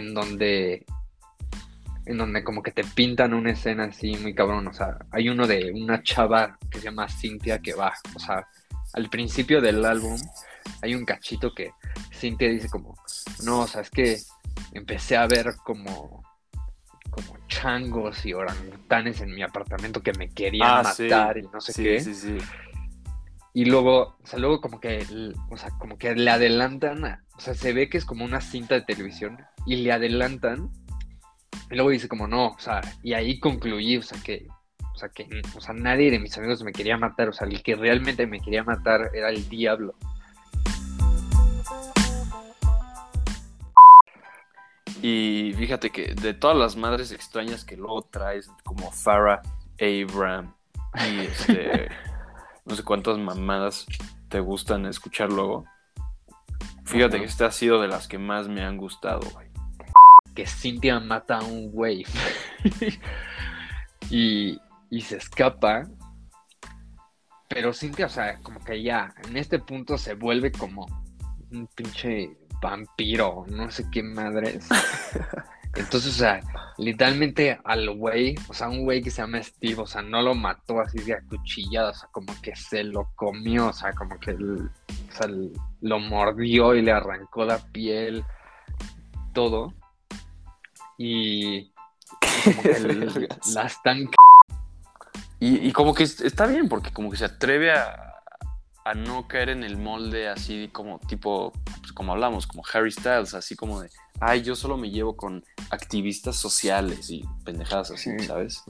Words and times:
en 0.00 0.14
donde 0.14 0.84
en 2.06 2.16
donde 2.18 2.42
como 2.42 2.62
que 2.62 2.72
te 2.72 2.82
pintan 2.82 3.34
una 3.34 3.52
escena 3.52 3.84
así 3.84 4.16
muy 4.16 4.34
cabrón, 4.34 4.66
o 4.66 4.72
sea, 4.72 4.98
hay 5.12 5.28
uno 5.28 5.46
de 5.46 5.70
una 5.72 6.02
chava 6.02 6.58
que 6.70 6.78
se 6.78 6.86
llama 6.86 7.08
Cintia 7.08 7.60
que 7.60 7.74
va, 7.74 7.92
o 8.16 8.18
sea, 8.18 8.48
al 8.94 9.08
principio 9.08 9.60
del 9.60 9.84
álbum 9.84 10.18
hay 10.82 10.94
un 10.96 11.04
cachito 11.04 11.54
que 11.54 11.70
Cintia 12.12 12.48
dice 12.48 12.68
como, 12.68 12.98
no, 13.44 13.60
o 13.60 13.66
sea, 13.68 13.82
es 13.82 13.90
que 13.90 14.18
empecé 14.72 15.16
a 15.16 15.26
ver 15.28 15.54
como 15.64 16.24
como 17.10 17.36
changos 17.48 18.24
y 18.24 18.32
orangutanes 18.32 19.20
en 19.20 19.34
mi 19.34 19.42
apartamento 19.42 20.00
que 20.02 20.12
me 20.12 20.30
querían 20.30 20.68
Ah, 20.78 20.82
matar 20.82 21.36
sí. 21.36 21.44
y 21.44 21.48
no 21.52 21.60
sé 21.60 21.72
Sí, 21.72 21.82
qué. 21.82 22.00
sí, 22.00 22.14
sí. 22.14 22.38
Y 23.52 23.64
luego, 23.64 24.16
o 24.22 24.26
sea, 24.26 24.38
luego 24.38 24.60
como 24.60 24.78
que, 24.80 25.04
o 25.50 25.56
sea, 25.56 25.70
como 25.78 25.98
que 25.98 26.14
le 26.14 26.30
adelantan, 26.30 27.04
a- 27.04 27.24
o 27.36 27.40
sea, 27.40 27.54
se 27.54 27.72
ve 27.72 27.88
que 27.88 27.98
es 27.98 28.04
como 28.04 28.24
una 28.24 28.40
cinta 28.40 28.74
de 28.76 28.82
televisión 28.82 29.38
y 29.66 29.76
le 29.76 29.92
adelantan 29.92 30.70
y 31.70 31.76
luego 31.76 31.90
dice 31.90 32.08
como 32.08 32.26
no, 32.26 32.48
o 32.48 32.58
sea, 32.58 32.80
y 33.02 33.12
ahí 33.12 33.38
concluí, 33.38 33.96
o 33.96 34.02
sea, 34.02 34.20
que, 34.20 34.48
o 34.92 34.98
sea, 34.98 35.08
que, 35.10 35.28
o 35.54 35.60
sea, 35.60 35.72
nadie 35.72 36.10
de 36.10 36.18
mis 36.18 36.36
amigos 36.36 36.64
me 36.64 36.72
quería 36.72 36.96
matar, 36.96 37.28
o 37.28 37.32
sea, 37.32 37.46
el 37.46 37.62
que 37.62 37.76
realmente 37.76 38.26
me 38.26 38.40
quería 38.40 38.64
matar 38.64 39.10
era 39.14 39.30
el 39.30 39.48
diablo. 39.48 39.94
Y 45.00 45.54
fíjate 45.56 45.90
que 45.90 46.14
de 46.14 46.34
todas 46.34 46.56
las 46.56 46.76
madres 46.76 47.12
extrañas 47.12 47.64
que 47.64 47.76
luego 47.76 48.02
traes, 48.02 48.50
como 48.64 48.90
Farah 48.90 49.40
Abraham 49.80 50.52
y 50.94 51.20
este, 51.20 51.88
no 52.66 52.74
sé 52.74 52.82
cuántas 52.82 53.16
mamadas 53.16 53.86
te 54.28 54.40
gustan 54.40 54.86
escuchar 54.86 55.32
luego, 55.32 55.64
fíjate 56.84 57.20
que 57.20 57.26
esta 57.26 57.46
ha 57.46 57.52
sido 57.52 57.80
de 57.80 57.86
las 57.86 58.08
que 58.08 58.18
más 58.18 58.48
me 58.48 58.62
han 58.62 58.76
gustado, 58.76 59.20
güey. 59.32 59.49
Que 60.40 60.46
Cintia 60.46 60.98
mata 60.98 61.36
a 61.36 61.44
un 61.44 61.70
güey 61.70 62.02
y, 64.10 64.58
y 64.88 65.00
se 65.02 65.18
escapa. 65.18 65.82
Pero 67.46 67.74
Cintia, 67.74 68.06
o 68.06 68.08
sea, 68.08 68.38
como 68.38 68.58
que 68.60 68.82
ya 68.82 69.12
en 69.28 69.36
este 69.36 69.58
punto 69.58 69.98
se 69.98 70.14
vuelve 70.14 70.50
como 70.50 70.86
un 71.52 71.66
pinche 71.66 72.38
vampiro, 72.62 73.44
no 73.50 73.70
sé 73.70 73.84
qué 73.92 74.02
madres. 74.02 74.66
Entonces, 75.76 76.14
o 76.14 76.18
sea, 76.18 76.40
literalmente 76.78 77.60
al 77.62 77.94
güey, 77.94 78.34
o 78.48 78.54
sea, 78.54 78.70
un 78.70 78.84
güey 78.84 79.02
que 79.02 79.10
se 79.10 79.20
llama 79.20 79.42
Steve, 79.42 79.82
o 79.82 79.86
sea, 79.86 80.00
no 80.00 80.22
lo 80.22 80.34
mató 80.34 80.80
así 80.80 81.00
de 81.00 81.16
acuchillada, 81.16 81.90
o 81.90 81.94
sea, 81.94 82.08
como 82.12 82.32
que 82.40 82.56
se 82.56 82.82
lo 82.82 83.10
comió, 83.14 83.66
o 83.66 83.72
sea, 83.74 83.92
como 83.92 84.18
que 84.18 84.30
el- 84.30 84.70
o 84.70 85.12
sea, 85.12 85.26
el- 85.26 85.52
lo 85.82 85.98
mordió 85.98 86.74
y 86.74 86.80
le 86.80 86.92
arrancó 86.92 87.44
la 87.44 87.58
piel, 87.58 88.24
todo. 89.34 89.74
Y 91.02 91.72
como 92.44 92.62
que 92.62 92.70
el- 92.76 93.28
la 93.54 93.62
están 93.62 94.06
Y, 95.38 95.66
y 95.68 95.72
como 95.72 95.94
que 95.94 96.02
es- 96.02 96.20
está 96.20 96.46
bien, 96.46 96.68
porque 96.68 96.92
como 96.92 97.10
que 97.10 97.16
se 97.16 97.24
atreve 97.24 97.72
a, 97.72 98.16
a 98.84 98.92
no 98.94 99.26
caer 99.26 99.48
en 99.48 99.64
el 99.64 99.78
molde 99.78 100.28
así 100.28 100.68
como 100.70 100.98
tipo, 100.98 101.52
pues, 101.80 101.92
como 101.94 102.12
hablamos, 102.12 102.46
como 102.46 102.62
Harry 102.74 102.90
Styles, 102.92 103.32
así 103.32 103.56
como 103.56 103.80
de, 103.80 103.88
ay, 104.20 104.42
yo 104.42 104.54
solo 104.54 104.76
me 104.76 104.90
llevo 104.90 105.16
con 105.16 105.42
activistas 105.70 106.36
sociales 106.36 107.08
y 107.08 107.24
pendejadas 107.46 107.90
así, 107.92 108.10
Sí. 108.18 108.26
¿sabes? 108.26 108.62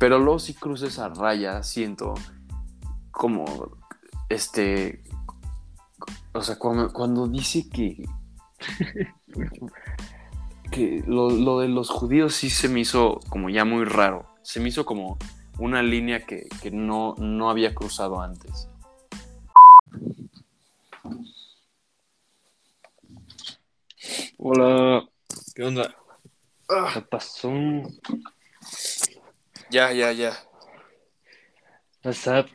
Pero 0.00 0.18
luego 0.18 0.40
sí 0.40 0.54
cruza 0.54 0.88
esa 0.88 1.08
raya, 1.08 1.62
siento, 1.62 2.14
como, 3.12 3.44
este, 4.28 5.04
o 6.32 6.42
sea, 6.42 6.58
cuando, 6.58 6.92
cuando 6.92 7.28
dice 7.28 7.68
que, 7.70 8.04
que 10.70 11.02
lo, 11.06 11.30
lo 11.30 11.60
de 11.60 11.68
los 11.68 11.90
judíos 11.90 12.34
sí 12.34 12.50
se 12.50 12.68
me 12.68 12.80
hizo 12.80 13.20
como 13.28 13.48
ya 13.50 13.64
muy 13.64 13.84
raro, 13.84 14.26
se 14.42 14.60
me 14.60 14.68
hizo 14.68 14.84
como 14.84 15.18
una 15.58 15.82
línea 15.82 16.24
que, 16.24 16.46
que 16.62 16.70
no, 16.70 17.14
no 17.18 17.50
había 17.50 17.74
cruzado 17.74 18.20
antes. 18.20 18.68
Hola, 24.38 25.08
¿Qué 25.54 25.64
onda? 25.64 25.94
¿qué 26.92 27.00
pasó? 27.02 27.50
Ya, 29.70 29.92
ya, 29.92 30.12
ya. 30.12 30.36
WhatsApp, 32.04 32.46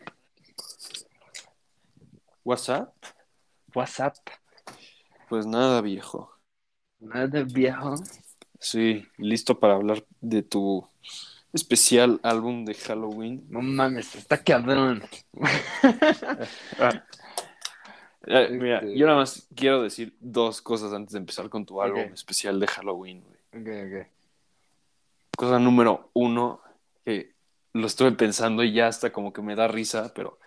¿WhatsApp? 2.43 2.93
WhatsApp, 3.75 4.15
Pues 5.29 5.45
nada, 5.45 5.81
viejo. 5.81 6.30
Nada 7.01 7.43
viejo. 7.43 7.95
Sí, 8.59 9.05
listo 9.17 9.59
para 9.59 9.73
hablar 9.75 10.03
de 10.21 10.43
tu 10.43 10.87
especial 11.51 12.19
álbum 12.23 12.63
de 12.63 12.75
Halloween. 12.75 13.43
No 13.49 13.61
mames, 13.61 14.15
está 14.15 14.41
cabrón. 14.43 15.03
Ah. 16.79 17.03
Eh, 18.27 18.49
mira, 18.51 18.77
Este- 18.79 18.97
yo 18.97 19.07
nada 19.07 19.17
más 19.17 19.47
quiero 19.55 19.81
decir 19.81 20.13
dos 20.19 20.61
cosas 20.61 20.93
antes 20.93 21.13
de 21.13 21.19
empezar 21.19 21.49
con 21.49 21.65
tu 21.65 21.81
álbum 21.81 22.13
especial 22.13 22.59
de 22.59 22.67
Halloween. 22.67 23.23
güey. 23.23 23.39
Ok, 23.61 23.67
ok. 24.01 24.07
Cosa 25.35 25.57
número 25.59 26.11
uno, 26.13 26.61
que 27.03 27.31
lo 27.73 27.87
estuve 27.87 28.11
pensando 28.11 28.63
y 28.63 28.73
ya 28.73 28.87
hasta 28.87 29.11
como 29.11 29.33
que 29.33 29.41
me 29.41 29.55
da 29.55 29.67
risa, 29.67 30.11
pero 30.13 30.37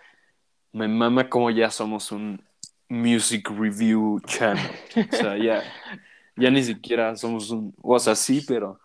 me 0.71 0.87
mama 0.87 1.29
como 1.29 1.49
ya 1.51 1.69
somos 1.69 2.13
un 2.13 2.41
music 2.87 3.49
review 3.49 4.21
channel. 4.25 4.65
O 5.11 5.15
sea, 5.15 5.37
ya, 5.37 5.61
ya 6.35 6.49
ni 6.49 6.63
siquiera 6.63 7.15
somos 7.15 7.49
un, 7.49 7.73
o 7.81 7.99
sea, 7.99 8.15
sí, 8.15 8.43
pero 8.47 8.79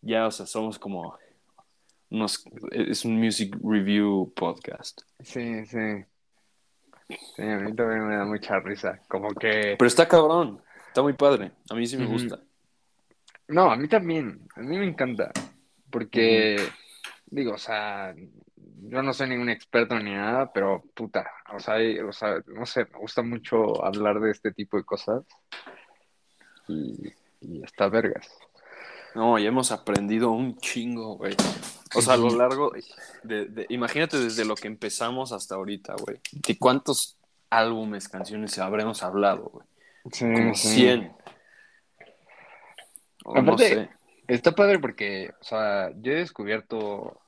ya, 0.00 0.26
o 0.26 0.30
sea, 0.30 0.46
somos 0.46 0.78
como 0.78 1.16
unos, 2.10 2.44
es 2.70 3.04
un 3.04 3.18
music 3.18 3.56
review 3.62 4.32
podcast. 4.34 5.02
Sí, 5.20 5.64
sí. 5.66 6.04
Sí, 7.08 7.42
a 7.42 7.58
mí 7.58 7.74
también 7.74 8.06
me 8.06 8.16
da 8.16 8.24
mucha 8.24 8.58
risa. 8.60 9.00
Como 9.08 9.34
que. 9.34 9.76
Pero 9.78 9.86
está 9.86 10.08
cabrón, 10.08 10.62
está 10.88 11.02
muy 11.02 11.12
padre, 11.12 11.52
a 11.70 11.74
mí 11.74 11.86
sí 11.86 11.96
me 11.96 12.06
gusta. 12.06 12.40
No, 13.48 13.70
a 13.70 13.76
mí 13.76 13.88
también. 13.88 14.40
A 14.56 14.60
mí 14.60 14.78
me 14.78 14.86
encanta. 14.86 15.30
Porque, 15.90 16.56
digo, 17.26 17.52
o 17.52 17.58
sea, 17.58 18.14
yo 18.56 19.02
no 19.02 19.12
soy 19.12 19.28
ningún 19.28 19.50
experto 19.50 19.98
ni 19.98 20.12
nada, 20.12 20.50
pero 20.52 20.82
puta, 20.94 21.30
o 21.52 21.60
sea, 21.60 21.76
o 22.08 22.12
sea, 22.12 22.42
no 22.46 22.64
sé, 22.64 22.86
me 22.92 22.98
gusta 22.98 23.22
mucho 23.22 23.84
hablar 23.84 24.20
de 24.20 24.30
este 24.30 24.52
tipo 24.52 24.76
de 24.78 24.84
cosas. 24.84 25.22
Y, 26.68 27.12
y 27.40 27.62
está 27.64 27.88
vergas. 27.88 28.28
No, 29.14 29.38
ya 29.38 29.48
hemos 29.48 29.72
aprendido 29.72 30.30
un 30.30 30.56
chingo, 30.58 31.16
güey. 31.16 31.36
O 31.94 32.00
sea, 32.00 32.14
a 32.14 32.16
lo 32.16 32.30
largo 32.30 32.72
de, 33.22 33.44
de- 33.46 33.66
imagínate 33.68 34.18
desde 34.18 34.44
lo 34.46 34.54
que 34.54 34.68
empezamos 34.68 35.32
hasta 35.32 35.56
ahorita, 35.56 35.94
güey. 36.00 36.18
¿De 36.32 36.56
cuántos 36.58 37.18
álbumes, 37.50 38.08
canciones 38.08 38.58
habremos 38.58 39.02
hablado, 39.02 39.44
güey? 39.52 39.66
Sí, 40.10 40.24
Como 40.32 40.54
sí. 40.54 40.68
100. 40.68 41.12
O 43.24 43.34
no 43.34 43.40
Aparte- 43.52 43.68
sé. 43.68 43.90
Está 44.28 44.52
padre 44.52 44.78
porque, 44.78 45.30
o 45.40 45.44
sea, 45.44 45.90
yo 46.00 46.12
he 46.12 46.16
descubierto 46.16 47.20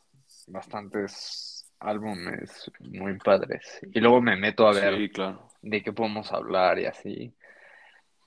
bastantes 0.47 1.67
álbumes 1.81 2.71
muy 2.81 3.19
padres. 3.19 3.81
Y 3.93 4.01
luego 4.01 4.23
me 4.23 4.37
meto 4.37 4.67
a 4.67 4.73
ver 4.73 4.97
Sí, 4.97 5.09
claro. 5.11 5.51
de 5.61 5.83
qué 5.83 5.93
podemos 5.93 6.33
hablar 6.33 6.79
y 6.79 6.87
así. 6.87 7.35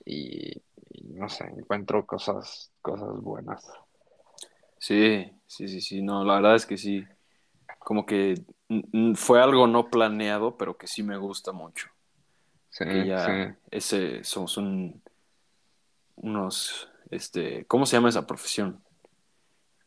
Y, 0.04 0.62
y 1.00 1.14
no 1.14 1.28
sé, 1.28 1.44
encuentro 1.44 2.04
cosas, 2.06 2.72
cosas 2.82 3.20
buenas. 3.20 3.70
Sí, 4.78 5.30
sí, 5.46 5.68
sí, 5.68 5.80
sí. 5.80 6.02
No, 6.02 6.24
la 6.24 6.36
verdad 6.36 6.56
es 6.56 6.66
que 6.66 6.76
sí. 6.76 7.04
Como 7.78 8.04
que 8.04 8.34
fue 9.14 9.40
algo 9.40 9.66
no 9.66 9.88
planeado, 9.90 10.56
pero 10.56 10.76
que 10.76 10.86
sí 10.86 11.02
me 11.02 11.16
gusta 11.16 11.52
mucho. 11.52 11.88
Sí, 12.70 12.84
ya 13.06 13.26
sí. 13.26 13.54
ese 13.70 14.24
somos 14.24 14.56
un 14.56 15.02
unos 16.16 16.90
este, 17.10 17.64
¿cómo 17.66 17.86
se 17.86 17.96
llama 17.96 18.10
esa 18.10 18.26
profesión? 18.26 18.82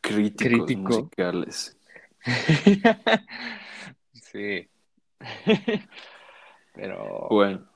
Críticos 0.00 0.66
Crítico. 0.66 0.80
musicales. 0.80 1.76
Sí. 4.32 4.66
Pero 6.74 7.26
Bueno, 7.28 7.68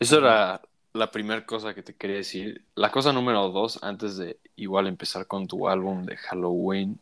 eso 0.00 0.18
era 0.18 0.60
la 0.96 1.10
primera 1.10 1.44
cosa 1.44 1.74
que 1.74 1.82
te 1.82 1.94
quería 1.94 2.16
decir. 2.16 2.64
La 2.74 2.90
cosa 2.90 3.12
número 3.12 3.48
dos, 3.50 3.78
antes 3.82 4.16
de 4.16 4.38
igual 4.56 4.86
empezar 4.86 5.26
con 5.26 5.46
tu 5.46 5.68
álbum 5.68 6.04
de 6.04 6.16
Halloween, 6.16 6.98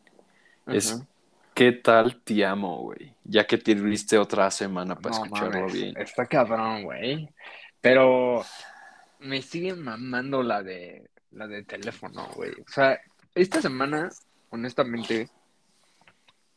es 0.67 0.93
Ajá. 0.93 1.07
¿qué 1.55 1.73
tal 1.73 2.21
te 2.23 2.45
amo, 2.45 2.83
güey? 2.83 3.15
Ya 3.25 3.47
que 3.47 3.59
tuviste 3.59 4.19
otra 4.19 4.51
semana 4.51 4.97
para 4.97 5.17
No 5.17 5.25
escucharlo 5.25 5.61
mames, 5.61 5.73
bien. 5.73 5.97
Está 5.97 6.27
cabrón, 6.27 6.85
güey. 6.85 7.29
Pero 7.81 8.45
me 9.21 9.41
sigue 9.43 9.75
mamando 9.75 10.43
la 10.43 10.63
de 10.63 11.09
la 11.31 11.47
de 11.47 11.65
teléfono, 11.65 12.29
güey. 12.35 12.53
O 12.53 12.71
sea, 12.71 13.01
esta 13.35 13.61
semana, 13.61 14.11
honestamente, 14.51 15.29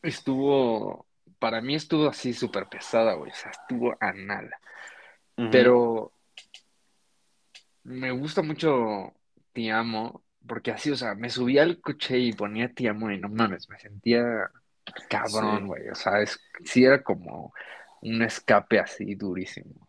estuvo, 0.02 1.06
para 1.40 1.62
mí 1.62 1.76
estuvo 1.76 2.08
así 2.08 2.34
súper 2.34 2.68
pesada, 2.68 3.14
güey. 3.14 3.32
O 3.32 3.36
sea, 3.36 3.52
estuvo 3.52 3.96
a 4.00 4.14
nada. 4.14 4.60
Ujú. 5.38 5.50
Pero 5.52 6.12
me 7.88 8.12
gusta 8.12 8.42
mucho 8.42 9.14
Te 9.54 9.72
Amo, 9.72 10.22
porque 10.46 10.72
así, 10.72 10.92
o 10.92 10.96
sea, 10.96 11.16
me 11.16 11.30
subía 11.30 11.64
al 11.64 11.80
coche 11.80 12.20
y 12.20 12.34
ponía 12.34 12.72
Te 12.74 12.90
Amo 12.90 13.10
y 13.12 13.18
no 13.20 13.30
mames, 13.30 13.70
me 13.70 13.80
sentía 13.80 14.24
cabrón, 15.10 15.62
Sí. 15.62 15.66
güey. 15.66 15.90
O 15.90 15.96
sea, 15.96 16.22
es, 16.22 16.40
sí 16.66 16.84
era 16.84 17.02
como 17.02 17.54
un 18.02 18.22
escape 18.22 18.80
así 18.80 19.16
durísimo. 19.16 19.88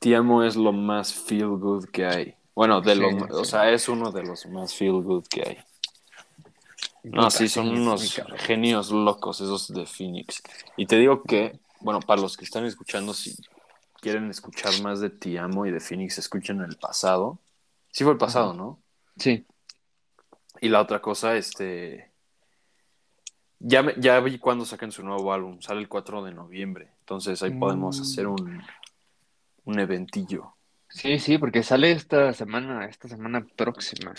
Te 0.00 0.14
amo 0.14 0.42
es 0.42 0.56
lo 0.56 0.72
más 0.72 1.12
feel 1.12 1.48
good 1.58 1.86
que 1.90 2.06
hay. 2.06 2.34
Bueno, 2.54 2.80
de 2.80 2.94
Sí, 2.94 3.00
lo, 3.00 3.08
o 3.38 3.44
sea, 3.44 3.70
es 3.70 3.88
uno 3.88 4.10
de 4.12 4.22
los 4.22 4.46
más 4.46 4.74
feel 4.74 5.02
good 5.02 5.24
que 5.28 5.42
hay. 5.46 5.58
No, 7.02 7.30
sí, 7.30 7.48
son 7.48 7.68
unos 7.68 8.20
genios 8.38 8.90
locos 8.90 9.40
esos 9.40 9.72
de 9.72 9.86
Phoenix. 9.86 10.42
Y 10.76 10.86
te 10.86 10.96
digo 10.96 11.22
que, 11.22 11.58
bueno, 11.80 12.00
para 12.00 12.20
los 12.20 12.36
que 12.36 12.44
están 12.44 12.64
escuchando, 12.66 13.14
si 13.14 13.34
quieren 14.00 14.30
escuchar 14.30 14.72
más 14.82 15.00
de 15.00 15.10
Te 15.10 15.38
Amo 15.38 15.66
y 15.66 15.70
de 15.70 15.80
Phoenix, 15.80 16.18
escuchen 16.18 16.60
el 16.60 16.76
pasado. 16.76 17.38
Sí 17.92 18.04
fue 18.04 18.12
el 18.12 18.18
pasado. 18.18 18.54
¿no? 18.54 18.80
Sí, 19.16 19.44
Y 20.60 20.68
la 20.68 20.80
otra 20.80 21.00
cosa, 21.00 21.36
este... 21.36 22.10
Ya, 23.58 23.82
me- 23.82 23.94
ya 23.98 24.18
vi 24.20 24.38
cuándo 24.38 24.64
sacan 24.64 24.90
su 24.90 25.02
nuevo 25.04 25.32
álbum. 25.32 25.60
Sale 25.60 25.80
el 25.80 25.88
4 25.88 26.22
de 26.24 26.32
noviembre. 26.32 26.90
Entonces 27.00 27.42
ahí 27.42 27.50
podemos 27.50 27.98
Mm. 27.98 28.02
hacer 28.02 28.26
un, 28.26 28.62
un 29.64 29.78
eventillo. 29.78 30.54
sí, 30.88 31.18
sí, 31.18 31.38
porque 31.38 31.62
sale 31.62 31.92
esta 31.92 32.32
semana, 32.32 32.86
esta 32.86 33.06
semana 33.08 33.46
próxima. 33.56 34.14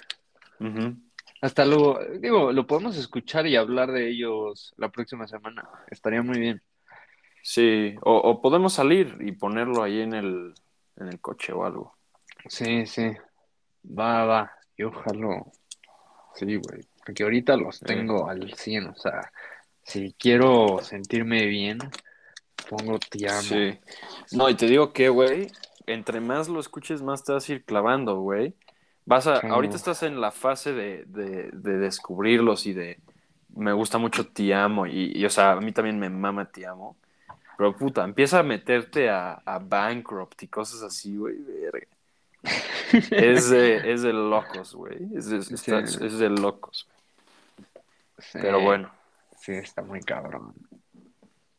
Hasta 1.41 1.65
lo, 1.65 1.99
digo, 2.19 2.51
lo 2.51 2.67
podemos 2.67 2.95
escuchar 2.97 3.47
y 3.47 3.55
hablar 3.55 3.91
de 3.91 4.09
ellos 4.09 4.73
la 4.77 4.89
próxima 4.89 5.27
semana. 5.27 5.67
Estaría 5.89 6.21
muy 6.21 6.39
bien. 6.39 6.61
Sí, 7.43 7.95
o, 8.01 8.15
o 8.17 8.41
podemos 8.41 8.73
salir 8.73 9.17
y 9.21 9.31
ponerlo 9.31 9.83
ahí 9.83 10.01
en 10.01 10.13
el, 10.13 10.53
en 10.97 11.07
el 11.07 11.19
coche 11.19 11.53
o 11.53 11.65
algo. 11.65 11.95
Sí, 12.47 12.85
sí. 12.85 13.11
Va, 13.85 14.25
va. 14.25 14.51
Y 14.77 14.83
ojalá. 14.83 15.43
Sí, 16.35 16.55
güey. 16.55 16.81
Porque 17.05 17.23
ahorita 17.23 17.57
los 17.57 17.79
tengo 17.79 18.29
al 18.29 18.53
100. 18.53 18.87
O 18.87 18.95
sea, 18.95 19.31
si 19.83 20.13
quiero 20.17 20.79
sentirme 20.83 21.45
bien, 21.45 21.79
pongo 22.69 22.99
Te 22.99 23.29
Amo. 23.29 23.41
Sí. 23.41 23.79
No, 24.33 24.49
y 24.49 24.55
te 24.55 24.67
digo 24.67 24.93
que, 24.93 25.09
güey, 25.09 25.47
entre 25.87 26.21
más 26.21 26.47
lo 26.47 26.59
escuches, 26.59 27.01
más 27.01 27.23
te 27.23 27.33
vas 27.33 27.49
a 27.49 27.53
ir 27.53 27.65
clavando, 27.65 28.19
güey. 28.19 28.55
Vas 29.05 29.25
a, 29.25 29.39
ahorita 29.39 29.75
estás 29.75 30.03
en 30.03 30.21
la 30.21 30.31
fase 30.31 30.73
de, 30.73 31.05
de, 31.05 31.49
de 31.51 31.77
descubrirlos 31.79 32.67
y 32.67 32.73
de, 32.73 32.99
me 33.55 33.73
gusta 33.73 33.97
mucho 33.97 34.27
Te 34.27 34.53
Amo 34.53 34.85
y, 34.85 35.11
y, 35.15 35.25
o 35.25 35.29
sea, 35.29 35.53
a 35.53 35.59
mí 35.59 35.71
también 35.71 35.99
me 35.99 36.09
mama 36.09 36.51
Te 36.51 36.65
Amo. 36.65 36.97
Pero 37.57 37.75
puta, 37.75 38.03
empieza 38.03 38.39
a 38.39 38.43
meterte 38.43 39.09
a, 39.09 39.33
a 39.45 39.59
Bankrupt 39.59 40.41
y 40.43 40.47
cosas 40.47 40.81
así, 40.83 41.15
güey, 41.17 41.37
verga. 41.37 41.87
Es 43.11 43.49
de, 43.49 43.77
es 43.93 44.01
de 44.01 44.13
locos, 44.13 44.73
güey. 44.73 44.97
Es 45.15 45.27
de, 45.29 45.37
está- 45.37 45.79
es 45.79 46.17
de 46.17 46.29
locos. 46.29 46.87
Sí. 48.17 48.39
Pero 48.41 48.61
bueno, 48.61 48.91
Sí, 49.39 49.53
está 49.53 49.81
muy 49.81 50.01
cabrón. 50.01 50.53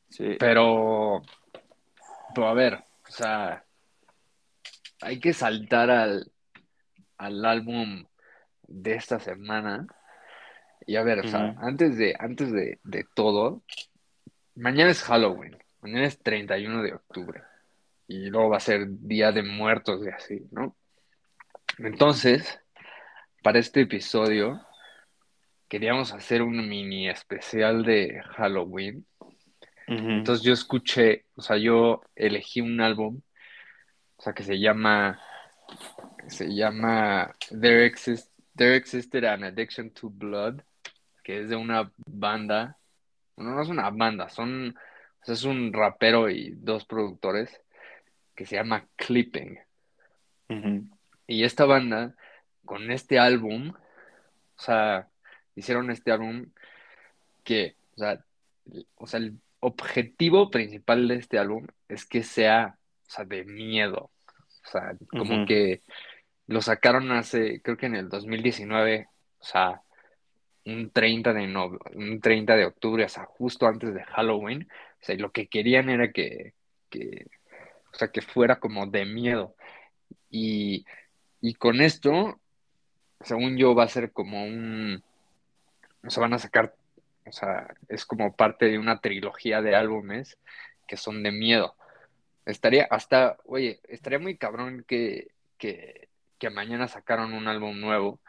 sí. 0.08 0.36
Pero, 0.38 1.22
pero 2.34 2.46
a 2.48 2.54
ver, 2.54 2.74
o 3.08 3.10
sea, 3.10 3.64
hay 5.00 5.18
que 5.18 5.32
saltar 5.32 5.90
al, 5.90 6.30
al 7.18 7.44
álbum 7.44 8.06
de 8.68 8.94
esta 8.94 9.18
semana. 9.18 9.86
Y 10.86 10.94
a 10.96 11.02
ver, 11.02 11.20
o 11.20 11.28
sea, 11.28 11.56
antes 11.58 11.96
de, 11.96 12.14
antes 12.18 12.52
de, 12.52 12.78
de 12.84 13.04
todo, 13.14 13.62
mañana 14.54 14.90
es 14.90 15.02
Halloween, 15.02 15.56
mañana 15.82 16.06
es 16.06 16.18
31 16.18 16.82
de 16.82 16.94
octubre. 16.94 17.42
Y 18.08 18.30
luego 18.30 18.50
va 18.50 18.56
a 18.56 18.60
ser 18.60 18.86
Día 18.88 19.32
de 19.32 19.42
Muertos 19.42 20.04
y 20.04 20.08
así, 20.08 20.46
¿no? 20.50 20.76
Entonces, 21.78 22.60
para 23.42 23.58
este 23.58 23.82
episodio, 23.82 24.60
queríamos 25.68 26.12
hacer 26.12 26.42
un 26.42 26.68
mini 26.68 27.08
especial 27.08 27.84
de 27.84 28.22
Halloween. 28.36 29.06
Entonces 29.86 30.44
yo 30.44 30.52
escuché, 30.52 31.26
o 31.34 31.42
sea, 31.42 31.58
yo 31.58 32.02
elegí 32.14 32.60
un 32.60 32.80
álbum, 32.80 33.20
o 34.16 34.22
sea, 34.22 34.32
que 34.32 34.42
se 34.42 34.58
llama, 34.58 35.20
se 36.28 36.54
llama 36.54 37.34
There 37.48 37.84
Exist, 37.84 38.30
There 38.56 38.76
Existed 38.76 39.24
an 39.24 39.44
Addiction 39.44 39.90
to 39.90 40.08
Blood, 40.08 40.60
que 41.24 41.40
es 41.40 41.48
de 41.48 41.56
una 41.56 41.90
banda, 42.06 42.78
bueno, 43.36 43.54
no 43.54 43.62
es 43.62 43.68
una 43.68 43.90
banda, 43.90 44.28
son, 44.28 44.74
es 45.26 45.44
un 45.44 45.72
rapero 45.72 46.28
y 46.30 46.50
dos 46.56 46.84
productores 46.84 47.60
que 48.34 48.46
se 48.46 48.56
llama 48.56 48.86
Clipping. 48.96 49.58
Y 51.26 51.44
esta 51.44 51.64
banda, 51.64 52.14
con 52.64 52.90
este 52.90 53.18
álbum, 53.18 53.70
o 54.56 54.60
sea, 54.60 55.08
hicieron 55.54 55.90
este 55.90 56.12
álbum 56.12 56.46
que, 57.44 57.76
o 57.94 57.98
sea, 57.98 58.12
el- 58.72 58.86
o 58.96 59.06
sea, 59.06 59.20
el 59.20 59.38
objetivo 59.60 60.50
principal 60.50 61.06
de 61.08 61.16
este 61.16 61.38
álbum 61.38 61.66
es 61.88 62.04
que 62.04 62.22
sea, 62.22 62.76
o 63.06 63.10
sea, 63.10 63.24
de 63.24 63.44
miedo. 63.44 64.10
O 64.64 64.70
sea, 64.70 64.94
como 65.08 65.44
que 65.46 65.82
lo 66.46 66.60
sacaron 66.62 67.10
hace, 67.12 67.60
creo 67.62 67.76
que 67.76 67.86
en 67.86 67.96
el 67.96 68.08
2019, 68.08 69.08
o 69.38 69.44
sea, 69.44 69.82
un 70.64 70.90
30 70.90 71.32
de 71.32 71.46
no- 71.46 71.78
un 71.94 72.20
30 72.20 72.54
de 72.56 72.66
octubre, 72.66 73.04
o 73.04 73.08
sea, 73.08 73.24
justo 73.24 73.66
antes 73.66 73.92
de 73.94 74.04
Halloween. 74.04 74.68
O 75.02 75.04
sea, 75.04 75.14
y 75.16 75.18
lo 75.18 75.32
que 75.32 75.48
querían 75.48 75.90
era 75.90 76.12
que, 76.12 76.54
que, 76.90 77.26
o 77.92 77.96
sea, 77.96 78.08
que 78.08 78.22
fuera 78.22 78.60
como 78.60 78.86
de 78.86 79.04
miedo. 79.04 79.56
Y, 80.30 80.86
y 81.40 81.54
con 81.54 81.80
esto, 81.80 82.40
según 83.20 83.56
yo, 83.56 83.74
va 83.74 83.84
a 83.84 83.88
ser 83.88 84.12
como 84.12 84.44
un, 84.44 85.02
o 86.04 86.10
sea, 86.10 86.20
van 86.22 86.34
a 86.34 86.38
sacar, 86.38 86.74
o 87.26 87.32
sea, 87.32 87.74
es 87.88 88.06
como 88.06 88.36
parte 88.36 88.66
de 88.66 88.78
una 88.78 89.00
trilogía 89.00 89.60
de 89.60 89.74
álbumes 89.74 90.38
que 90.86 90.96
son 90.96 91.22
de 91.22 91.32
miedo. 91.32 91.74
Estaría 92.46 92.84
hasta, 92.90 93.38
oye, 93.44 93.80
estaría 93.88 94.18
muy 94.18 94.36
cabrón 94.36 94.84
que, 94.86 95.28
que, 95.58 96.08
que 96.38 96.50
mañana 96.50 96.88
sacaron 96.88 97.34
un 97.34 97.48
álbum 97.48 97.80
nuevo, 97.80 98.20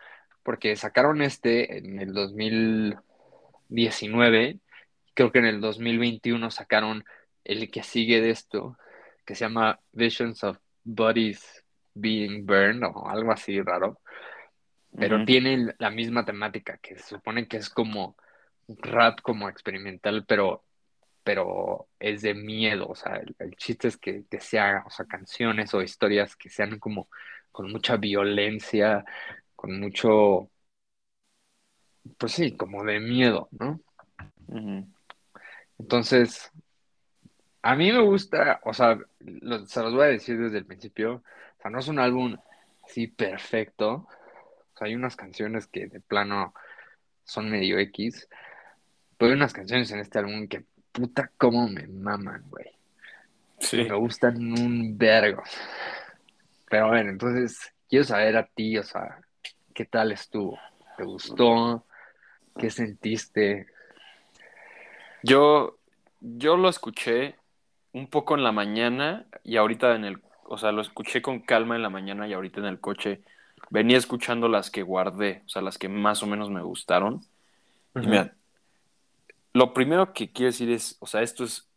porque 0.43 0.75
sacaron 0.75 1.21
este 1.21 1.77
en 1.77 1.99
el 1.99 2.13
2019, 2.13 4.59
creo 5.13 5.31
que 5.31 5.39
en 5.39 5.45
el 5.45 5.61
2021 5.61 6.51
sacaron 6.51 7.03
el 7.43 7.69
que 7.71 7.83
sigue 7.83 8.21
de 8.21 8.29
esto, 8.29 8.77
que 9.25 9.35
se 9.35 9.45
llama 9.45 9.79
Visions 9.91 10.43
of 10.43 10.57
Bodies 10.83 11.63
Being 11.93 12.45
Burned 12.45 12.83
o 12.83 13.07
algo 13.07 13.31
así 13.31 13.61
raro 13.61 13.99
pero 14.97 15.25
tiene 15.25 15.73
la 15.79 15.89
misma 15.89 16.23
temática, 16.23 16.77
que 16.77 16.95
se 16.95 17.15
supone 17.15 17.47
que 17.47 17.57
es 17.57 17.69
como 17.69 18.15
rap 18.67 19.21
como 19.21 19.49
experimental, 19.49 20.25
pero, 20.27 20.63
pero 21.23 21.87
es 21.99 22.21
de 22.21 22.33
miedo, 22.33 22.87
o 22.87 22.95
sea, 22.95 23.15
el, 23.15 23.35
el 23.39 23.55
chiste 23.55 23.87
es 23.87 23.97
que, 23.97 24.25
que 24.29 24.39
sea, 24.39 24.83
o 24.85 24.89
sea, 24.89 25.05
canciones 25.05 25.73
o 25.73 25.81
historias 25.81 26.35
que 26.35 26.49
sean 26.49 26.79
como 26.79 27.09
con 27.51 27.71
mucha 27.71 27.97
violencia, 27.97 29.03
con 29.55 29.79
mucho, 29.79 30.49
pues 32.17 32.33
sí, 32.33 32.55
como 32.55 32.83
de 32.83 32.99
miedo, 32.99 33.49
¿no? 33.51 33.79
Ujú. 34.47 34.92
Entonces, 35.79 36.51
a 37.61 37.75
mí 37.75 37.91
me 37.91 38.01
gusta, 38.01 38.59
o 38.63 38.73
sea, 38.73 38.97
lo- 39.19 39.65
se 39.65 39.81
los 39.81 39.93
voy 39.93 40.03
a 40.03 40.07
decir 40.07 40.37
desde 40.39 40.57
el 40.57 40.65
principio, 40.65 41.15
o 41.15 41.61
sea, 41.61 41.71
no 41.71 41.79
es 41.79 41.87
un 41.87 41.99
álbum 41.99 42.35
así 42.85 43.07
perfecto, 43.07 44.07
o 44.73 44.77
sea, 44.77 44.87
hay 44.87 44.95
unas 44.95 45.15
canciones 45.15 45.67
que 45.67 45.87
de 45.87 45.99
plano 45.99 46.53
son 47.23 47.49
medio 47.49 47.79
X, 47.79 48.27
pero 49.17 49.31
hay 49.31 49.37
unas 49.37 49.53
canciones 49.53 49.89
en 49.91 49.99
este 49.99 50.19
álbum 50.19 50.47
que 50.47 50.65
puta 50.91 51.31
cómo 51.37 51.67
me 51.67 51.87
maman, 51.87 52.43
güey. 52.49 52.65
Sí. 53.59 53.85
Me 53.85 53.95
gustan 53.95 54.35
un 54.59 54.97
vergo. 54.97 55.41
Pero 56.69 56.89
ver, 56.89 57.07
entonces, 57.07 57.73
quiero 57.87 58.03
saber 58.03 58.35
a 58.35 58.45
ti, 58.45 58.77
o 58.77 58.83
sea, 58.83 59.19
¿qué 59.73 59.85
tal 59.85 60.11
estuvo? 60.11 60.59
¿Te 60.97 61.03
gustó? 61.03 61.85
¿Qué 62.57 62.69
sentiste? 62.69 63.67
Yo, 65.23 65.77
yo 66.19 66.57
lo 66.57 66.69
escuché 66.69 67.35
un 67.93 68.07
poco 68.07 68.35
en 68.35 68.43
la 68.43 68.51
mañana 68.51 69.25
y 69.43 69.57
ahorita 69.57 69.95
en 69.95 70.05
el, 70.05 70.21
o 70.43 70.57
sea, 70.57 70.71
lo 70.71 70.81
escuché 70.81 71.21
con 71.21 71.39
calma 71.39 71.75
en 71.75 71.81
la 71.81 71.89
mañana 71.89 72.27
y 72.27 72.33
ahorita 72.33 72.59
en 72.59 72.65
el 72.65 72.79
coche 72.79 73.21
venía 73.69 73.97
escuchando 73.97 74.47
las 74.49 74.69
que 74.69 74.83
guardé, 74.83 75.43
o 75.45 75.49
sea, 75.49 75.61
las 75.61 75.77
que 75.77 75.89
más 75.89 76.21
o 76.23 76.27
menos 76.27 76.49
me 76.49 76.61
gustaron. 76.61 77.21
Y 77.95 78.07
mira, 78.07 78.35
lo 79.53 79.73
primero 79.73 80.13
que 80.13 80.31
quiero 80.31 80.51
decir 80.51 80.69
es, 80.69 80.97
o 80.99 81.07
sea, 81.07 81.21
esto 81.21 81.43
es 81.43 81.69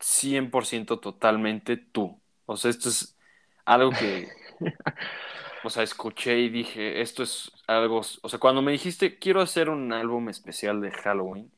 100% 0.00 1.00
totalmente 1.00 1.76
tú. 1.76 2.20
O 2.46 2.56
sea, 2.56 2.70
esto 2.70 2.88
es 2.88 3.16
algo 3.64 3.90
que, 3.90 4.28
o 5.64 5.70
sea, 5.70 5.82
escuché 5.82 6.38
y 6.38 6.48
dije, 6.48 7.00
esto 7.00 7.22
es 7.22 7.52
algo, 7.66 8.00
o 8.22 8.28
sea, 8.28 8.38
cuando 8.38 8.62
me 8.62 8.72
dijiste, 8.72 9.18
quiero 9.18 9.40
hacer 9.40 9.70
un 9.70 9.92
álbum 9.92 10.28
especial 10.28 10.80
de 10.80 10.90
Halloween, 10.90 11.50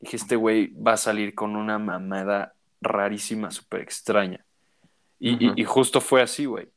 dije, 0.00 0.16
este 0.16 0.36
güey 0.36 0.68
va 0.74 0.92
a 0.92 0.96
salir 0.96 1.34
con 1.34 1.56
una 1.56 1.78
mamada 1.78 2.54
rarísima, 2.80 3.50
súper 3.50 3.80
extraña. 3.80 4.44
Y, 5.18 5.34
Ujú. 5.34 5.54
y- 5.56 5.62
y 5.62 5.64
justo 5.64 6.00
fue 6.00 6.22
así, 6.22 6.44
güey. 6.44 6.68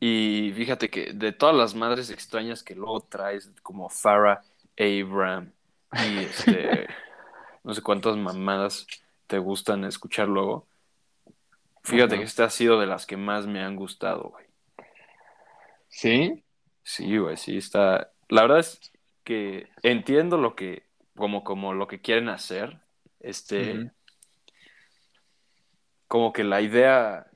Y 0.00 0.52
fíjate 0.54 0.90
que 0.90 1.12
de 1.12 1.32
todas 1.32 1.54
las 1.56 1.74
madres 1.74 2.10
extrañas 2.10 2.62
que 2.62 2.74
luego 2.74 3.00
traes, 3.02 3.50
como 3.62 3.88
Farah 3.88 4.42
Abraham 4.78 5.52
y 5.92 6.18
este, 6.18 6.86
no 7.64 7.72
sé 7.74 7.80
cuántas 7.82 8.16
mamadas 8.16 8.86
te 9.26 9.38
gustan 9.38 9.84
escuchar 9.84 10.28
luego, 10.28 10.66
fíjate 11.82 12.18
que 12.18 12.24
esta 12.24 12.44
ha 12.44 12.50
sido 12.50 12.78
de 12.80 12.86
las 12.86 13.06
que 13.06 13.16
más 13.16 13.46
me 13.46 13.62
han 13.62 13.76
gustado, 13.76 14.24
güey. 14.30 14.44
¿Sí? 15.88 16.42
Sí, 16.82 17.16
güey, 17.16 17.36
sí, 17.36 17.56
está. 17.56 18.10
La 18.28 18.42
verdad 18.42 18.58
es 18.58 18.92
que 19.22 19.68
entiendo 19.82 20.36
lo 20.36 20.54
que, 20.54 20.82
como, 21.16 21.44
como 21.44 21.74
lo 21.74 21.86
que 21.86 22.00
quieren 22.00 22.28
hacer, 22.28 22.80
este, 23.20 23.90
como 26.08 26.32
que 26.32 26.44
la 26.44 26.60
idea, 26.60 27.26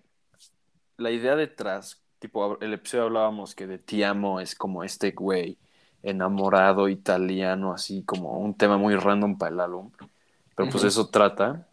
la 0.97 1.11
idea 1.11 1.37
detrás, 1.37 2.02
tipo, 2.18 2.61
el 2.61 2.75
episodio 2.75 3.04
hablábamos 3.04 3.54
que 3.54 3.66
de 3.66 3.78
Ti 3.78 4.02
Amo 4.02 4.40
es 4.40 4.54
como 4.54 4.85
este 4.85 5.12
güey 5.12 5.58
enamorado 6.02 6.88
italiano, 6.88 7.73
así 7.73 8.02
como 8.04 8.38
un 8.38 8.54
tema 8.54 8.76
muy 8.78 8.94
random 8.97 9.38
para 9.38 9.52
el 9.52 9.61
álbum, 9.61 9.90
pero 10.54 10.70
pues 10.70 10.85
eso 10.85 11.08
trata, 11.08 11.66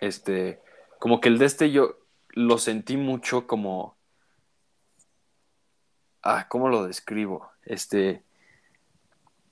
este, 0.00 0.60
como 0.98 1.20
que 1.20 1.28
el 1.28 1.38
de 1.38 1.46
este 1.46 1.70
yo 1.70 1.98
lo 2.30 2.58
sentí 2.58 2.96
mucho 2.96 3.46
como, 3.46 3.96
ah, 6.22 6.46
¿cómo 6.48 6.68
lo 6.68 6.84
describo? 6.84 7.50
Este, 7.64 8.22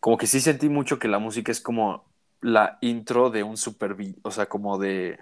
como 0.06 0.18
que 0.18 0.28
sí 0.28 0.40
sentí 0.40 0.68
mucho 0.68 1.00
que 1.00 1.08
la 1.08 1.18
música 1.18 1.50
es 1.50 1.60
como 1.60 2.04
la 2.40 2.78
intro 2.80 3.28
de 3.28 3.42
un 3.42 3.56
super, 3.56 3.96
o 4.22 4.30
sea, 4.30 4.46
como 4.46 4.78
de, 4.78 5.18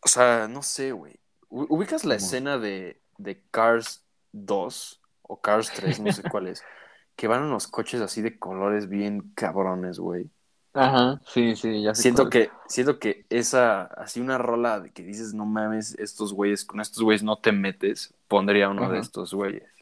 o 0.00 0.08
sea, 0.08 0.48
no 0.48 0.64
sé, 0.64 0.90
güey. 0.90 1.20
¿Ubicas 1.48 2.04
la 2.04 2.16
¿Cómo? 2.16 2.16
escena 2.16 2.58
de, 2.58 3.00
de 3.18 3.40
Cars 3.52 4.04
2 4.32 5.00
o 5.22 5.40
Cars 5.40 5.70
3, 5.74 6.00
no 6.00 6.10
sé 6.10 6.24
cuál 6.24 6.48
es? 6.48 6.64
Que 7.14 7.28
van 7.28 7.44
unos 7.44 7.68
coches 7.68 8.00
así 8.00 8.20
de 8.20 8.36
colores 8.36 8.88
bien 8.88 9.30
cabrones, 9.36 10.00
güey. 10.00 10.28
Ajá, 10.74 11.20
sí, 11.24 11.54
sí, 11.54 11.84
ya 11.84 11.94
sé 11.94 12.02
Siento 12.02 12.22
cuál. 12.22 12.30
que, 12.30 12.50
siento 12.66 12.98
que 12.98 13.26
esa, 13.30 13.82
así 13.84 14.20
una 14.20 14.38
rola 14.38 14.80
de 14.80 14.90
que 14.90 15.04
dices, 15.04 15.34
no 15.34 15.46
mames, 15.46 15.94
estos 16.00 16.32
güeyes, 16.32 16.64
con 16.64 16.80
estos 16.80 17.00
güeyes 17.04 17.22
no 17.22 17.38
te 17.38 17.52
metes, 17.52 18.12
pondría 18.26 18.70
uno 18.70 18.90
de 18.90 18.98
estos 18.98 19.32
güeyes. 19.32 19.81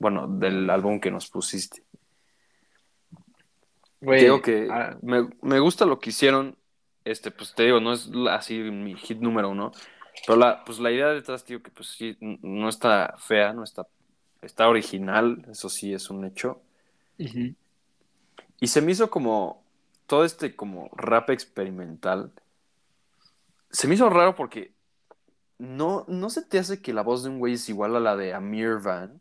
Bueno, 0.00 0.26
del 0.26 0.68
álbum 0.70 0.98
que 0.98 1.12
nos 1.12 1.30
pusiste. 1.30 1.84
Te 4.00 4.06
Güey, 4.06 4.22
digo 4.22 4.42
que 4.42 4.68
ah, 4.70 4.98
me, 5.02 5.28
me 5.42 5.60
gusta 5.60 5.84
lo 5.86 6.00
que 6.00 6.10
hicieron. 6.10 6.56
Este, 7.04 7.30
pues 7.30 7.54
te 7.54 7.64
digo, 7.64 7.80
no 7.80 7.92
es 7.92 8.10
así 8.30 8.58
mi 8.58 8.96
hit 8.96 9.20
número 9.20 9.50
uno. 9.50 9.72
Pero 10.26 10.38
la, 10.38 10.64
pues 10.64 10.78
la 10.80 10.90
idea 10.90 11.08
detrás, 11.08 11.44
tío, 11.44 11.62
que 11.62 11.70
pues 11.70 11.88
sí, 11.88 12.16
no 12.20 12.68
está 12.68 13.14
fea, 13.18 13.52
no 13.52 13.64
está, 13.64 13.86
está 14.42 14.68
original, 14.68 15.46
eso 15.50 15.68
sí 15.68 15.94
es 15.94 16.10
un 16.10 16.24
hecho. 16.24 16.62
Y 18.60 18.68
se 18.68 18.82
me 18.82 18.92
hizo 18.92 19.10
como 19.10 19.62
todo 20.06 20.24
este 20.24 20.56
como 20.56 20.90
rap 20.94 21.30
experimental. 21.30 22.32
Se 23.70 23.86
me 23.88 23.94
hizo 23.94 24.10
raro 24.10 24.34
porque 24.34 24.72
no, 25.58 26.04
no 26.08 26.30
se 26.30 26.42
te 26.42 26.58
hace 26.58 26.82
que 26.82 26.92
la 26.92 27.02
voz 27.02 27.22
de 27.22 27.30
un 27.30 27.38
güey 27.38 27.54
es 27.54 27.68
igual 27.68 27.96
a 27.96 28.00
la 28.00 28.16
de 28.16 28.34
Amir 28.34 28.78
Van. 28.82 29.20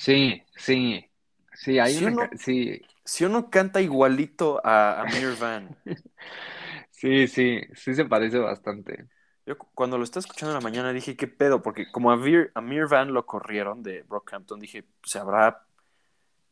Sí, 0.00 0.42
sí, 0.56 1.04
sí, 1.52 1.78
hay 1.78 1.92
Si 1.92 2.04
una, 2.04 2.14
uno, 2.14 2.30
sí, 2.38 2.80
si 3.04 3.24
uno 3.26 3.50
canta 3.50 3.82
igualito 3.82 4.60
a 4.64 5.02
Amir 5.02 5.36
Van. 5.38 5.76
sí, 6.90 7.28
sí, 7.28 7.60
sí 7.74 7.94
se 7.94 8.06
parece 8.06 8.38
bastante. 8.38 9.08
Yo 9.44 9.58
cu- 9.58 9.68
cuando 9.74 9.98
lo 9.98 10.04
estaba 10.04 10.20
escuchando 10.20 10.52
en 10.52 10.62
la 10.62 10.68
mañana 10.68 10.92
dije, 10.92 11.16
¿qué 11.16 11.26
pedo? 11.26 11.60
Porque 11.60 11.90
como 11.92 12.10
a 12.10 12.14
Amir, 12.14 12.50
Amir 12.54 12.86
Van 12.86 13.12
lo 13.12 13.26
corrieron 13.26 13.82
de 13.82 14.02
Brockhampton, 14.04 14.58
dije, 14.58 14.84
¿se 15.04 15.18
habrá 15.18 15.66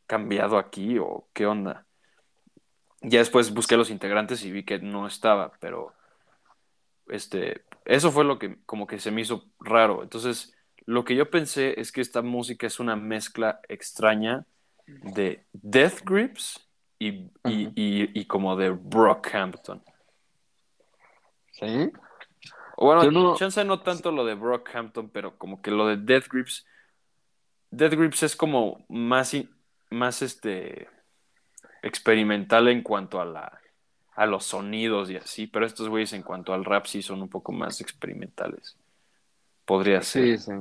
cambiado 0.06 0.58
aquí 0.58 0.98
o 0.98 1.28
qué 1.32 1.46
onda? 1.46 1.86
Ya 3.00 3.20
después 3.20 3.54
busqué 3.54 3.76
los 3.76 3.90
integrantes 3.90 4.44
y 4.44 4.50
vi 4.52 4.64
que 4.64 4.78
no 4.80 5.06
estaba, 5.06 5.52
pero 5.60 5.94
este, 7.08 7.64
eso 7.84 8.12
fue 8.12 8.24
lo 8.24 8.38
que 8.38 8.58
como 8.64 8.86
que 8.86 8.98
se 8.98 9.10
me 9.10 9.22
hizo 9.22 9.44
raro. 9.60 10.02
Entonces, 10.02 10.54
lo 10.88 11.04
que 11.04 11.14
yo 11.14 11.28
pensé 11.30 11.78
es 11.78 11.92
que 11.92 12.00
esta 12.00 12.22
música 12.22 12.66
es 12.66 12.80
una 12.80 12.96
mezcla 12.96 13.60
extraña 13.68 14.46
de 14.86 15.44
Death 15.52 16.00
Grips 16.02 16.66
y, 16.98 17.08
y, 17.08 17.30
y- 17.76 18.10
y 18.20 18.24
como 18.24 18.56
de 18.56 18.70
Brockhampton. 18.70 19.82
¿Sí? 21.52 21.92
O 22.76 22.86
bueno, 22.86 23.02
no- 23.10 23.36
chance 23.36 23.62
no 23.64 23.80
tanto 23.80 24.12
lo 24.12 24.24
de 24.24 24.34
Brockhampton, 24.34 25.10
pero 25.10 25.36
como 25.36 25.60
que 25.60 25.70
lo 25.70 25.86
de 25.88 25.98
Death 25.98 26.28
Grips. 26.32 26.66
Death 27.70 27.92
Grips 27.92 28.22
es 28.22 28.34
como 28.34 28.86
más, 28.88 29.36
más 29.90 30.22
este 30.22 30.88
experimental 31.82 32.68
en 32.68 32.82
cuanto 32.82 33.20
a 33.20 33.24
la 33.26 33.60
a 34.16 34.26
los 34.26 34.46
sonidos 34.46 35.10
y 35.10 35.16
así, 35.16 35.46
pero 35.46 35.64
estos 35.66 35.88
güeyes 35.88 36.12
en 36.12 36.22
cuanto 36.22 36.52
al 36.54 36.64
rap 36.64 36.86
sí 36.86 37.02
son 37.02 37.22
un 37.22 37.28
poco 37.28 37.52
más 37.52 37.80
experimentales. 37.80 38.76
Podría 39.68 40.00
ser. 40.00 40.38
Sí, 40.38 40.38
sí, 40.38 40.52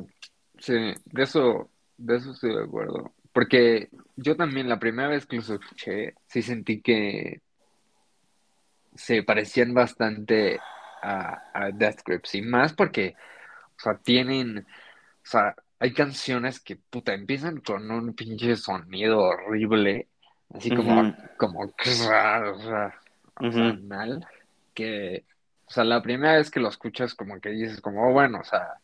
sí, 0.59 0.73
de 1.05 1.23
eso, 1.23 1.69
de 1.97 2.17
eso 2.17 2.31
estoy 2.31 2.55
de 2.55 2.63
acuerdo. 2.63 3.13
Porque 3.31 3.89
yo 4.17 4.35
también 4.35 4.67
la 4.67 4.79
primera 4.79 5.07
vez 5.07 5.25
que 5.25 5.37
los 5.37 5.49
escuché, 5.49 6.13
sí 6.27 6.41
sentí 6.41 6.81
que 6.81 7.41
se 8.95 9.23
parecían 9.23 9.73
bastante 9.73 10.59
a, 11.01 11.41
a 11.53 11.71
Death 11.71 12.01
Grips. 12.05 12.35
Y 12.35 12.41
más 12.41 12.73
porque, 12.73 13.15
o 13.77 13.79
sea, 13.79 13.97
tienen, 13.97 14.59
o 14.59 14.65
sea, 15.23 15.55
hay 15.79 15.93
canciones 15.93 16.59
que, 16.59 16.75
puta, 16.75 17.13
empiezan 17.13 17.61
con 17.61 17.89
un 17.89 18.13
pinche 18.13 18.57
sonido 18.57 19.19
horrible, 19.19 20.09
así 20.53 20.73
como, 20.73 20.99
Ujú. 20.99 21.13
como, 21.37 21.61
o 21.61 21.73
sea, 21.79 22.99
mal, 23.83 24.27
que, 24.73 25.23
o 25.67 25.71
sea, 25.71 25.83
la 25.83 26.01
primera 26.01 26.37
vez 26.37 26.49
que 26.51 26.59
lo 26.59 26.69
escuchas 26.69 27.13
como 27.15 27.39
que 27.39 27.49
dices 27.49 27.79
como, 27.81 28.09
"Oh, 28.09 28.13
bueno, 28.13 28.39
o 28.39 28.43
sea, 28.43 28.79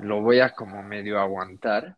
lo 0.00 0.20
voy 0.22 0.40
a 0.40 0.50
como 0.54 0.82
medio 0.82 1.20
aguantar, 1.20 1.96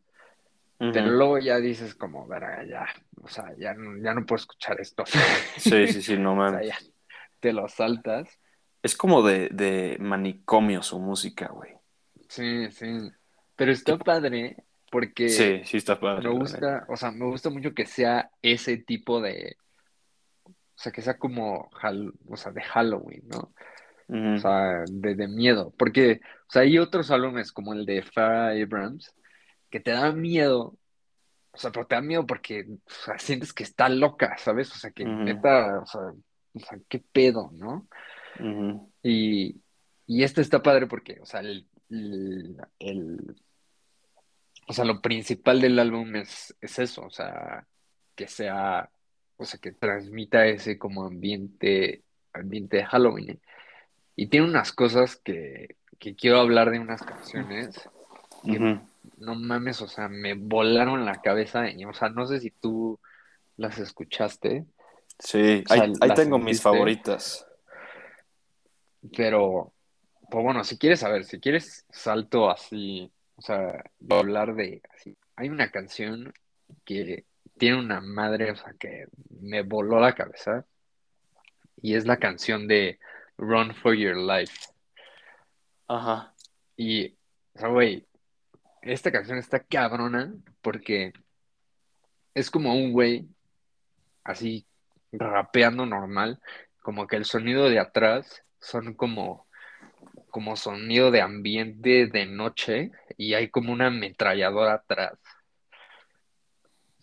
pero 0.78 1.06
Ujú. 1.06 1.10
luego 1.10 1.38
ya 1.38 1.58
dices 1.58 1.94
como, 1.94 2.26
verga, 2.26 2.64
ya, 2.64 2.86
o 3.22 3.28
sea, 3.28 3.54
ya 3.58 3.74
no, 3.74 3.96
ya 4.02 4.14
no 4.14 4.24
puedo 4.26 4.36
escuchar 4.40 4.80
esto. 4.80 5.04
Sí, 5.58 5.86
sí, 5.88 6.02
sí, 6.02 6.16
no 6.16 6.34
O 6.36 6.48
sea, 6.48 6.60
mames. 6.62 6.92
te 7.40 7.52
lo 7.52 7.68
saltas. 7.68 8.38
Es 8.82 8.96
como 8.96 9.22
de, 9.22 9.48
de 9.50 9.96
manicomio 10.00 10.82
su 10.82 10.98
música, 10.98 11.48
güey. 11.48 11.74
Sí, 12.28 12.70
sí. 12.70 13.10
Pero 13.56 13.72
está 13.72 13.98
padre 13.98 14.56
porque 14.90 15.28
Sí, 15.28 15.62
sí 15.64 15.76
está 15.76 16.00
padre. 16.00 16.22
me 16.22 16.30
gusta, 16.30 16.86
o 16.88 16.96
sea, 16.96 17.10
me 17.10 17.26
gusta 17.26 17.50
mucho 17.50 17.74
que 17.74 17.86
sea 17.86 18.30
ese 18.42 18.78
tipo 18.78 19.20
de, 19.20 19.56
o 20.46 20.52
sea, 20.82 20.92
que 20.92 21.02
sea 21.02 21.18
como, 21.18 21.70
Hal- 21.82 22.12
o 22.28 22.36
sea, 22.36 22.52
de 22.52 22.62
Halloween, 22.62 23.22
¿no? 23.28 23.52
O 24.36 24.38
sea, 24.38 24.84
de, 24.88 25.14
de 25.14 25.28
miedo. 25.28 25.72
Porque, 25.78 26.20
o 26.48 26.52
sea, 26.52 26.62
hay 26.62 26.78
otros 26.78 27.10
álbumes 27.10 27.52
como 27.52 27.72
el 27.74 27.86
de 27.86 28.02
Farrah 28.02 28.50
Abrams 28.60 29.14
que 29.70 29.78
te 29.80 29.92
dan 29.92 30.20
miedo, 30.20 30.76
o 31.52 31.56
sea, 31.58 31.70
pero 31.70 31.86
te 31.86 31.94
dan 31.94 32.06
miedo 32.06 32.26
porque, 32.26 32.66
o 32.68 32.90
sea, 33.04 33.18
sientes 33.18 33.52
que 33.52 33.62
está 33.62 33.88
loca, 33.88 34.36
¿sabes? 34.38 34.70
O 34.72 34.74
sea, 34.76 34.90
que 34.90 35.04
neta, 35.24 35.80
o 35.80 35.86
sea, 35.86 36.00
o 36.54 36.58
sea, 36.58 36.78
qué 36.88 36.98
pedo, 37.12 37.50
¿no? 37.54 37.86
Y, 39.02 39.60
y 40.06 40.22
este 40.24 40.40
está 40.40 40.62
padre 40.62 40.86
porque, 40.88 41.18
o 41.20 41.26
sea, 41.26 41.40
el, 41.40 41.68
el, 41.88 42.56
el- 42.80 43.36
o 44.66 44.72
sea, 44.72 44.84
lo 44.84 45.00
principal 45.00 45.60
del 45.60 45.78
álbum 45.78 46.14
es, 46.16 46.56
es 46.60 46.78
eso, 46.78 47.02
o 47.02 47.10
sea, 47.10 47.66
que 48.14 48.28
sea, 48.28 48.88
o 49.36 49.44
sea, 49.44 49.58
que 49.60 49.72
transmita 49.72 50.46
ese 50.46 50.78
como 50.78 51.04
ambiente, 51.04 52.02
ambiente 52.32 52.76
de 52.78 52.84
Halloween. 52.86 53.40
Y 54.16 54.26
tiene 54.26 54.46
unas 54.46 54.72
cosas 54.72 55.16
que, 55.16 55.76
que 55.98 56.14
quiero 56.14 56.40
hablar 56.40 56.70
de 56.70 56.78
unas 56.78 57.02
canciones 57.02 57.88
que 58.44 58.80
no 59.18 59.34
mames, 59.34 59.82
o 59.82 59.88
sea, 59.88 60.08
me 60.08 60.34
volaron 60.34 61.04
la 61.04 61.20
cabeza 61.20 61.70
y, 61.70 61.84
o 61.84 61.92
sea, 61.92 62.08
no 62.08 62.26
sé 62.26 62.40
si 62.40 62.50
tú 62.50 62.98
las 63.56 63.78
escuchaste, 63.78 64.64
Sí, 65.20 65.62
o 65.68 65.74
sea, 65.74 65.82
ahí, 66.00 66.14
tengo 66.14 66.38
mis 66.38 66.62
favoritas. 66.62 67.46
pero, 69.16 69.72
pues 70.30 70.44
bueno, 70.44 70.64
si 70.64 70.78
quieres 70.78 71.00
saber, 71.00 71.24
si 71.24 71.40
quieres 71.40 71.84
salto 71.90 72.50
así, 72.50 73.10
o 73.36 73.42
sea, 73.42 73.84
a 74.10 74.18
hablar 74.18 74.54
de, 74.54 74.80
así, 74.94 75.14
hay 75.36 75.50
una 75.50 75.70
canción 75.70 76.32
que 76.84 77.24
tiene 77.58 77.78
una 77.78 78.00
madre, 78.00 78.50
o 78.50 78.56
sea, 78.56 78.72
que 78.78 79.08
me 79.40 79.62
voló 79.62 80.00
la 80.00 80.14
cabeza 80.14 80.64
y 81.82 81.94
es 81.94 82.06
la 82.06 82.16
canción 82.16 82.66
de 82.66 82.98
Run 83.40 83.74
for 83.74 83.94
Your 83.94 84.16
Life. 84.16 84.68
Ajá. 85.88 86.34
Y, 86.76 87.08
o 87.54 87.58
sea, 87.58 87.68
güey, 87.68 88.06
esta 88.82 89.10
canción 89.10 89.38
está 89.38 89.60
cabrona 89.60 90.32
porque 90.60 91.12
es 92.34 92.50
como 92.50 92.74
un 92.74 92.92
güey 92.92 93.28
así 94.24 94.66
rapeando 95.12 95.86
normal, 95.86 96.40
como 96.82 97.06
que 97.06 97.16
el 97.16 97.24
sonido 97.24 97.68
de 97.68 97.80
atrás 97.80 98.44
son 98.60 98.94
como 98.94 99.48
como 100.30 100.54
sonido 100.54 101.10
de 101.10 101.22
ambiente 101.22 102.06
de 102.06 102.26
noche 102.26 102.92
y 103.16 103.34
hay 103.34 103.48
como 103.48 103.72
una 103.72 103.88
ametralladora 103.88 104.74
atrás. 104.74 105.18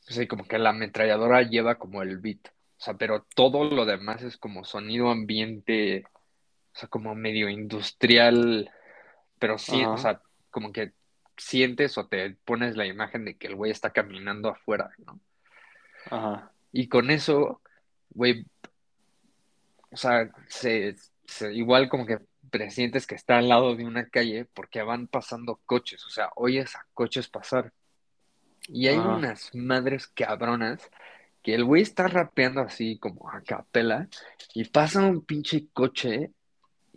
Sí, 0.07 0.27
como 0.27 0.47
que 0.47 0.57
la 0.57 0.69
ametralladora 0.69 1.41
lleva 1.41 1.75
como 1.75 2.01
el 2.01 2.19
beat. 2.19 2.47
O 2.47 2.79
sea, 2.79 2.93
pero 2.93 3.25
todo 3.35 3.65
lo 3.65 3.85
demás 3.85 4.21
es 4.23 4.37
como 4.37 4.63
sonido 4.63 5.09
ambiente, 5.09 6.05
o 6.77 6.79
sea, 6.81 6.89
como 6.89 7.15
medio 7.15 7.49
industrial, 7.49 8.71
pero 9.39 9.57
sí, 9.59 9.87
o 9.93 9.97
sea, 9.97 10.21
como 10.51 10.71
que 10.73 10.93
sientes 11.37 11.97
o 11.99 12.07
te 12.07 12.31
pones 12.45 12.77
la 12.77 12.87
imagen 12.87 13.25
de 13.25 13.37
que 13.37 13.47
el 13.47 13.55
güey 13.55 13.71
está 13.71 13.91
caminando 13.91 14.49
afuera, 14.49 14.91
¿no? 14.99 15.21
ajá, 16.09 16.53
Y 16.71 16.87
con 16.89 17.09
eso, 17.11 17.61
güey, 18.09 18.45
o 19.91 19.97
sea, 19.97 20.29
se, 20.49 20.95
se- 21.25 21.53
igual 21.53 21.89
como 21.89 22.05
que 22.05 22.19
presientes 22.49 23.07
que 23.07 23.15
está 23.15 23.37
al 23.37 23.49
lado 23.49 23.75
de 23.75 23.85
una 23.85 24.09
calle 24.09 24.45
porque 24.45 24.81
van 24.81 25.07
pasando 25.07 25.61
coches, 25.65 26.05
o 26.05 26.09
sea, 26.09 26.29
oyes 26.35 26.75
a 26.75 26.87
coches 26.93 27.27
pasar. 27.29 27.73
Y 28.67 28.87
hay 28.87 29.05
ajá, 29.05 29.07
unas 29.07 29.53
madres 29.55 30.07
cabronas 30.07 30.89
que 31.43 31.55
el 31.55 31.65
güey 31.65 31.83
está 31.83 32.07
rapeando 32.07 32.61
así 32.61 32.99
como 32.99 33.29
a 33.31 33.41
capela 33.43 34.09
y 34.53 34.65
pasa 34.65 35.01
un 35.05 35.25
pinche 35.25 35.67
coche 35.73 36.33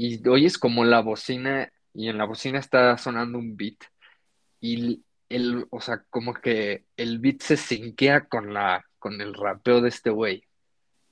y 0.03 0.27
oyes 0.29 0.57
como 0.57 0.87
la 0.87 1.01
bocina 1.01 1.71
y 1.93 2.09
en 2.09 2.17
la 2.17 2.25
bocina 2.25 2.59
está 2.59 2.97
sonando 2.97 3.37
un 3.37 3.55
beat 3.55 3.77
y 4.59 5.05
el, 5.29 5.67
o 5.69 5.81
sea, 5.83 6.03
como 6.09 6.33
que 6.33 6.87
el 6.97 7.19
beat 7.19 7.43
se 7.43 7.59
sinkea 7.59 8.27
con 8.27 8.55
la, 8.55 8.83
con 8.99 9.21
el 9.21 9.35
rapeo 9.35 9.83
de 9.83 9.91
este 9.91 10.09
güey. 10.09 10.43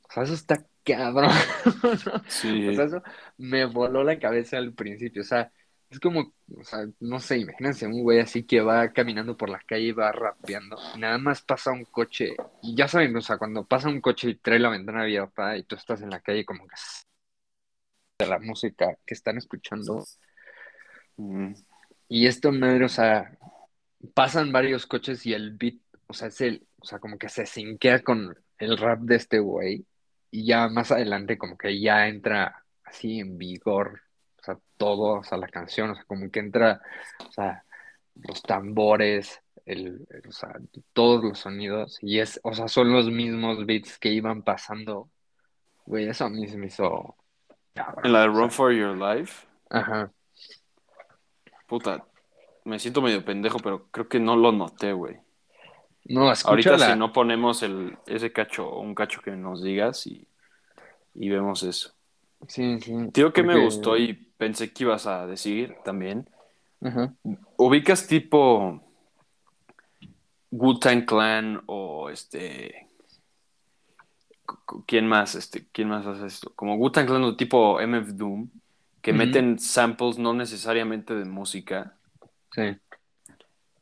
O 0.09 0.11
sea, 0.11 0.23
eso 0.23 0.33
está 0.33 0.65
cabrón. 0.85 1.31
O 1.83 1.97
sea, 1.97 2.23
sí. 2.29 2.67
eso 2.67 3.03
me 3.37 3.67
voló 3.67 4.03
la 4.05 4.19
cabeza 4.19 4.57
al 4.57 4.73
principio. 4.73 5.21
O 5.21 5.27
sea, 5.27 5.53
es 5.91 6.01
como, 6.01 6.33
o 6.57 6.65
sea, 6.65 6.87
no 7.01 7.21
sé, 7.21 7.39
imagínense 7.41 7.87
un 7.87 8.03
güey 8.03 8.21
así 8.21 8.45
que 8.45 8.63
va 8.63 8.89
caminando 8.95 9.37
por 9.37 9.51
la 9.51 9.61
calle 9.67 9.89
y 9.89 9.93
va 9.93 10.13
rapeando. 10.13 10.79
Nada 10.97 11.19
más 11.19 11.43
pasa 11.43 11.73
un 11.73 11.85
coche. 11.85 12.35
Y 12.63 12.75
ya 12.75 12.89
saben, 12.89 13.15
o 13.15 13.21
sea, 13.21 13.37
cuando 13.37 13.67
pasa 13.67 13.89
un 13.89 14.01
coche 14.01 14.31
y 14.31 14.35
trae 14.37 14.59
la 14.59 14.71
ventana 14.71 15.03
abierta 15.03 15.59
y 15.59 15.65
tú 15.65 15.77
estás 15.77 16.01
en 16.01 16.09
la 16.09 16.21
calle 16.21 16.47
como 16.47 16.67
que 16.67 16.75
de 18.19 18.27
la 18.27 18.39
música 18.41 18.99
que 19.07 19.15
están 19.15 19.39
escuchando. 19.39 20.05
Mm, 21.17 21.53
Y 22.09 22.27
esto 22.27 22.51
madre, 22.53 22.85
o 22.87 22.89
sea, 22.89 23.37
pasan 24.15 24.51
varios 24.53 24.87
coches 24.87 25.25
y 25.27 25.35
el 25.35 25.53
beat, 25.57 25.77
o 26.07 26.15
sea, 26.15 26.29
es 26.29 26.41
el, 26.41 26.67
o 26.79 26.85
sea, 26.87 26.99
como 27.01 27.19
que 27.19 27.29
se 27.29 27.45
sinkea 27.47 28.03
con 28.03 28.37
el 28.59 28.79
rap 28.79 29.01
de 29.01 29.17
este 29.17 29.39
güey 29.41 29.85
y 30.31 30.47
ya 30.47 30.69
más 30.69 30.91
adelante 30.91 31.37
como 31.39 31.57
que 31.59 31.79
ya 31.81 32.09
entra 32.09 32.65
así 32.85 33.21
en 33.21 33.37
vigor, 33.39 34.01
o 34.41 34.43
sea, 34.43 34.59
todo, 34.79 35.19
o 35.21 35.23
sea, 35.23 35.39
la 35.39 35.49
canción, 35.49 35.91
o 35.91 35.95
sea, 35.95 36.05
como 36.05 36.31
que 36.31 36.41
entra, 36.41 36.81
o 37.29 37.33
sea, 37.33 37.65
los 38.15 38.43
tambores, 38.43 39.41
el- 39.67 40.07
o 40.29 40.33
sea, 40.33 40.55
todos 40.95 41.23
los 41.23 41.39
sonidos 41.41 41.99
y 42.03 42.21
es, 42.21 42.41
o 42.43 42.55
sea, 42.55 42.69
son 42.69 42.91
los 42.93 43.11
mismos 43.11 43.67
beats 43.67 43.99
que 43.99 44.09
iban 44.13 44.43
pasando, 44.43 45.11
güey, 45.87 46.09
eso 46.09 46.25
a 46.27 46.31
mí 46.31 46.49
se 46.49 46.57
me 46.59 46.67
hizo 46.69 47.17
En 48.03 48.13
la 48.13 48.23
de 48.23 48.29
o 48.29 48.29
Run 48.29 48.51
sea, 48.51 48.51
for 48.51 48.73
Your 48.73 48.97
Life, 48.97 49.47
ajá, 49.71 50.13
puta, 51.67 52.07
me 52.65 52.79
siento 52.79 53.03
medio 53.03 53.25
pendejo, 53.25 53.59
pero 53.61 53.89
creo 53.91 54.09
que 54.09 54.21
no 54.21 54.37
lo 54.37 54.53
noté, 54.53 54.93
güey. 54.93 55.21
no, 56.05 56.23
Ahorita 56.43 56.79
si 56.79 56.87
escúchala, 56.87 56.97
no 56.97 57.13
ponemos 57.13 57.63
el, 57.63 57.99
ese 58.07 58.33
cacho, 58.33 58.79
un 58.79 58.95
cacho 58.95 59.21
que 59.23 59.33
nos 59.33 59.63
digas 59.63 60.07
y, 60.07 60.27
y 61.15 61.29
vemos 61.29 61.63
eso. 61.63 61.95
sí, 62.49 62.81
sí, 62.81 62.95
Tío, 63.13 63.33
que 63.33 63.43
me 63.43 63.57
gustó 63.57 63.97
y 63.97 64.13
pensé 64.15 64.73
que 64.73 64.85
ibas 64.85 65.07
a 65.07 65.27
decir 65.27 65.77
también. 65.85 66.29
ajá. 66.81 67.15
¿Ubicas 67.57 68.07
tipo 68.07 68.81
Wu-Tang 70.51 71.05
Clan 71.07 71.63
o 71.67 72.11
este... 72.11 72.88
¿Quién 74.87 75.07
más? 75.09 75.35
Este, 75.35 75.67
¿quién 75.73 75.89
más 75.89 76.07
hace 76.07 76.27
esto? 76.27 76.53
Como 76.55 76.77
Wu-Tang 76.77 77.07
Clan 77.07 77.37
tipo 77.37 77.81
MF 77.81 78.13
Doom, 78.13 78.49
que 79.01 79.13
meten 79.13 79.59
samples 79.59 80.19
no 80.19 80.35
necesariamente 80.35 81.15
de 81.15 81.25
música. 81.25 81.95
Sí. 82.55 82.79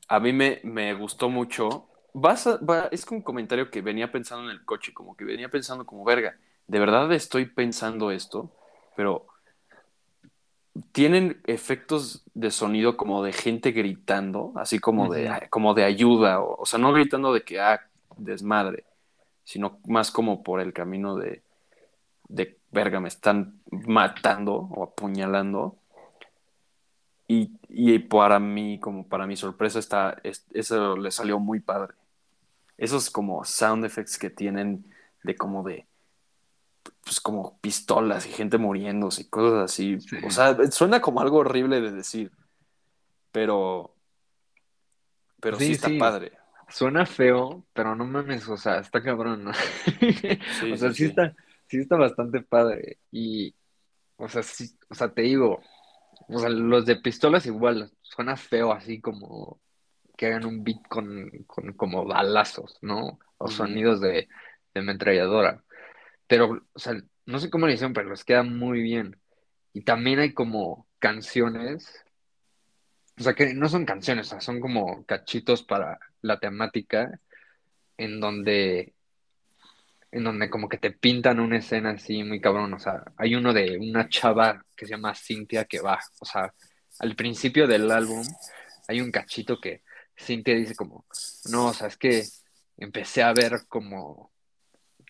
A 0.08 0.20
mí 0.20 0.32
me, 0.32 0.60
me 0.62 0.94
gustó 0.94 1.28
mucho. 1.28 1.88
Vas 2.14 2.46
a- 2.46 2.58
va- 2.58 2.88
es 2.92 3.06
un 3.10 3.22
comentario 3.22 3.70
que 3.70 3.82
venía 3.82 4.10
pensando 4.12 4.44
en 4.44 4.50
el 4.50 4.64
coche, 4.64 4.94
como 4.94 5.16
que 5.16 5.24
venía 5.24 5.48
pensando 5.48 5.84
como, 5.84 6.04
verga, 6.04 6.36
de 6.66 6.78
verdad 6.78 7.12
estoy 7.12 7.46
pensando 7.46 8.10
esto, 8.10 8.50
pero 8.96 9.26
tienen 10.92 11.40
efectos 11.46 12.22
de 12.34 12.50
sonido 12.50 12.96
como 12.96 13.22
de 13.22 13.32
gente 13.32 13.72
gritando, 13.72 14.52
así 14.56 14.78
como 14.78 15.12
de, 15.12 15.30
como 15.50 15.74
de 15.74 15.84
ayuda, 15.84 16.40
o, 16.40 16.62
o 16.62 16.66
sea, 16.66 16.78
no 16.78 16.92
gritando 16.92 17.32
de 17.32 17.42
que, 17.42 17.60
ah, 17.60 17.80
desmadre, 18.16 18.84
sino 19.46 19.78
más 19.86 20.10
como 20.10 20.42
por 20.42 20.60
el 20.60 20.74
camino 20.74 21.14
de, 21.16 21.42
de, 22.28 22.58
verga, 22.72 23.00
me 23.00 23.08
están 23.08 23.60
matando 23.70 24.54
o 24.56 24.82
apuñalando. 24.82 25.76
Y, 27.28 27.52
y 27.68 27.98
para 28.00 28.38
mí, 28.40 28.78
como 28.80 29.06
para 29.08 29.26
mi 29.26 29.36
sorpresa, 29.36 29.78
está, 29.78 30.16
es- 30.24 30.46
eso 30.52 30.96
le 30.96 31.10
salió 31.12 31.38
muy 31.38 31.60
padre. 31.60 31.94
Esos 32.76 33.10
como 33.10 33.44
sound 33.44 33.84
effects 33.84 34.18
que 34.18 34.30
tienen 34.30 34.84
de 35.22 35.36
como 35.36 35.62
de, 35.62 35.86
pues 37.04 37.20
como 37.20 37.58
pistolas 37.60 38.26
y 38.26 38.30
gente 38.30 38.58
muriéndose 38.58 39.22
y 39.22 39.24
cosas 39.26 39.64
así. 39.70 40.00
Sí. 40.00 40.16
O 40.24 40.30
sea, 40.30 40.56
suena 40.70 41.00
como 41.00 41.20
algo 41.20 41.38
horrible 41.38 41.80
de 41.80 41.92
decir, 41.92 42.32
pero, 43.32 43.94
pero 45.40 45.58
sí, 45.58 45.66
Sí, 45.66 45.72
está 45.72 45.88
sí, 45.88 45.98
padre. 45.98 46.32
Suena 46.68 47.06
feo, 47.06 47.66
pero 47.72 47.94
no 47.94 48.04
mames, 48.04 48.48
o 48.48 48.56
sea, 48.56 48.78
está 48.80 49.02
cabrón, 49.02 49.44
¿no? 49.44 49.52
O 50.72 50.76
sea, 50.76 50.92
sí, 50.92 51.06
está, 51.06 51.34
sí 51.68 51.78
está 51.78 51.96
bastante 51.96 52.40
padre. 52.42 52.98
Y, 53.10 53.54
o 54.16 54.28
sea, 54.28 54.42
sí, 54.42 54.76
o 54.88 54.94
sea, 54.94 55.12
te 55.12 55.22
digo, 55.22 55.60
o 56.28 56.38
sea, 56.38 56.48
los 56.48 56.86
de 56.86 56.96
pistolas 56.96 57.46
igual, 57.46 57.92
suena 58.02 58.36
feo 58.36 58.72
así 58.72 59.00
como 59.00 59.60
que 60.16 60.26
hagan 60.26 60.46
un 60.46 60.64
beat 60.64 60.82
con, 60.88 61.30
con 61.46 61.72
como 61.74 62.04
balazos, 62.04 62.78
¿no? 62.82 63.18
O 63.38 63.48
sonidos 63.48 64.00
de, 64.00 64.28
de 64.74 64.80
ametralladora. 64.80 65.62
Pero, 66.26 66.62
o 66.72 66.78
sea, 66.78 66.94
no 67.26 67.38
sé 67.38 67.50
cómo 67.50 67.66
le 67.66 67.74
hicieron, 67.74 67.92
pero 67.92 68.10
les 68.10 68.24
queda 68.24 68.42
muy 68.42 68.82
bien. 68.82 69.20
Y 69.72 69.82
también 69.82 70.20
hay 70.20 70.32
como 70.32 70.88
canciones. 70.98 72.05
O 73.18 73.22
sea, 73.22 73.34
que 73.34 73.54
no 73.54 73.68
son 73.68 73.84
canciones, 73.86 74.26
o 74.26 74.30
sea, 74.30 74.40
son 74.40 74.60
como 74.60 75.04
cachitos 75.06 75.62
para 75.62 75.98
la 76.22 76.38
temática 76.38 77.18
en 77.96 78.20
donde, 78.20 78.94
en 80.10 80.24
donde 80.24 80.50
como 80.50 80.68
que 80.68 80.78
te 80.78 80.90
pintan 80.92 81.40
una 81.40 81.58
escena 81.58 81.90
así 81.90 82.22
muy 82.24 82.40
cabrón. 82.40 82.72
O 82.74 82.78
sea, 82.78 83.02
hay 83.16 83.34
uno 83.34 83.52
de 83.52 83.78
una 83.78 84.08
chava 84.08 84.64
que 84.76 84.86
se 84.86 84.92
llama 84.92 85.14
Cintia 85.14 85.64
que 85.64 85.80
va, 85.80 85.98
o 86.20 86.24
sea, 86.24 86.52
al 86.98 87.14
principio 87.16 87.66
del 87.66 87.90
álbum 87.90 88.22
hay 88.88 89.00
un 89.00 89.10
cachito 89.10 89.60
que 89.60 89.82
Cintia 90.18 90.54
dice 90.54 90.74
como, 90.74 91.04
no, 91.50 91.68
o 91.68 91.72
sea, 91.74 91.88
es 91.88 91.96
que 91.96 92.24
empecé 92.78 93.22
a 93.22 93.32
ver 93.32 93.66
como, 93.68 94.32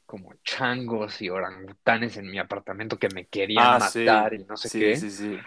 como 0.07 0.35
changos 0.45 1.21
y 1.23 1.29
orangutanes 1.31 2.17
en 2.17 2.31
mi 2.31 2.39
apartamento 2.39 2.99
que 2.99 3.09
me 3.09 3.27
querían 3.27 3.75
Ah, 3.75 3.81
sí, 3.81 4.05
matar 4.05 4.35
y 4.35 4.45
no 4.45 4.57
sé 4.57 4.69
sí, 4.69 4.81
qué. 4.81 4.97
sí, 4.97 5.11
sí. 5.11 5.39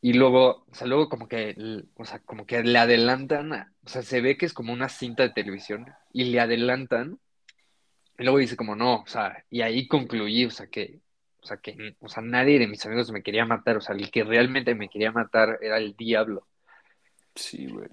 Y 0.00 0.12
luego, 0.14 0.64
o 0.70 0.74
sea, 0.74 0.86
luego 0.86 1.08
como 1.08 1.28
que, 1.28 1.56
o 1.96 2.04
sea, 2.04 2.20
como 2.20 2.46
que 2.46 2.62
le 2.62 2.78
adelantan, 2.78 3.52
a- 3.52 3.72
o 3.84 3.88
sea, 3.88 4.02
se 4.02 4.20
ve 4.20 4.36
que 4.36 4.46
es 4.46 4.54
como 4.54 4.72
una 4.72 4.88
cinta 4.88 5.22
de 5.24 5.30
televisión 5.30 5.86
y 6.12 6.24
le 6.26 6.40
adelantan 6.40 7.18
y 8.18 8.22
luego 8.24 8.38
dice 8.38 8.56
como 8.56 8.74
no, 8.76 9.02
o 9.02 9.06
sea, 9.06 9.44
y 9.50 9.60
ahí 9.62 9.86
concluí, 9.88 10.44
o 10.44 10.50
sea, 10.50 10.66
que, 10.68 11.00
o 11.42 11.46
sea, 11.46 11.58
que, 11.58 11.96
o 12.00 12.08
sea, 12.08 12.22
nadie 12.22 12.58
de 12.58 12.66
mis 12.68 12.84
amigos 12.86 13.10
me 13.12 13.22
quería 13.22 13.44
matar, 13.46 13.76
o 13.76 13.80
sea, 13.80 13.94
el 13.96 14.10
que 14.10 14.24
realmente 14.24 14.74
me 14.74 14.88
quería 14.88 15.12
matar 15.12 15.58
era 15.62 15.78
el 15.78 15.94
diablo. 15.96 16.48
Sí, 17.34 17.66
güey. 17.68 17.88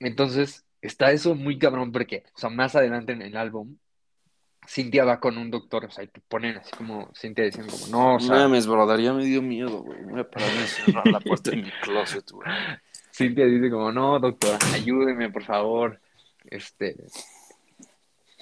Entonces, 0.00 0.66
está 0.82 1.12
eso 1.12 1.34
muy 1.34 1.58
cabrón 1.58 1.92
porque, 1.92 2.24
o 2.34 2.38
sea, 2.38 2.50
más 2.50 2.76
adelante 2.76 3.12
en 3.12 3.22
el 3.22 3.36
álbum, 3.36 3.78
Cintia 4.66 5.04
va 5.04 5.18
con 5.18 5.38
un 5.38 5.50
doctor, 5.50 5.86
o 5.86 5.90
sea, 5.90 6.04
y 6.04 6.08
te 6.08 6.20
ponen 6.20 6.56
así 6.56 6.70
como, 6.76 7.10
Cintia 7.14 7.44
diciendo 7.44 7.72
como, 7.72 7.86
no, 7.88 8.14
o 8.16 8.20
sea, 8.20 8.36
mames, 8.36 8.66
brother, 8.66 9.00
ya 9.00 9.12
me 9.12 9.24
dio 9.24 9.42
miedo, 9.42 9.82
güey. 9.82 10.02
Voy 10.04 10.20
a 10.20 10.30
pararme 10.30 10.62
a 10.62 10.66
cerrar 10.66 11.06
la 11.06 11.20
puerta 11.20 11.50
de 11.50 11.56
mi 11.56 11.70
closet, 11.82 12.30
güey. 12.30 12.48
Cintia 13.12 13.44
dice 13.44 13.70
como, 13.70 13.92
no, 13.92 14.18
doctor, 14.18 14.58
ayúdeme, 14.72 15.30
por 15.30 15.44
favor, 15.44 16.00
este, 16.44 16.96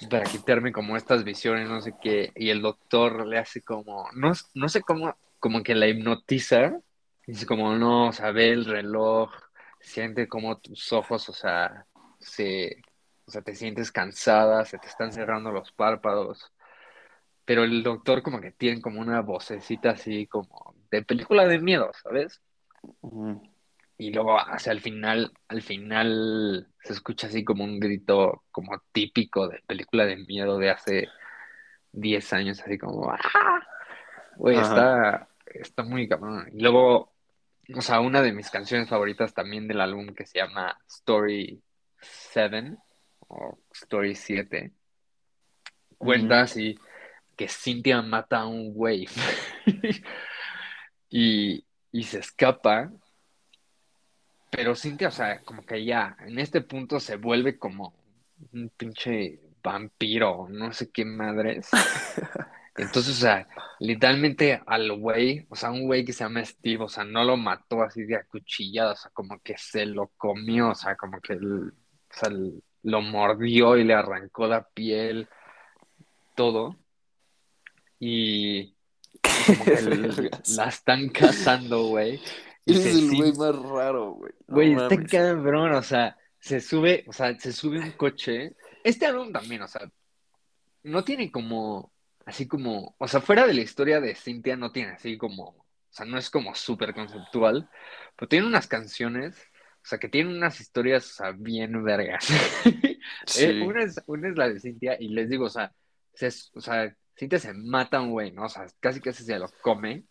para 0.09 0.23
quitarme 0.23 0.71
como 0.71 0.95
estas 0.95 1.23
visiones, 1.23 1.69
no 1.69 1.81
sé 1.81 1.93
qué, 2.01 2.31
y 2.35 2.49
el 2.49 2.61
doctor 2.61 3.27
le 3.27 3.37
hace 3.37 3.61
como, 3.61 4.07
no, 4.13 4.31
no 4.53 4.69
sé 4.69 4.81
cómo, 4.81 5.15
como 5.39 5.63
que 5.63 5.75
la 5.75 5.87
hipnotiza, 5.87 6.79
dice 7.27 7.45
como, 7.45 7.75
no, 7.75 8.07
o 8.09 8.11
sea, 8.13 8.31
ve 8.31 8.49
el 8.49 8.65
reloj, 8.65 9.31
siente 9.79 10.27
como 10.27 10.59
tus 10.59 10.93
ojos, 10.93 11.27
o 11.29 11.33
sea, 11.33 11.85
se, 12.19 12.81
o 13.31 13.33
sea, 13.33 13.41
te 13.41 13.55
sientes 13.55 13.93
cansada, 13.93 14.65
se 14.65 14.77
te 14.77 14.87
están 14.87 15.13
cerrando 15.13 15.53
los 15.53 15.71
párpados, 15.71 16.51
pero 17.45 17.63
el 17.63 17.81
doctor 17.81 18.21
como 18.21 18.41
que 18.41 18.51
tiene 18.51 18.81
como 18.81 18.99
una 18.99 19.21
vocecita 19.21 19.91
así 19.91 20.27
como 20.27 20.75
de 20.91 21.01
película 21.01 21.47
de 21.47 21.59
miedo, 21.59 21.89
¿sabes? 22.03 22.41
Y 23.97 24.11
luego 24.11 24.37
hacia 24.37 24.73
el 24.73 24.81
final, 24.81 25.31
al 25.47 25.61
final 25.61 26.67
se 26.83 26.91
escucha 26.91 27.27
así 27.27 27.45
como 27.45 27.63
un 27.63 27.79
grito 27.79 28.43
como 28.51 28.77
típico 28.91 29.47
de 29.47 29.63
película 29.65 30.05
de 30.05 30.17
miedo 30.17 30.57
de 30.57 30.69
hace 30.69 31.07
10 31.93 32.33
años, 32.33 32.59
así 32.59 32.77
como 32.77 33.13
¡ah! 33.13 33.61
Güey, 34.35 34.57
está, 34.57 35.29
está 35.45 35.83
muy 35.83 36.09
cabrón. 36.09 36.49
Y 36.53 36.61
luego, 36.61 37.13
o 37.73 37.81
sea, 37.81 38.01
una 38.01 38.21
de 38.21 38.33
mis 38.33 38.49
canciones 38.49 38.89
favoritas 38.89 39.33
también 39.33 39.69
del 39.69 39.79
álbum 39.79 40.07
que 40.13 40.25
se 40.25 40.39
llama 40.39 40.77
Story 40.85 41.63
7 42.01 42.75
o 43.31 43.57
Story 43.73 44.15
7, 44.15 44.71
cuenta 45.97 46.41
así 46.41 46.77
que 47.35 47.47
Cynthia 47.47 48.01
mata 48.01 48.41
a 48.41 48.47
un 48.47 48.73
güey. 48.73 49.07
Y, 51.13 51.65
y 51.91 52.03
se 52.03 52.19
escapa, 52.19 52.89
pero 54.49 54.75
Cynthia, 54.75 55.09
o 55.09 55.11
sea, 55.11 55.41
como 55.43 55.65
que 55.65 55.83
ya 55.83 56.15
en 56.25 56.39
este 56.39 56.61
punto 56.61 57.01
se 57.01 57.17
vuelve 57.17 57.59
como 57.59 57.93
un 58.53 58.69
pinche 58.69 59.41
vampiro, 59.61 60.47
no 60.49 60.71
sé 60.71 60.89
qué 60.89 61.03
madres. 61.03 61.69
Entonces, 62.77 63.17
o 63.17 63.19
sea, 63.21 63.45
literalmente 63.79 64.61
al 64.65 64.97
güey, 64.97 65.45
o 65.49 65.55
sea, 65.57 65.71
un 65.71 65.83
güey 65.85 66.05
que 66.05 66.13
se 66.13 66.23
llama 66.23 66.45
Steve, 66.45 66.85
o 66.85 66.87
sea, 66.87 67.03
no 67.03 67.25
lo 67.25 67.35
mató 67.35 67.83
así 67.83 68.03
de 68.03 68.15
acuchillado, 68.15 68.93
o 68.93 68.95
sea, 68.95 69.11
como 69.11 69.39
que 69.41 69.57
se 69.57 69.85
lo 69.85 70.07
comió, 70.15 70.69
o 70.69 70.75
sea, 70.75 70.95
como 70.95 71.19
que 71.19 71.33
el- 71.33 71.71
o 71.71 71.73
sea, 72.13 72.29
el- 72.29 72.63
lo 72.83 73.01
mordió 73.01 73.77
y 73.77 73.83
le 73.83 73.93
arrancó 73.93 74.47
la 74.47 74.67
piel, 74.69 75.27
todo. 76.35 76.77
Y, 77.99 78.73
como 79.21 79.65
que 79.65 79.73
el- 79.79 80.11
Vergas. 80.11 80.49
la 80.49 80.65
están 80.65 81.09
cazando, 81.09 81.83
güey. 81.87 82.19
Se 82.65 82.91
el 82.91 83.15
güey 83.15 83.33
más 83.33 83.55
raro, 83.55 84.11
güey. 84.11 84.33
No 84.47 84.55
Güey, 84.55 84.71
está 84.73 84.95
mames. 84.95 85.11
cabrón, 85.11 85.73
o 85.73 85.81
sea, 85.81 86.17
se 86.39 86.61
sube, 86.61 87.03
o 87.07 87.13
sea, 87.13 87.37
se 87.39 87.51
sube 87.51 87.79
un 87.79 87.91
coche. 87.91 88.55
Este 88.83 89.05
álbum 89.05 89.31
también, 89.31 89.61
o 89.63 89.67
sea, 89.67 89.89
no 90.83 91.03
tiene 91.03 91.31
como, 91.31 91.91
así 92.25 92.47
como, 92.47 92.95
o 92.97 93.07
sea, 93.07 93.19
fuera 93.21 93.45
de 93.47 93.53
la 93.53 93.61
historia 93.61 93.99
de 93.99 94.15
Cynthia, 94.15 94.55
no 94.55 94.71
tiene 94.71 94.91
así 94.91 95.17
como, 95.17 95.43
o 95.49 95.65
sea, 95.89 96.05
no 96.05 96.17
es 96.17 96.29
como 96.29 96.55
súper 96.55 96.93
conceptual, 96.93 97.69
pero 98.15 98.29
tiene 98.29 98.47
unas 98.47 98.67
canciones, 98.67 99.35
o 99.83 99.85
sea, 99.85 99.97
que 99.99 100.09
tienen 100.09 100.35
unas 100.37 100.59
historias, 100.61 101.05
o 101.11 101.13
sea, 101.15 101.31
bien 101.31 101.83
vergas. 101.83 102.27
Eh, 103.23 103.25
Sí. 103.25 103.45
una 103.61 103.83
es, 103.83 104.01
una 104.07 104.29
es 104.29 104.37
la 104.37 104.47
de 104.49 104.59
Cynthia, 104.59 104.95
y 104.99 105.09
les 105.09 105.29
digo, 105.29 105.45
o 105.45 105.49
sea, 105.49 105.71
se, 106.13 106.27
o 106.53 106.61
sea, 106.61 106.95
Cynthia 107.17 107.39
se 107.39 107.53
mata 107.53 107.97
a 107.97 108.01
un 108.01 108.11
güey, 108.11 108.31
¿no? 108.31 108.43
O 108.45 108.49
sea, 108.49 108.65
casi 108.79 109.01
casi 109.01 109.23
se 109.23 109.37
lo 109.39 109.49
come, 109.61 110.05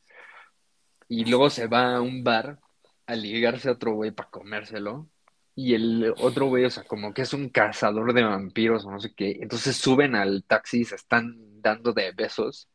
y 1.08 1.24
luego 1.24 1.50
se 1.50 1.66
va 1.66 1.96
a 1.96 2.00
un 2.00 2.22
bar 2.24 2.58
a 3.06 3.14
ligarse 3.16 3.68
a 3.68 3.72
otro 3.72 3.94
güey 3.94 4.12
para 4.12 4.30
comérselo. 4.30 5.08
Y 5.56 5.74
el 5.74 6.14
otro 6.18 6.46
güey, 6.46 6.64
o 6.64 6.70
sea, 6.70 6.84
como 6.84 7.12
que 7.12 7.22
es 7.22 7.32
un 7.34 7.48
cazador 7.50 8.12
de 8.14 8.22
vampiros 8.22 8.84
o 8.86 8.90
no 8.92 9.00
sé 9.00 9.12
qué. 9.14 9.38
Entonces 9.40 9.76
suben 9.76 10.14
al 10.14 10.44
taxi 10.44 10.80
y 10.80 10.84
se 10.84 10.94
están 10.94 11.60
dando 11.60 11.92
de 11.92 12.12
besos. 12.12 12.68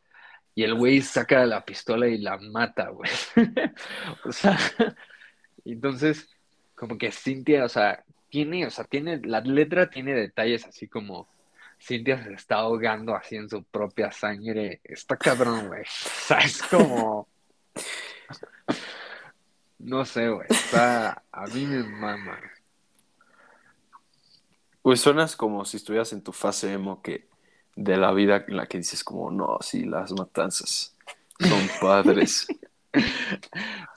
Y 0.54 0.64
el 0.64 0.76
güey 0.76 1.02
saca 1.02 1.46
la 1.46 1.64
pistola 1.66 2.08
y 2.08 2.18
la 2.20 2.38
mata, 2.38 2.90
güey. 2.90 3.10
O 4.26 4.32
sea, 4.32 4.58
entonces, 5.66 6.30
como 6.76 6.98
que 6.98 7.12
Cintia, 7.12 7.66
o 7.66 7.70
sea, 7.70 8.04
tiene, 8.30 8.66
o 8.66 8.72
sea, 8.72 8.86
tiene, 8.86 9.20
la 9.24 9.42
letra 9.42 9.90
tiene 9.90 10.14
detalles 10.14 10.66
así 10.66 10.88
como 10.88 11.28
Cintia 11.80 12.24
se 12.24 12.34
está 12.34 12.56
ahogando 12.56 13.16
así 13.16 13.36
en 13.36 13.50
su 13.50 13.64
propia 13.64 14.12
sangre. 14.12 14.82
Está 14.84 15.18
cabrón, 15.18 15.68
güey. 15.68 15.82
O 15.82 15.86
sea, 15.86 16.40
es 16.40 16.62
como. 16.64 17.28
No 19.80 20.06
sé, 20.06 20.30
güey. 20.30 20.48
Está. 20.50 21.24
A 21.32 21.46
mí 21.48 21.66
me 21.66 21.84
mama. 21.84 22.40
Pues 24.82 25.02
suenas 25.02 25.36
como 25.36 25.66
si 25.66 25.78
estuvieras 25.78 26.14
en 26.14 26.24
tu 26.24 26.32
fase 26.32 26.74
emo 26.74 27.02
que 27.02 27.28
de 27.76 27.98
la 27.98 28.12
vida 28.14 28.46
en 28.48 28.58
la 28.58 28.68
que 28.68 28.78
dices 28.78 29.04
como, 29.04 29.32
no, 29.32 29.58
sí, 29.62 29.84
las 29.84 30.12
matanzas 30.12 30.96
son 31.40 31.70
padres. 31.82 32.48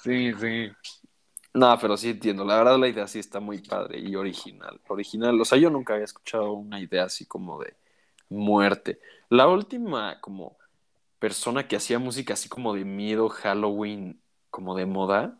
Sí, 0.02 0.32
sí. 0.40 0.72
No, 1.54 1.76
pero 1.80 1.96
sí 1.96 2.10
entiendo. 2.10 2.44
La 2.44 2.56
verdad 2.58 2.78
la 2.78 2.88
idea 2.88 3.06
sí 3.06 3.18
está 3.18 3.40
muy 3.40 3.58
padre 3.60 3.98
y 3.98 4.14
original. 4.14 4.80
Original. 4.88 5.40
O 5.40 5.44
sea, 5.44 5.58
yo 5.58 5.70
nunca 5.70 5.94
había 5.94 6.04
escuchado 6.04 6.52
una 6.52 6.80
idea 6.80 7.04
así 7.04 7.26
como 7.26 7.60
de 7.62 7.74
muerte. 8.28 9.00
La 9.28 9.48
última 9.48 10.20
como 10.20 10.56
persona 11.18 11.66
que 11.66 11.76
hacía 11.76 11.98
música 11.98 12.34
así 12.34 12.48
como 12.48 12.74
de 12.74 12.84
miedo, 12.84 13.28
Halloween, 13.28 14.20
como 14.50 14.76
de 14.76 14.86
moda, 14.86 15.38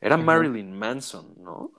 era. 0.00 0.16
Marilyn 0.16 0.76
Manson, 0.76 1.34
¿no? 1.38 1.70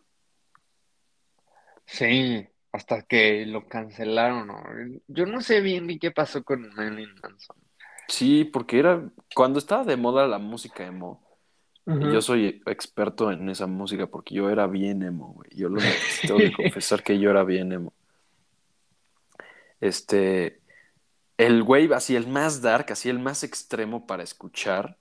Sí. 1.85 2.47
Hasta 2.71 3.01
que 3.03 3.45
lo 3.45 3.67
cancelaron, 3.67 4.47
¿no? 4.47 4.61
Yo 5.07 5.25
no 5.25 5.41
sé 5.41 5.61
bien 5.61 5.87
ni 5.87 5.97
qué 5.97 6.11
pasó 6.11 6.43
con 6.43 6.69
Marilyn 6.75 7.15
Manson. 7.21 7.57
Sí, 8.07 8.45
porque 8.45 8.79
era 8.79 9.09
cuando 9.33 9.59
estaba 9.59 9.83
de 9.83 9.97
moda 9.97 10.27
la 10.27 10.37
música 10.37 10.85
emo. 10.85 11.26
Y 11.87 12.11
yo 12.11 12.21
soy 12.21 12.61
experto 12.65 13.31
en 13.31 13.47
esa 13.49 13.65
música 13.65 14.07
porque 14.07 14.35
yo 14.35 14.49
era 14.49 14.67
bien 14.67 15.03
emo, 15.03 15.33
güey. 15.33 15.49
Yo 15.55 15.69
lo 15.69 15.81
tengo 16.21 16.37
que 16.37 16.51
confesar 16.53 17.01
que 17.01 17.17
yo 17.17 17.29
era 17.29 17.43
bien 17.45 17.71
emo. 17.71 17.93
Este, 19.79 20.59
el 21.37 21.63
güey 21.63 21.91
así, 21.93 22.15
el 22.17 22.27
más 22.27 22.61
dark, 22.61 22.87
así 22.91 23.09
el 23.09 23.19
más 23.19 23.43
extremo 23.43 24.05
para 24.05 24.23
escuchar, 24.23 24.97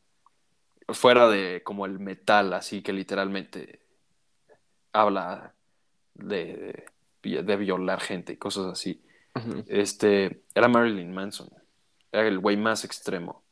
fuera 0.88 1.28
de 1.28 1.62
como 1.64 1.86
el 1.86 1.98
metal, 1.98 2.52
así 2.52 2.82
que 2.82 2.92
literalmente 2.92 3.80
habla 4.92 5.54
de, 6.14 6.86
de, 7.22 7.42
de 7.42 7.56
violar 7.56 8.00
gente 8.00 8.34
y 8.34 8.36
cosas 8.36 8.66
así. 8.66 9.02
Este, 9.66 10.42
era 10.54 10.68
Marilyn 10.68 11.12
Manson. 11.12 11.48
Era 12.12 12.28
el 12.28 12.38
güey 12.38 12.56
más 12.56 12.84
extremo. 12.84 13.42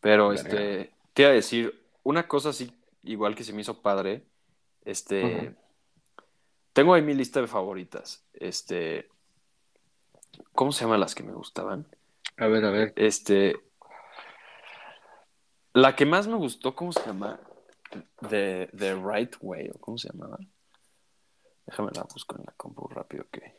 Pero 0.00 0.30
Verga. 0.30 0.42
este, 0.42 0.92
te 1.12 1.22
iba 1.22 1.30
a 1.30 1.34
decir, 1.34 1.80
una 2.02 2.26
cosa 2.26 2.50
así, 2.50 2.72
igual 3.02 3.34
que 3.34 3.44
se 3.44 3.52
me 3.52 3.60
hizo 3.60 3.82
padre, 3.82 4.24
este, 4.84 5.54
tengo 6.72 6.94
ahí 6.94 7.02
mi 7.02 7.14
lista 7.14 7.40
de 7.40 7.46
favoritas. 7.46 8.24
Este, 8.32 9.08
¿cómo 10.52 10.72
se 10.72 10.84
llaman 10.84 11.00
las 11.00 11.14
que 11.14 11.22
me 11.22 11.32
gustaban? 11.32 11.86
A 12.36 12.46
ver, 12.46 12.64
a 12.64 12.70
ver. 12.70 12.92
Este, 12.96 13.56
la 15.72 15.94
que 15.94 16.06
más 16.06 16.26
me 16.26 16.36
gustó, 16.36 16.74
¿cómo 16.74 16.92
se 16.92 17.04
llama? 17.04 17.40
The, 18.28 18.70
The 18.76 18.94
Right 18.94 19.36
Way, 19.40 19.70
¿o 19.74 19.78
cómo 19.78 19.98
se 19.98 20.08
llamaba? 20.08 20.38
Déjame 21.66 21.90
la 21.94 22.02
busco 22.04 22.36
en 22.36 22.44
la 22.46 22.52
compu 22.56 22.88
rápido 22.88 23.26
que 23.30 23.54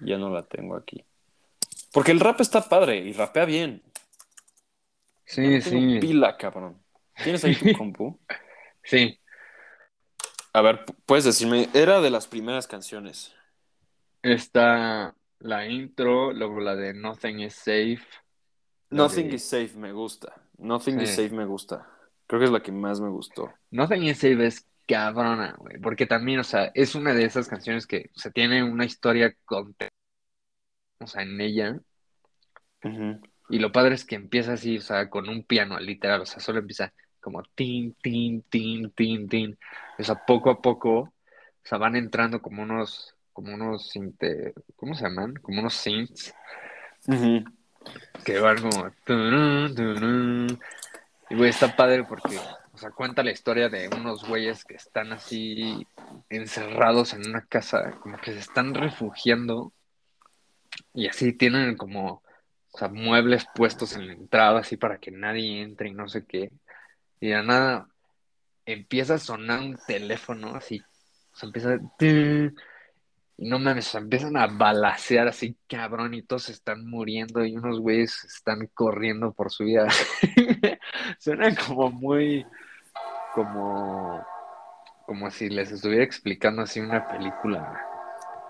ya 0.00 0.18
no 0.18 0.30
la 0.30 0.42
tengo 0.42 0.74
aquí. 0.74 1.04
Porque 1.92 2.10
el 2.10 2.20
rap 2.20 2.40
está 2.40 2.68
padre 2.68 2.96
y 2.98 3.12
rapea 3.12 3.44
bien. 3.44 3.82
Sí, 5.34 5.40
no 5.56 5.60
sí. 5.62 5.98
pila, 6.00 6.36
cabrón. 6.36 6.82
¿Tienes 7.22 7.44
ahí 7.44 7.54
tu 7.54 7.72
compu? 7.78 8.20
Sí. 8.84 9.18
A 10.52 10.60
ver, 10.60 10.84
pu- 10.84 10.94
puedes 11.06 11.24
decirme, 11.24 11.68
era 11.72 12.00
de 12.00 12.10
las 12.10 12.26
primeras 12.26 12.66
canciones. 12.66 13.34
Está 14.22 15.14
la 15.38 15.66
intro, 15.66 16.32
luego 16.32 16.60
la 16.60 16.76
de 16.76 16.94
Nothing 16.94 17.40
is 17.40 17.54
Safe. 17.54 18.00
Nothing 18.90 19.30
de- 19.30 19.36
is 19.36 19.44
Safe 19.44 19.72
me 19.76 19.92
gusta. 19.92 20.34
Nothing 20.58 21.00
is. 21.00 21.10
Safe 21.10 21.30
me 21.30 21.46
gusta. 21.46 21.88
Creo 22.26 22.38
que 22.40 22.44
es 22.44 22.52
la 22.52 22.62
que 22.62 22.72
más 22.72 23.00
me 23.00 23.08
gustó. 23.08 23.52
Nothing 23.70 24.04
is 24.04 24.18
Safe 24.18 24.46
es 24.46 24.66
cabrona, 24.86 25.54
güey. 25.58 25.78
Porque 25.78 26.06
también, 26.06 26.40
o 26.40 26.44
sea, 26.44 26.70
es 26.74 26.94
una 26.94 27.14
de 27.14 27.24
esas 27.24 27.48
canciones 27.48 27.86
que, 27.86 28.10
o 28.14 28.18
sea, 28.18 28.30
tiene 28.30 28.62
una 28.62 28.84
historia 28.84 29.34
con, 29.44 29.74
o 31.00 31.06
sea, 31.06 31.22
en 31.22 31.40
ella. 31.40 31.80
Ujú. 32.84 33.20
Y 33.52 33.58
lo 33.58 33.70
padre 33.70 33.94
es 33.94 34.06
que 34.06 34.14
empieza 34.14 34.54
así, 34.54 34.78
o 34.78 34.80
sea, 34.80 35.10
con 35.10 35.28
un 35.28 35.42
piano, 35.42 35.78
literal. 35.78 36.22
O 36.22 36.26
sea, 36.26 36.40
solo 36.40 36.60
empieza 36.60 36.90
como 37.20 37.42
tin, 37.54 37.94
tin, 38.00 38.40
tin, 38.48 38.90
tin, 38.92 39.28
tin. 39.28 39.58
O 39.98 40.02
sea, 40.02 40.24
poco 40.24 40.48
a 40.48 40.62
poco, 40.62 41.00
o 41.00 41.12
sea, 41.62 41.76
van 41.76 41.94
entrando 41.94 42.40
como 42.40 42.62
unos, 42.62 43.14
como 43.34 43.52
unos, 43.52 43.92
¿cómo 44.74 44.94
se 44.94 45.04
llaman? 45.04 45.34
Como 45.34 45.60
unos 45.60 45.74
synths. 45.74 46.34
Ujú. 47.06 47.44
que 48.24 48.38
van 48.40 48.56
como 48.62 48.90
turun, 49.04 49.74
turun. 49.74 50.60
y 51.28 51.34
güey 51.34 51.50
está 51.50 51.76
padre 51.76 52.04
porque 52.04 52.38
o 52.72 52.78
sea 52.78 52.90
cuenta 52.92 53.24
la 53.24 53.32
historia 53.32 53.68
de 53.68 53.88
unos 53.88 54.24
güeyes 54.26 54.64
que 54.64 54.76
están 54.76 55.12
así 55.12 55.84
encerrados 56.30 57.12
en 57.12 57.28
una 57.28 57.44
casa 57.44 57.90
como 58.00 58.18
que 58.18 58.32
se 58.32 58.38
están 58.38 58.72
refugiando 58.72 59.72
y 60.94 61.08
así 61.08 61.32
tienen 61.32 61.76
como 61.76 62.21
o 62.72 62.78
sea 62.78 62.88
muebles 62.88 63.46
puestos 63.54 63.94
en 63.96 64.06
la 64.06 64.12
entrada 64.14 64.60
así 64.60 64.76
para 64.76 64.98
que 64.98 65.10
nadie 65.10 65.62
entre 65.62 65.88
y 65.88 65.94
no 65.94 66.08
sé 66.08 66.24
qué 66.26 66.50
y 67.20 67.28
de 67.28 67.42
nada 67.42 67.88
empieza 68.66 69.14
a 69.14 69.18
sonar 69.18 69.60
un 69.60 69.78
teléfono 69.86 70.54
así 70.54 70.82
o 71.32 71.36
sea 71.36 71.46
empieza 71.48 71.74
a... 71.74 71.78
Y 73.38 73.48
no 73.48 73.58
mames, 73.58 73.88
o 73.88 73.90
sea, 73.92 74.00
empiezan 74.00 74.36
a 74.36 74.46
balacear 74.46 75.26
así, 75.26 75.56
cabrón, 75.66 76.14
y 76.14 76.22
todos 76.22 76.48
están 76.50 76.86
muriendo 76.86 77.44
y 77.44 77.56
unos 77.56 77.80
güeyes 77.80 78.24
están 78.24 78.68
corriendo 78.74 79.32
por 79.32 79.50
su 79.50 79.64
vida. 79.64 79.88
Suena 81.18 81.52
como 81.56 81.90
muy, 81.90 82.46
como, 83.34 84.24
como 85.06 85.30
si 85.30 85.48
les 85.48 85.72
estuviera 85.72 86.04
explicando 86.04 86.62
así 86.62 86.78
una 86.78 87.08
película. 87.08 87.80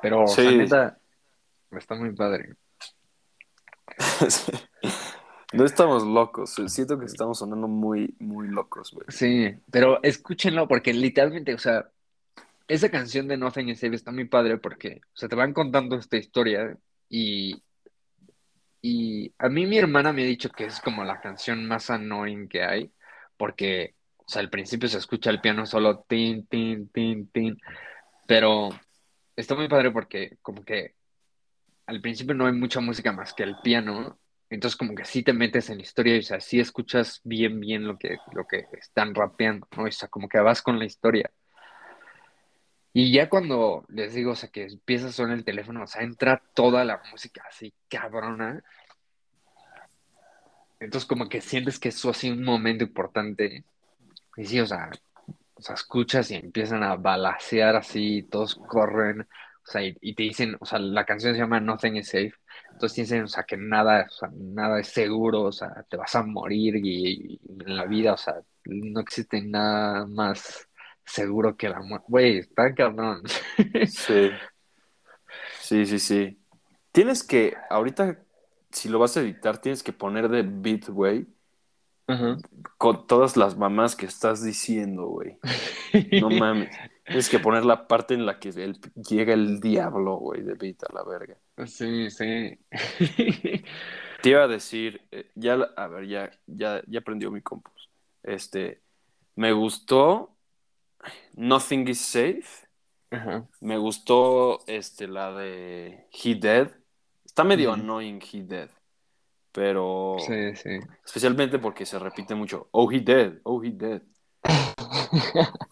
Pero, 0.02 0.24
o 0.24 0.26
sea, 0.26 0.50
Sí. 0.50 0.56
neta, 0.58 0.98
está 1.70 1.94
muy 1.94 2.12
padre. 2.12 2.54
No 5.52 5.66
estamos 5.66 6.02
locos, 6.02 6.55
siento 6.68 6.98
que 6.98 7.05
estamos 7.05 7.38
sonando 7.38 7.68
muy, 7.68 8.14
muy 8.18 8.48
locos. 8.48 8.96
Sí, 9.09 9.55
pero 9.70 10.02
escúchenlo 10.02 10.66
porque 10.66 10.94
literalmente, 10.94 11.52
o 11.52 11.59
sea, 11.59 11.90
esa 12.68 12.90
canción 12.90 13.28
de 13.28 13.37
Nothing 13.37 13.68
is 13.68 13.81
Safe 13.81 13.94
está 13.94 14.12
muy 14.12 14.24
padre 14.24 14.57
porque, 14.57 15.02
o 15.05 15.16
sea, 15.16 15.28
te 15.28 15.37
van 15.37 15.52
contando 15.52 15.96
esta 15.96 16.16
historia 16.16 16.74
y, 17.11 17.62
y 18.81 19.35
a 19.38 19.50
mí 19.50 19.66
mi 19.66 19.76
hermana 19.76 20.14
me 20.14 20.22
ha 20.22 20.26
dicho 20.26 20.48
que 20.48 20.64
es 20.64 20.81
como 20.81 21.05
la 21.05 21.20
canción 21.20 21.66
más 21.68 21.90
annoying 21.90 22.48
que 22.48 22.62
hay 22.62 22.90
porque, 23.37 23.94
o 24.16 24.24
sea, 24.26 24.40
al 24.40 24.48
principio 24.48 24.88
se 24.88 24.98
escucha 24.98 25.28
el 25.28 25.42
piano 25.42 25.66
solo 25.66 26.00
tin, 26.09 26.46
tin, 26.46 26.88
tin, 26.88 27.28
tin, 27.28 27.59
pero 28.26 28.70
está 29.37 29.55
muy 29.55 29.68
padre 29.68 29.90
porque 29.90 30.38
como 30.40 30.64
que 30.64 30.94
al 31.86 32.00
principio 32.00 32.34
no 32.34 32.46
hay 32.46 32.52
mucha 32.52 32.80
música 32.80 33.12
más 33.12 33.34
que 33.34 33.42
el 33.42 33.56
piano, 33.62 34.18
entonces 34.50 34.76
como 34.76 34.94
que 34.94 35.04
sí 35.04 35.22
te 35.22 35.32
metes 35.32 35.70
en 35.70 35.78
la 35.78 35.82
historia 35.82 36.16
y 36.16 36.20
o 36.20 36.22
sea, 36.22 36.40
sí 36.40 36.60
escuchas 36.60 37.20
bien, 37.24 37.58
bien 37.60 37.86
lo 37.86 37.98
que, 37.98 38.18
lo 38.32 38.46
que 38.46 38.66
están 38.78 39.14
rapeando, 39.14 39.66
¿no? 39.76 39.84
O 39.84 39.90
sea, 39.90 40.08
como 40.08 40.28
que 40.28 40.38
vas 40.38 40.62
con 40.62 40.78
la 40.78 40.84
historia. 40.84 41.30
Y 42.92 43.10
ya 43.12 43.30
cuando 43.30 43.84
les 43.88 44.12
digo, 44.14 44.32
o 44.32 44.36
sea, 44.36 44.50
que 44.50 44.64
empieza 44.64 45.08
a 45.08 45.12
sonar 45.12 45.38
el 45.38 45.44
teléfono, 45.44 45.84
o 45.84 45.86
sea, 45.86 46.02
entra 46.02 46.42
toda 46.54 46.84
la 46.84 47.00
música 47.10 47.42
así 47.48 47.72
cabrona. 47.88 48.62
Entonces 50.78 51.08
como 51.08 51.28
que 51.28 51.40
sientes 51.40 51.78
que 51.78 51.88
eso 51.88 52.10
así 52.10 52.30
un 52.30 52.44
momento 52.44 52.84
importante. 52.84 53.64
Y 54.36 54.44
sí, 54.44 54.60
o 54.60 54.66
sea, 54.66 54.90
o 55.54 55.62
sea, 55.62 55.74
escuchas 55.74 56.30
y 56.30 56.34
empiezan 56.34 56.82
a 56.82 56.96
balacear 56.96 57.76
así, 57.76 58.22
todos 58.24 58.56
corren, 58.56 59.26
o 59.66 59.70
sea, 59.70 59.83
y, 59.83 59.96
y 60.01 60.14
te 60.14 60.25
dicen, 60.25 60.57
o 60.61 60.66
sea, 60.66 60.79
la 60.79 61.05
canción 61.05 61.35
se 61.35 61.40
llama 61.40 61.61
Nothing 61.61 61.96
is 61.96 62.09
Safe, 62.09 62.35
entonces 62.72 62.96
te 62.96 63.03
dicen, 63.03 63.22
o 63.25 63.29
sea, 63.29 63.44
que 63.44 63.57
nada, 63.57 64.07
o 64.09 64.12
sea, 64.12 64.31
nada 64.35 64.81
es 64.81 64.88
seguro, 64.88 65.42
o 65.42 65.53
sea, 65.53 65.85
te 65.88 65.96
vas 65.96 66.14
a 66.14 66.22
morir 66.22 66.77
y, 66.77 67.35
y 67.35 67.40
en 67.64 67.77
la 67.77 67.87
vida, 67.87 68.14
o 68.14 68.16
sea, 68.16 68.40
no 68.64 69.01
existe 69.01 69.40
nada 69.42 70.07
más 70.07 70.68
seguro 71.05 71.57
que 71.57 71.68
la 71.68 71.81
muerte. 71.81 72.07
Güey, 72.09 72.38
está 72.38 72.75
cabrón. 72.75 73.22
Sí, 73.87 74.31
sí, 75.61 75.87
sí, 75.87 75.98
sí. 75.98 76.38
Tienes 76.92 77.22
que, 77.22 77.57
ahorita, 77.70 78.18
si 78.70 78.88
lo 78.88 78.98
vas 78.98 79.16
a 79.16 79.20
editar, 79.20 79.59
tienes 79.59 79.83
que 79.83 79.92
poner 79.92 80.29
de 80.29 80.42
beat, 80.42 80.88
güey, 80.88 81.27
con 82.77 83.07
todas 83.07 83.37
las 83.37 83.57
mamás 83.57 83.96
que 83.96 84.07
estás 84.07 84.42
diciendo, 84.42 85.07
güey. 85.07 85.38
No 86.20 86.29
mames. 86.31 86.75
Tienes 87.04 87.28
que 87.28 87.38
poner 87.40 87.64
la 87.64 87.86
parte 87.88 88.14
en 88.14 88.24
la 88.26 88.38
que 88.38 88.50
el- 88.50 88.78
llega 88.94 89.34
el 89.34 89.58
diablo, 89.60 90.16
güey, 90.16 90.42
de 90.42 90.54
beat 90.54 90.84
a 90.88 90.92
la 90.94 91.02
verga. 91.04 91.36
Sí, 91.66 92.10
sí. 92.10 92.58
Te 94.22 94.28
iba 94.28 94.44
a 94.44 94.48
decir, 94.48 95.00
eh, 95.10 95.30
ya, 95.34 95.54
a 95.76 95.88
ver, 95.88 96.06
ya, 96.06 96.30
ya, 96.46 96.80
ya 96.86 97.00
prendió 97.00 97.30
mi 97.32 97.42
compus. 97.42 97.90
Este, 98.22 98.82
me 99.34 99.52
gustó 99.52 100.36
Nothing 101.34 101.88
is 101.88 102.00
Safe. 102.00 102.68
Ajá. 103.10 103.46
Me 103.60 103.76
gustó 103.78 104.60
este, 104.68 105.08
la 105.08 105.32
de 105.32 106.06
He 106.12 106.36
Dead. 106.36 106.70
Está 107.24 107.42
medio 107.44 107.72
annoying 107.72 108.20
He 108.32 108.42
Dead. 108.42 108.70
Pero 109.50 110.16
Sí, 110.20 110.54
sí. 110.56 110.78
especialmente 111.04 111.58
porque 111.58 111.84
se 111.84 111.98
repite 111.98 112.34
mucho. 112.34 112.68
Oh, 112.70 112.90
he 112.90 113.00
dead, 113.00 113.34
oh, 113.42 113.62
he 113.62 113.70
dead. 113.70 114.02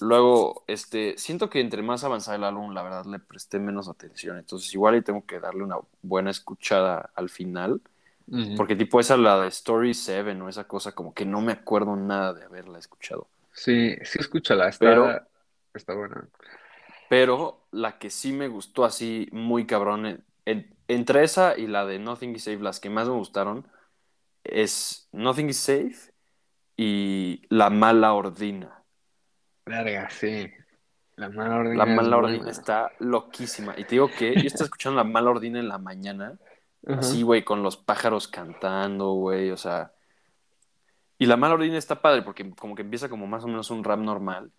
Luego, 0.00 0.64
este, 0.66 1.16
siento 1.18 1.50
que 1.50 1.60
entre 1.60 1.82
más 1.82 2.04
avanzaba 2.04 2.36
el 2.36 2.44
álbum, 2.44 2.72
la 2.72 2.82
verdad 2.82 3.04
le 3.06 3.18
presté 3.18 3.58
menos 3.58 3.88
atención. 3.88 4.38
Entonces, 4.38 4.72
igual 4.74 4.96
y 4.96 5.02
tengo 5.02 5.24
que 5.26 5.40
darle 5.40 5.62
una 5.62 5.76
buena 6.02 6.30
escuchada 6.30 7.10
al 7.14 7.28
final. 7.28 7.80
Porque 8.56 8.76
tipo 8.76 9.00
esa, 9.00 9.16
la 9.16 9.40
de 9.40 9.48
Story 9.48 9.92
7 9.92 10.40
o 10.40 10.48
esa 10.48 10.64
cosa, 10.64 10.92
como 10.92 11.12
que 11.12 11.24
no 11.26 11.40
me 11.40 11.50
acuerdo 11.52 11.96
nada 11.96 12.32
de 12.32 12.44
haberla 12.44 12.78
escuchado. 12.78 13.26
Sí, 13.52 13.96
sí, 14.04 14.18
escúchala, 14.20 14.68
está, 14.68 14.86
Pero- 14.86 15.20
está 15.74 15.94
buena. 15.94 16.28
Pero 17.08 17.66
la 17.72 17.98
que 17.98 18.08
sí 18.08 18.32
me 18.32 18.46
gustó 18.46 18.84
así 18.84 19.28
muy 19.32 19.66
cabrón, 19.66 20.06
en- 20.06 20.24
en- 20.44 20.72
entre 20.86 21.24
esa 21.24 21.58
y 21.58 21.66
la 21.66 21.84
de 21.86 21.98
Nothing 21.98 22.36
is 22.36 22.44
Safe, 22.44 22.58
las 22.60 22.78
que 22.78 22.88
más 22.88 23.08
me 23.08 23.14
gustaron, 23.14 23.66
es 24.44 25.08
Nothing 25.10 25.48
is 25.50 25.56
Safe 25.58 26.12
y 26.76 27.42
La 27.48 27.68
Mala 27.68 28.12
Ordina. 28.14 28.79
Verga, 29.66 30.08
sí. 30.10 30.50
La 31.16 31.28
mala 31.28 31.56
orden 31.56 31.76
La 31.76 31.84
buena. 31.84 32.16
Ordina 32.16 32.50
está 32.50 32.92
loquísima. 32.98 33.74
Y 33.76 33.84
te 33.84 33.90
digo 33.90 34.08
que 34.10 34.34
yo 34.34 34.46
estaba 34.46 34.64
escuchando 34.64 34.96
La 34.96 35.04
Mala 35.04 35.30
Ordina 35.30 35.58
en 35.58 35.68
la 35.68 35.78
mañana, 35.78 36.38
Ajá. 36.86 37.00
así, 37.00 37.22
güey, 37.22 37.44
con 37.44 37.62
los 37.62 37.76
pájaros 37.76 38.28
cantando, 38.28 39.12
güey, 39.12 39.50
o 39.50 39.56
sea... 39.56 39.92
Y 41.18 41.26
La 41.26 41.36
Mala 41.36 41.54
Ordina 41.54 41.76
está 41.76 42.00
padre 42.00 42.22
porque 42.22 42.48
como 42.54 42.74
que 42.74 42.82
empieza 42.82 43.10
como 43.10 43.26
más 43.26 43.44
o 43.44 43.48
menos 43.48 43.70
un 43.70 43.84
rap 43.84 43.98
normal 44.00 44.52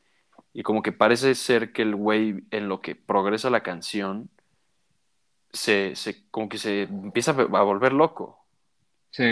y 0.54 0.62
como 0.64 0.84
que 0.84 0.92
parece 0.92 1.34
ser 1.34 1.74
que 1.74 1.82
el 1.82 1.96
güey 1.96 2.44
en 2.52 2.70
lo 2.70 2.82
que 2.82 2.96
progresa 2.96 3.50
la 3.50 3.64
canción 3.64 4.30
se, 5.52 5.96
se 5.96 6.30
como 6.30 6.50
que 6.50 6.60
se 6.60 6.84
empieza 6.84 7.32
a 7.32 7.64
volver 7.64 7.94
loco 7.94 8.42
Sí. 9.12 9.24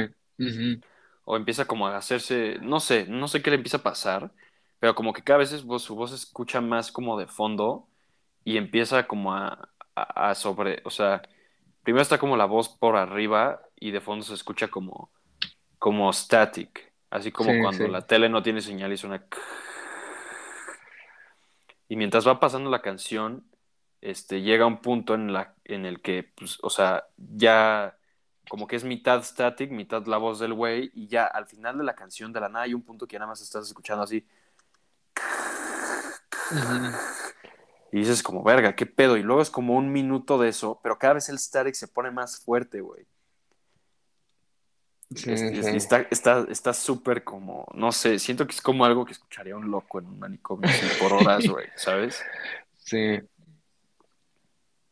O 1.24 1.38
empieza 1.38 1.66
como 1.66 1.88
a 1.88 1.98
hacerse, 1.98 2.58
no 2.62 2.80
sé, 2.80 3.06
no 3.08 3.28
sé 3.28 3.42
qué 3.42 3.50
le 3.50 3.58
empieza 3.58 3.78
a 3.78 3.84
pasar, 3.84 4.32
pero 4.80 4.96
como 4.96 5.14
que 5.14 5.24
cada 5.24 5.40
vez 5.40 5.52
es- 5.54 5.62
su 5.84 5.96
voz 5.96 6.12
se 6.12 6.16
escucha 6.18 6.62
más 6.62 6.92
como 6.92 7.18
de 7.20 7.28
fondo 7.28 7.88
y 8.44 8.58
empieza 8.58 9.08
como 9.08 9.34
a, 9.36 9.70
a- 9.96 10.30
a 10.32 10.36
sobre, 10.36 10.82
o 10.86 10.90
sea, 10.90 11.22
primero 11.84 12.02
está 12.04 12.18
como 12.20 12.38
la 12.38 12.46
voz 12.46 12.70
por 12.70 12.96
arriba 12.98 13.62
y 13.78 13.92
de 13.92 14.02
fondo 14.02 14.26
se 14.26 14.34
escucha 14.36 14.70
como, 14.70 15.12
como 15.80 16.12
static, 16.14 16.94
así 17.12 17.32
como 17.32 17.58
Sí, 17.58 17.60
cuando 17.60 17.88
sí. 17.88 17.90
la 17.90 18.08
tele 18.08 18.30
no 18.30 18.44
tiene 18.44 18.62
señal 18.62 18.94
y 18.94 18.98
suena... 18.98 19.26
Y 21.88 21.96
mientras 21.96 22.28
va 22.28 22.40
pasando 22.40 22.70
la 22.70 22.82
canción, 22.82 23.46
este, 24.02 24.42
llega 24.42 24.66
un 24.66 24.82
punto 24.82 25.16
en, 25.16 25.34
la, 25.34 25.56
en 25.66 25.86
el 25.86 26.02
que, 26.02 26.24
pues, 26.24 26.60
o 26.62 26.70
sea, 26.70 27.06
ya 27.18 27.98
como 28.48 28.68
que 28.68 28.76
es 28.76 28.84
mitad 28.84 29.24
static, 29.24 29.72
mitad 29.72 30.06
la 30.08 30.18
voz 30.18 30.40
del 30.40 30.54
güey, 30.54 30.92
y 30.94 31.08
ya 31.08 31.26
al 31.26 31.48
final 31.48 31.78
de 31.78 31.84
la 31.84 31.96
canción 31.96 32.32
de 32.34 32.40
la 32.42 32.50
nada 32.50 32.66
hay 32.66 32.74
un 32.74 32.84
punto 32.84 33.08
que 33.08 33.18
nada 33.20 33.30
más 33.30 33.42
estás 33.42 33.68
escuchando 33.68 34.04
así, 34.04 34.26
Y 37.92 38.00
dices 38.00 38.22
como, 38.22 38.44
verga, 38.44 38.76
qué 38.76 38.86
pedo, 38.86 39.18
y 39.18 39.24
luego 39.24 39.42
es 39.42 39.50
como 39.50 39.76
un 39.76 39.92
minuto 39.92 40.38
de 40.38 40.50
eso, 40.50 40.80
pero 40.84 41.00
cada 41.00 41.16
vez 41.16 41.30
el 41.30 41.40
static 41.40 41.74
se 41.74 41.88
pone 41.88 42.12
más 42.12 42.40
fuerte, 42.40 42.82
güey. 42.82 43.06
Sí, 45.16 45.32
Es- 45.32 45.66
está 45.66 46.02
está 46.12 46.46
está 46.50 46.74
súper 46.74 47.24
como, 47.24 47.66
no 47.74 47.92
sé, 47.92 48.20
siento 48.20 48.46
que 48.46 48.54
es 48.54 48.62
como 48.62 48.86
algo 48.86 49.06
que 49.06 49.14
escucharía 49.14 49.56
un 49.56 49.72
loco 49.72 49.98
en 50.00 50.06
un 50.06 50.20
manicomio 50.20 50.70
por 51.00 51.14
horas, 51.14 51.48
güey, 51.48 51.68
¿sabes? 51.76 52.24
Sí. 52.78 53.20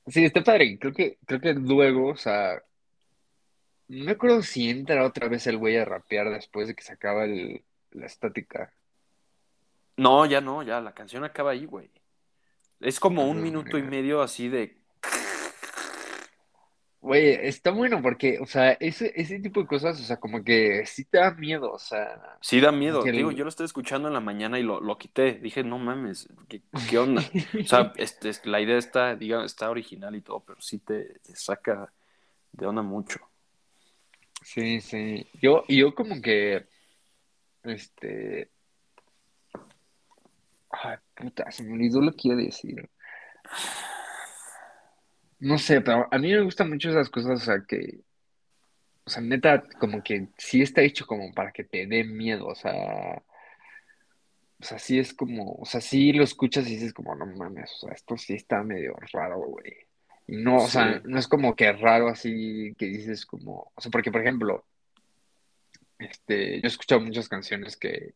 Sí, 0.05 0.23
está 0.23 0.43
padre. 0.43 0.77
Creo 0.77 0.93
que, 0.93 1.17
creo 1.25 1.41
que 1.41 1.53
luego, 1.53 2.09
o 2.09 2.15
sea, 2.15 2.61
no 3.87 4.05
me 4.05 4.11
acuerdo 4.11 4.43
si 4.43 4.69
entra 4.69 5.03
otra 5.03 5.27
vez 5.27 5.47
el 5.47 5.57
güey 5.57 5.77
a 5.77 5.85
rapear 5.85 6.29
después 6.29 6.67
de 6.67 6.75
que 6.75 6.83
se 6.83 6.93
acaba 6.93 7.23
el, 7.25 7.63
la 7.91 8.05
estática. 8.05 8.71
No, 9.97 10.25
ya 10.25 10.41
no, 10.41 10.63
ya, 10.63 10.79
la 10.81 10.93
canción 10.93 11.23
acaba 11.23 11.51
ahí, 11.51 11.65
güey. 11.65 11.89
Es 12.79 12.99
como 12.99 13.27
un 13.29 13.37
Ah, 13.37 13.41
minuto 13.41 13.77
y 13.77 13.83
medio 13.83 14.21
así 14.21 14.49
de 14.49 14.77
Güey, 17.01 17.29
está 17.47 17.71
bueno 17.71 18.01
porque, 18.01 18.39
o 18.39 18.45
sea, 18.45 18.71
ese, 18.73 19.13
ese 19.15 19.39
tipo 19.39 19.61
de 19.61 19.67
cosas, 19.67 19.99
o 19.99 20.03
sea, 20.03 20.17
como 20.19 20.43
que 20.43 20.85
sí 20.85 21.05
te 21.05 21.19
da 21.19 21.31
miedo, 21.33 21.71
o 21.71 21.79
sea, 21.79 22.39
Sí, 22.41 22.61
da 22.61 22.71
miedo. 22.71 23.09
Digo, 23.11 23.31
yo 23.31 23.43
lo 23.43 23.49
estoy 23.49 23.65
escuchando 23.65 24.07
en 24.07 24.13
la 24.13 24.19
mañana 24.19 24.59
y 24.59 24.63
lo, 24.63 24.79
lo 24.79 24.97
quité. 24.97 25.33
Dije, 25.33 25.63
no 25.63 25.77
mames, 25.79 26.29
¿qué, 26.47 26.61
qué 26.85 26.97
onda? 26.99 27.33
O 27.63 27.67
sea, 27.67 27.91
este, 27.97 28.29
es- 28.29 28.45
la 28.45 28.61
idea 28.61 28.77
está, 28.77 29.15
diga, 29.15 29.43
está 29.45 29.69
original 29.69 30.15
y 30.15 30.21
todo, 30.21 30.41
pero 30.45 30.61
sí 30.61 30.79
te, 30.79 31.19
te 31.19 31.35
saca 31.35 31.91
de 32.53 32.65
onda 32.67 32.81
mucho. 32.83 33.19
Sí, 34.43 34.81
sí. 34.81 35.27
Yo, 35.41 35.63
yo 35.67 35.93
como 35.95 36.21
que, 36.21 36.67
este, 37.63 38.51
ay, 40.69 40.97
puta, 41.15 41.51
se 41.51 41.63
me 41.63 41.73
olvidó 41.73 42.01
lo 42.01 42.11
que 42.11 42.29
iba 42.29 42.35
a 42.35 42.43
decir. 42.43 42.89
No 45.39 45.57
sé, 45.57 45.81
pero 45.81 46.07
a 46.11 46.17
mí 46.17 46.31
me 46.31 46.41
gustan 46.41 46.69
mucho 46.69 46.89
esas 46.89 47.09
cosas, 47.09 47.41
o 47.41 47.45
sea, 47.45 47.63
que, 47.67 47.99
o 49.05 49.09
sea, 49.09 49.21
neta, 49.21 49.63
como 49.79 50.03
que 50.03 50.29
sí 50.37 50.61
está 50.61 50.81
hecho 50.81 51.05
como 51.05 51.31
para 51.33 51.51
que 51.51 51.63
te 51.63 51.85
dé 51.85 52.03
miedo, 52.03 52.47
o 52.47 52.55
sea, 52.55 53.23
o 54.59 54.65
sea, 54.65 54.79
sí 54.79 54.97
es 54.97 55.13
como, 55.13 55.53
o 55.53 55.65
sea, 55.65 55.79
sí 55.81 56.11
lo 56.13 56.23
escuchas 56.23 56.67
y 56.67 56.71
dices 56.71 56.93
como, 56.93 57.15
no 57.15 57.25
mames, 57.25 57.71
o 57.75 57.87
sea, 57.87 57.93
esto 57.93 58.17
sí 58.17 58.33
está 58.33 58.63
medio 58.63 58.95
raro, 59.13 59.39
güey. 59.39 59.73
Y 60.27 60.37
no, 60.37 60.57
o 60.57 60.67
sea, 60.67 61.01
no 61.05 61.17
es 61.19 61.27
como 61.27 61.55
que 61.55 61.71
raro 61.71 62.09
así 62.09 62.75
que 62.77 62.87
dices 62.87 63.25
como, 63.25 63.71
o 63.75 63.81
sea, 63.81 63.91
porque 63.91 64.11
por 64.11 64.21
ejemplo, 64.21 64.65
este, 65.99 66.59
yo 66.59 66.65
he 66.65 66.67
escuchado 66.67 67.01
muchas 67.01 67.29
canciones 67.29 67.77
que, 67.77 68.13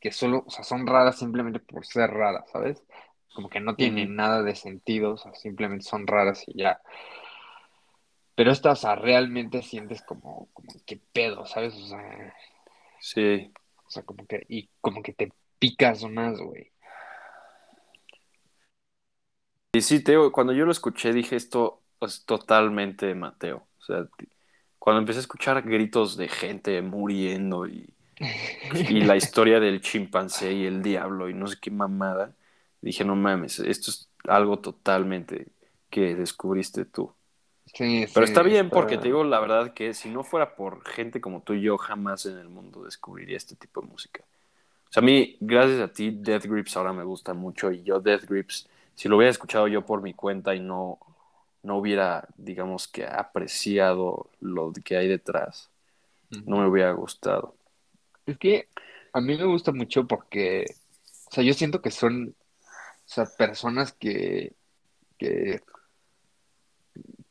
que 0.00 0.12
solo, 0.12 0.44
o 0.46 0.50
sea, 0.50 0.64
son 0.64 0.86
raras 0.86 1.18
simplemente 1.18 1.60
por 1.60 1.86
ser 1.86 2.10
raras, 2.10 2.44
¿sabes? 2.52 2.82
Como 3.34 3.48
que 3.50 3.60
no 3.60 3.76
tienen 3.76 4.16
nada 4.16 4.42
de 4.42 4.54
sentido, 4.54 5.12
o 5.14 5.16
sea, 5.18 5.34
simplemente 5.34 5.84
son 5.84 6.06
raras 6.06 6.44
y 6.46 6.58
ya. 6.58 6.80
Pero 8.34 8.52
esta, 8.52 8.72
o 8.72 8.76
sea, 8.76 8.94
realmente 8.94 9.62
sientes 9.62 10.02
como, 10.02 10.48
como, 10.52 10.68
qué 10.86 11.00
pedo, 11.12 11.46
¿sabes? 11.46 11.74
O 11.74 11.86
sea, 11.86 12.34
Sí. 13.00 13.52
o 13.86 13.90
sea, 13.90 14.02
como 14.04 14.26
que, 14.26 14.44
y 14.48 14.68
como 14.80 15.02
que 15.02 15.12
te 15.12 15.32
picas 15.58 16.04
más, 16.04 16.38
güey. 16.38 16.72
Y 19.72 19.82
sí, 19.82 20.02
te 20.02 20.12
digo, 20.12 20.32
cuando 20.32 20.52
yo 20.52 20.64
lo 20.64 20.72
escuché 20.72 21.12
dije 21.12 21.36
esto 21.36 21.82
es 22.00 22.24
totalmente 22.24 23.14
Mateo. 23.14 23.66
O 23.78 23.82
sea, 23.84 24.08
cuando 24.78 25.00
empecé 25.00 25.18
a 25.18 25.22
escuchar 25.22 25.62
gritos 25.62 26.16
de 26.16 26.28
gente 26.28 26.80
muriendo 26.82 27.66
y, 27.66 27.92
y 28.88 29.00
la 29.02 29.16
historia 29.16 29.60
del 29.60 29.80
chimpancé 29.80 30.52
y 30.52 30.66
el 30.66 30.82
diablo 30.82 31.28
y 31.28 31.34
no 31.34 31.46
sé 31.46 31.56
qué 31.60 31.70
mamada, 31.70 32.34
dije, 32.80 33.04
no 33.04 33.16
mames, 33.16 33.58
esto 33.60 33.90
es 33.90 34.10
algo 34.24 34.58
totalmente 34.60 35.48
que 35.90 36.14
descubriste 36.14 36.84
tú. 36.84 37.12
Sí, 37.66 38.06
sí, 38.06 38.12
Pero 38.12 38.24
está 38.24 38.42
bien 38.42 38.70
porque 38.72 38.98
te 38.98 39.08
digo 39.08 39.24
la 39.24 39.40
verdad 39.40 39.74
que 39.74 39.94
si 39.94 40.08
no 40.10 40.24
fuera 40.24 40.56
por 40.56 40.84
gente 40.88 41.20
como 41.20 41.42
tú 41.42 41.54
y 41.54 41.62
yo, 41.62 41.78
jamás 41.78 42.26
en 42.26 42.38
el 42.38 42.48
mundo 42.48 42.84
descubriría 42.84 43.36
este 43.36 43.56
tipo 43.56 43.80
de 43.80 43.88
música. 43.88 44.24
O 44.90 44.92
sea, 44.92 45.02
a 45.02 45.06
mí, 45.06 45.36
gracias 45.40 45.80
a 45.80 45.92
ti, 45.92 46.10
Death 46.12 46.46
Grips 46.46 46.76
ahora 46.76 46.92
me 46.92 47.04
gusta 47.04 47.34
mucho 47.34 47.70
y 47.72 47.82
yo 47.82 48.00
Death 48.00 48.24
Grips, 48.24 48.68
si 48.94 49.08
lo 49.08 49.16
hubiera 49.16 49.30
escuchado 49.30 49.68
yo 49.68 49.84
por 49.86 50.02
mi 50.02 50.14
cuenta 50.14 50.54
y 50.54 50.60
no, 50.60 50.98
no 51.62 51.78
hubiera, 51.78 52.28
digamos 52.36 52.88
que 52.88 53.06
apreciado 53.06 54.30
lo 54.40 54.72
que 54.84 54.96
hay 54.96 55.08
detrás, 55.08 55.70
no 56.46 56.58
me 56.60 56.68
hubiera 56.68 56.92
gustado. 56.92 57.57
Es 58.28 58.38
que 58.38 58.68
a 59.12 59.20
mí 59.20 59.36
me 59.36 59.44
gusta 59.44 59.72
mucho 59.72 60.06
porque, 60.06 60.66
o 61.30 61.34
sea, 61.34 61.42
yo 61.42 61.54
siento 61.54 61.80
que 61.80 61.90
son, 61.90 62.34
o 62.64 62.66
sea, 63.04 63.26
personas 63.36 63.92
que, 63.92 64.52
que, 65.18 65.60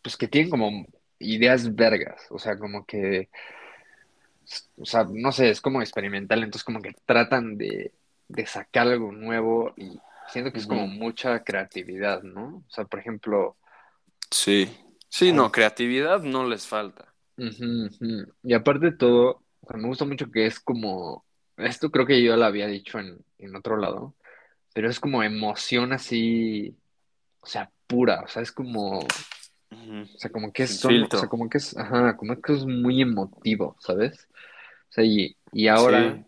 pues 0.02 0.18
que 0.18 0.28
tienen 0.28 0.50
como 0.50 0.88
ideas 1.20 1.76
vergas, 1.76 2.28
o 2.30 2.40
sea, 2.40 2.58
como 2.58 2.86
que, 2.86 3.30
o 4.78 4.86
sea, 4.86 5.06
no 5.10 5.32
sé, 5.32 5.50
es 5.50 5.62
como 5.62 5.82
experimental, 5.82 6.40
entonces 6.44 6.64
como 6.64 6.82
que 6.82 6.96
tratan 7.06 7.58
de, 7.58 7.92
de 8.28 8.46
sacar 8.46 8.88
algo 8.88 9.12
nuevo 9.12 9.74
y 9.78 10.00
siento 10.30 10.52
que 10.52 10.60
es 10.60 10.68
como 10.68 10.88
mucha 10.88 11.44
creatividad, 11.44 12.24
¿no? 12.24 12.64
O 12.68 12.70
sea, 12.70 12.86
por 12.86 13.00
ejemplo, 13.00 13.56
Sí, 14.32 14.70
sí, 15.10 15.32
no, 15.32 15.52
creatividad 15.52 16.22
no 16.22 16.46
les 16.46 16.68
falta. 16.68 17.14
Y 18.44 18.54
aparte 18.54 18.88
de 18.88 18.98
todo, 18.98 19.44
me 19.76 19.88
gusta 19.88 20.06
mucho 20.06 20.32
que 20.32 20.46
es 20.46 20.60
como, 20.60 21.26
esto 21.58 21.92
creo 21.92 22.06
que 22.06 22.24
yo 22.24 22.36
lo 22.38 22.46
había 22.46 22.68
dicho 22.68 23.00
en, 23.00 23.18
en 23.38 23.56
otro 23.56 23.78
lado, 23.78 24.16
pero 24.74 24.90
es 24.90 25.00
como 25.00 25.24
emoción 25.24 25.94
así, 25.94 26.76
o 27.42 27.46
sea, 27.46 27.72
pura, 27.88 28.22
o 28.22 28.28
sea, 28.28 28.42
es 28.42 28.52
como, 28.52 29.00
o 29.00 30.18
sea, 30.18 30.32
como 30.32 30.52
que 30.54 30.68
Sin 30.68 30.78
son, 30.78 31.04
o 31.04 31.18
sea, 31.18 31.28
como 31.28 31.50
que 31.50 31.58
es, 31.58 31.76
ajá, 31.78 32.16
como 32.18 32.40
que 32.42 32.54
es 32.54 32.66
muy 32.66 33.02
emotivo, 33.02 33.76
¿sabes? 33.80 34.28
O 34.90 34.94
sea, 34.94 35.04
y, 35.04 35.36
y 35.52 35.68
ahora 35.68 36.16
Sí, 36.16 36.26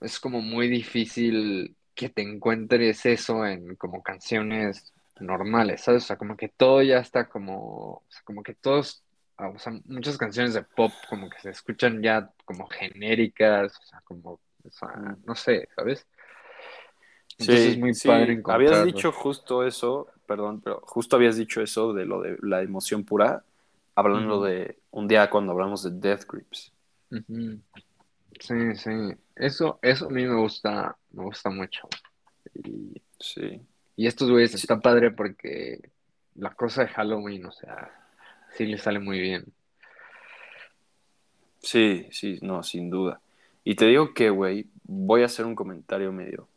es 0.00 0.18
como 0.20 0.40
muy 0.40 0.68
difícil 0.68 1.76
que 1.94 2.08
te 2.08 2.22
encuentres 2.22 3.04
eso 3.06 3.46
en 3.46 3.76
como 3.76 4.02
canciones 4.02 4.92
normales, 5.20 5.82
¿sabes? 5.82 6.04
O 6.04 6.06
sea, 6.06 6.16
como 6.16 6.36
que 6.36 6.48
todo 6.48 6.82
ya 6.82 6.98
está 6.98 7.28
como, 7.28 7.90
o 7.92 8.04
sea, 8.08 8.22
como 8.24 8.42
que 8.42 8.54
todos, 8.54 9.04
o 9.48 9.58
sea, 9.58 9.72
muchas 9.86 10.18
canciones 10.18 10.54
de 10.54 10.62
pop 10.62 10.92
como 11.08 11.28
que 11.30 11.38
se 11.40 11.50
escuchan 11.50 12.02
ya 12.02 12.30
como 12.44 12.66
genéricas, 12.68 13.76
o 13.78 13.82
sea, 13.82 14.00
como, 14.02 14.32
o 14.64 14.70
sea, 14.70 14.88
Ujú. 14.88 15.16
no 15.24 15.34
sé, 15.34 15.68
¿sabes? 15.74 16.06
Entonces 17.38 17.66
es 17.66 17.74
sí, 17.74 17.80
muy 17.80 17.92
padre. 17.94 18.42
Habías 18.46 18.84
dicho 18.84 19.12
justo 19.12 19.66
eso, 19.66 20.08
perdón, 20.26 20.60
pero 20.60 20.80
justo 20.84 21.16
habías 21.16 21.36
dicho 21.36 21.62
eso 21.62 21.92
de 21.92 22.04
lo 22.04 22.20
de 22.20 22.36
la 22.42 22.62
emoción 22.62 23.04
pura, 23.04 23.44
hablando 23.94 24.42
de 24.44 24.78
un 24.90 25.08
día 25.08 25.30
cuando 25.30 25.52
hablamos 25.52 25.82
de 25.82 25.90
Death 25.90 26.24
Grips. 26.28 26.72
Sí, 28.40 28.74
sí, 28.76 28.90
eso, 29.36 29.78
eso 29.82 30.06
a 30.06 30.10
mí 30.10 30.24
me 30.24 30.36
gusta, 30.40 30.96
me 31.10 31.24
gusta 31.24 31.50
mucho. 31.50 31.88
Y, 32.54 33.02
Sí. 33.18 33.60
y 33.96 34.06
estos 34.06 34.30
güeyes 34.30 34.52
Sí, 34.52 34.56
está 34.56 34.80
padre 34.80 35.10
porque 35.10 35.90
la 36.34 36.54
cosa 36.54 36.82
de 36.82 36.88
Halloween, 36.88 37.46
o 37.46 37.52
sea, 37.52 37.99
sí 38.56 38.66
le 38.66 38.78
sale 38.78 38.98
muy 38.98 39.20
bien. 39.20 39.44
sí, 41.62 42.08
sí, 42.10 42.38
no, 42.42 42.62
sin 42.62 42.90
duda. 42.90 43.20
Y 43.64 43.74
te 43.74 43.86
digo 43.86 44.14
que, 44.14 44.30
güey, 44.30 44.66
voy 44.84 45.22
a 45.22 45.26
hacer 45.26 45.46
un 45.46 45.54
comentario 45.54 46.12
medio, 46.12 46.48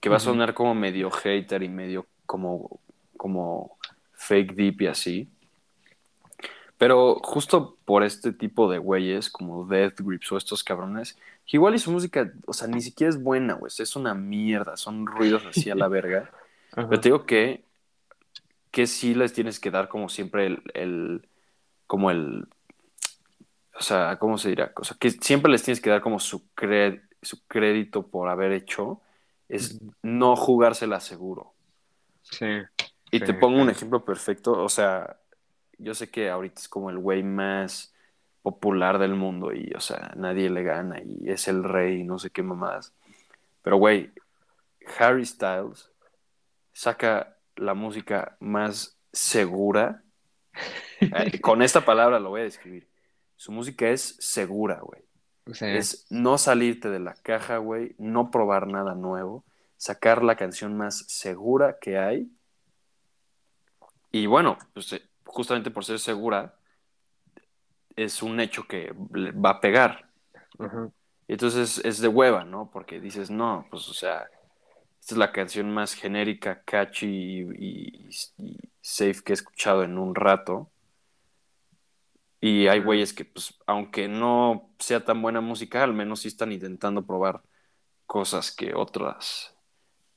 que 0.00 0.08
va 0.08 0.16
a 0.16 0.20
sonar 0.20 0.54
como 0.54 0.74
medio 0.74 1.10
hater 1.10 1.62
y 1.62 1.68
medio 1.68 2.06
como, 2.26 2.80
como 3.16 3.76
fake 4.14 4.54
deep 4.54 4.82
y 4.82 4.86
así. 4.86 5.28
Pero 6.78 7.16
justo 7.22 7.76
por 7.84 8.02
este 8.02 8.32
tipo 8.32 8.70
de 8.70 8.78
güeyes, 8.78 9.28
como 9.28 9.66
Death 9.66 10.00
Grips 10.00 10.32
o 10.32 10.38
estos 10.38 10.64
cabrones, 10.64 11.18
que 11.46 11.58
igual 11.58 11.74
y 11.74 11.78
su 11.78 11.92
música, 11.92 12.32
o 12.46 12.54
sea, 12.54 12.68
ni 12.68 12.80
siquiera 12.80 13.10
es 13.10 13.22
buena, 13.22 13.52
güey, 13.52 13.70
es 13.76 13.96
una 13.96 14.14
mierda, 14.14 14.78
son 14.78 15.06
ruidos 15.06 15.44
así 15.44 15.68
a 15.68 15.74
la 15.74 15.88
verga. 15.88 16.30
Pero 16.74 17.00
te 17.00 17.08
digo 17.10 17.26
que, 17.26 17.64
que 18.70 18.86
sí 18.86 19.14
les 19.14 19.32
tienes 19.32 19.60
que 19.60 19.70
dar 19.70 19.88
como 19.88 20.08
siempre 20.08 20.46
el, 20.46 20.62
el 20.74 21.28
como 21.86 22.10
el, 22.10 22.48
o 23.74 23.82
sea, 23.82 24.18
¿cómo 24.18 24.38
se 24.38 24.50
dirá? 24.50 24.72
O 24.76 24.84
sea, 24.84 24.96
que 24.98 25.10
siempre 25.10 25.50
les 25.50 25.62
tienes 25.62 25.80
que 25.80 25.90
dar 25.90 26.00
como 26.00 26.18
su, 26.18 26.48
cre- 26.54 27.02
su 27.22 27.46
crédito 27.46 28.06
por 28.08 28.28
haber 28.28 28.52
hecho, 28.52 29.00
es 29.48 29.80
no 30.02 30.36
jugársela 30.36 31.00
seguro. 31.00 31.54
Sí, 32.22 32.46
Y 33.10 33.20
sí, 33.20 33.24
te 33.24 33.34
pongo 33.34 33.60
sí. 33.60 33.62
un 33.62 33.70
ejemplo 33.70 34.04
perfecto, 34.04 34.52
o 34.62 34.68
sea, 34.68 35.18
yo 35.78 35.94
sé 35.94 36.10
que 36.10 36.30
ahorita 36.30 36.60
es 36.60 36.68
como 36.68 36.90
el 36.90 36.98
güey 36.98 37.22
más 37.22 37.94
popular 38.42 38.98
del 38.98 39.14
mundo 39.16 39.52
y, 39.52 39.72
o 39.76 39.80
sea, 39.80 40.12
nadie 40.16 40.50
le 40.50 40.62
gana 40.62 41.00
y 41.04 41.28
es 41.30 41.48
el 41.48 41.64
rey 41.64 42.00
y 42.00 42.04
no 42.04 42.18
sé 42.18 42.30
qué 42.30 42.42
mamadas. 42.42 42.94
Pero, 43.62 43.78
güey, 43.78 44.12
Harry 44.98 45.26
Styles 45.26 45.92
saca 46.72 47.38
la 47.60 47.74
música 47.74 48.36
más 48.40 48.98
segura. 49.12 50.02
Eh, 51.02 51.40
con 51.40 51.62
esta 51.62 51.82
palabra 51.82 52.20
lo 52.20 52.28
voy 52.28 52.42
a 52.42 52.44
describir. 52.44 52.86
Su 53.34 53.52
música 53.52 53.88
es 53.88 54.16
segura, 54.20 54.80
güey. 54.82 55.02
Es 55.46 56.06
no 56.10 56.36
salirte 56.36 56.90
de 56.90 57.00
la 57.00 57.14
caja, 57.14 57.56
güey, 57.56 57.94
no 57.96 58.30
probar 58.30 58.66
nada 58.66 58.94
nuevo, 58.94 59.46
sacar 59.78 60.22
la 60.22 60.36
canción 60.36 60.76
más 60.76 61.06
segura 61.08 61.78
que 61.80 61.96
hay. 61.96 62.30
Y 64.12 64.26
bueno, 64.26 64.58
pues 64.74 64.92
eh, 64.92 65.08
justamente 65.24 65.70
por 65.70 65.86
ser 65.86 65.98
segura, 66.00 66.54
es 67.96 68.22
un 68.22 68.38
hecho 68.40 68.66
que 68.68 68.92
va 68.94 69.50
a 69.50 69.60
pegar. 69.60 70.10
entonces 71.28 71.80
es 71.82 71.98
de 72.00 72.08
hueva, 72.08 72.44
¿no? 72.44 72.70
Porque 72.70 73.00
dices, 73.00 73.30
no, 73.30 73.66
pues 73.70 73.88
o 73.88 73.94
sea, 73.94 74.28
esta 75.10 75.14
es 75.16 75.18
la 75.18 75.32
canción 75.32 75.70
más 75.72 75.94
genérica, 75.94 76.62
catchy 76.64 77.06
y, 77.08 78.08
y- 78.08 78.10
y 78.38 78.58
safe 78.80 79.22
que 79.24 79.32
he 79.32 79.34
escuchado 79.34 79.82
en 79.84 79.98
un 79.98 80.14
rato. 80.14 80.70
Y 82.40 82.68
hay 82.68 82.80
güeyes 82.82 83.12
que, 83.12 83.24
pues, 83.26 83.54
aunque 83.66 84.08
no 84.08 84.70
sea 84.78 85.04
tan 85.04 85.20
buena 85.22 85.40
música, 85.42 85.84
al 85.84 85.92
menos 85.94 86.20
sí 86.20 86.28
están 86.28 86.52
intentando 86.52 87.04
probar 87.06 87.42
cosas 88.06 88.52
que 88.54 88.74
otras 88.74 89.54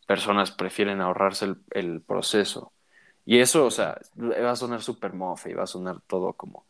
personas 0.08 0.52
prefieren 0.52 1.02
ahorrarse 1.02 1.46
el, 1.46 1.58
el 1.72 2.02
proceso. 2.04 2.74
Y 3.26 3.40
eso, 3.40 3.66
o 3.68 3.72
sea, 3.72 4.00
va 4.18 4.52
a 4.52 4.56
sonar 4.58 4.84
súper 4.84 5.14
mofe 5.14 5.52
y 5.52 5.54
va 5.56 5.64
a 5.66 5.68
sonar 5.68 6.02
todo 6.08 6.34
como 6.34 6.66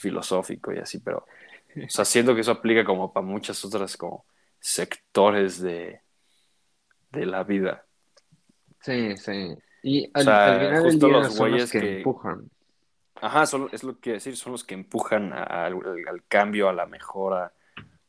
filosófico 0.00 0.72
y 0.72 0.78
así, 0.78 0.98
pero, 1.00 1.18
o 1.20 1.88
sea, 1.88 2.04
siento 2.04 2.34
que 2.34 2.42
eso 2.42 2.52
aplica 2.52 2.84
como 2.84 3.12
para 3.12 3.26
muchas 3.26 3.64
otras 3.64 3.96
como 3.96 4.26
sectores 4.60 5.60
de, 5.60 6.02
de 7.12 7.26
la 7.26 7.44
vida. 7.44 7.86
Sí, 8.80 9.16
sí. 9.16 9.56
Y 9.82 10.10
O 10.14 10.18
al, 10.18 10.40
al 10.42 10.56
sea, 10.56 10.58
final 10.58 10.84
del 10.84 10.98
justo 10.98 11.00
día 11.00 11.12
los 11.14 11.28
son 11.30 11.50
los 11.50 11.66
que 11.68 11.78
que, 11.78 11.78
empujan. 11.78 12.50
ajá, 13.20 13.46
son- 13.46 13.68
es 13.72 13.82
lo 13.84 13.94
que 13.94 14.00
quiero 14.00 14.16
decir, 14.16 14.36
son 14.36 14.52
los 14.52 14.64
que 14.64 14.74
empujan 14.74 15.32
a- 15.32 15.66
al, 15.66 15.74
al 16.08 16.24
cambio, 16.28 16.68
a 16.68 16.72
la 16.72 16.86
mejora. 16.86 17.52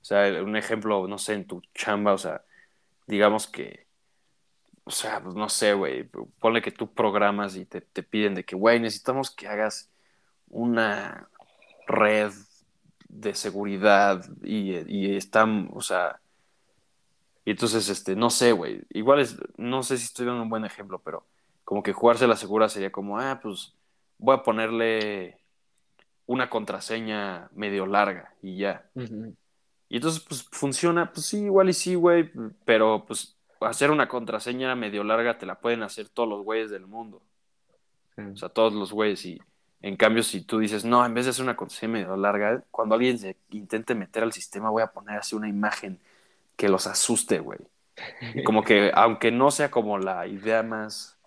O 0.02 0.06
sea, 0.06 0.44
un 0.44 0.56
ejemplo, 0.58 1.08
no 1.08 1.18
sé, 1.18 1.34
en 1.36 1.48
tu 1.48 1.62
chamba, 1.76 2.14
o 2.14 2.18
sea, 2.18 2.44
digamos 3.08 3.48
que 3.48 3.88
o 4.84 4.92
sea, 4.92 5.22
pues 5.24 5.36
no 5.36 5.48
sé, 5.50 5.74
güey, 5.74 6.04
ponle 6.40 6.62
que 6.62 6.72
tú 6.72 6.94
programas 6.94 7.56
y 7.56 7.66
te, 7.66 7.82
te 7.82 8.04
piden 8.04 8.36
de 8.36 8.44
que, 8.46 8.56
güey, 8.56 8.80
necesitamos 8.80 9.32
que 9.32 9.48
hagas 9.48 9.92
una 10.50 11.30
red 11.88 12.32
de 13.10 13.34
seguridad 13.36 14.26
y, 14.44 14.78
y 14.88 15.16
están, 15.16 15.70
o 15.74 15.82
sea, 15.82 16.22
Y 17.46 17.52
entonces, 17.52 17.90
este, 17.90 18.16
no 18.16 18.30
sé, 18.30 18.52
güey. 18.52 18.82
Igual 18.90 19.20
es, 19.20 19.38
no 19.58 19.84
sé 19.84 19.98
si 19.98 20.06
estoy 20.06 20.26
dando 20.26 20.44
un 20.44 20.50
buen 20.50 20.66
ejemplo, 20.66 21.00
pero 21.04 21.26
como 21.64 21.84
que 21.84 21.94
jugarse 21.94 22.28
la 22.28 22.36
segura 22.36 22.70
sería 22.70 22.92
como, 22.92 23.18
ah, 23.18 23.40
pues 23.42 23.74
voy 24.18 24.36
a 24.36 24.44
ponerle 24.44 25.40
una 26.26 26.50
contraseña 26.50 27.50
medio 27.54 27.86
larga 27.86 28.34
y 28.42 28.58
ya. 28.58 28.90
Y 29.90 29.96
entonces, 29.96 30.24
pues 30.28 30.44
funciona, 30.44 31.12
pues 31.12 31.26
sí, 31.26 31.44
igual 31.44 31.70
y 31.70 31.74
sí, 31.74 31.96
güey, 31.96 32.32
pero 32.66 33.06
pues 33.06 33.36
hacer 33.60 33.92
una 33.92 34.08
contraseña 34.08 34.76
medio 34.76 35.04
larga 35.04 35.38
te 35.38 35.46
la 35.46 35.60
pueden 35.60 35.84
hacer 35.84 36.10
todos 36.10 36.30
los 36.30 36.44
güeyes 36.44 36.70
del 36.70 36.88
mundo. 36.88 37.22
Sí. 38.16 38.22
O 38.22 38.38
sea, 38.38 38.50
todos 38.50 38.74
los 38.74 38.92
güeyes. 38.92 39.26
Y 39.26 39.42
en 39.82 39.98
cambio, 39.98 40.24
si 40.24 40.42
tú 40.42 40.60
dices, 40.60 40.86
no, 40.86 41.06
en 41.06 41.14
vez 41.14 41.26
de 41.26 41.32
hacer 41.32 41.44
una 41.44 41.56
contraseña 41.56 41.94
medio 41.94 42.16
larga, 42.16 42.64
cuando 42.72 42.96
alguien 42.96 43.18
se 43.18 43.38
intente 43.50 43.96
meter 43.96 44.24
al 44.24 44.32
sistema, 44.32 44.70
voy 44.70 44.84
a 44.84 44.92
poner 44.92 45.18
así 45.18 45.36
una 45.36 45.50
imagen 45.50 46.00
que 46.62 46.70
los 46.70 46.86
asuste, 46.86 47.40
güey. 47.40 47.58
Como 48.46 48.64
que, 48.64 48.92
aunque 48.94 49.32
no 49.32 49.50
sea 49.50 49.72
como 49.72 49.98
la 49.98 50.28
idea 50.28 50.62
más. 50.62 51.18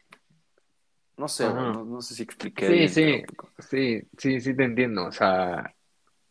No 1.16 1.26
sé, 1.26 1.48
güey, 1.48 1.72
no, 1.72 1.84
no 1.84 2.00
sé 2.00 2.14
si 2.14 2.22
expliqué 2.22 2.66
Sí, 2.68 2.72
bien, 2.72 2.88
sí, 2.88 3.24
pero- 3.26 3.52
sí, 3.58 4.02
sí, 4.16 4.40
sí 4.40 4.54
te 4.56 4.62
entiendo. 4.64 5.06
O 5.06 5.12
sea, 5.12 5.74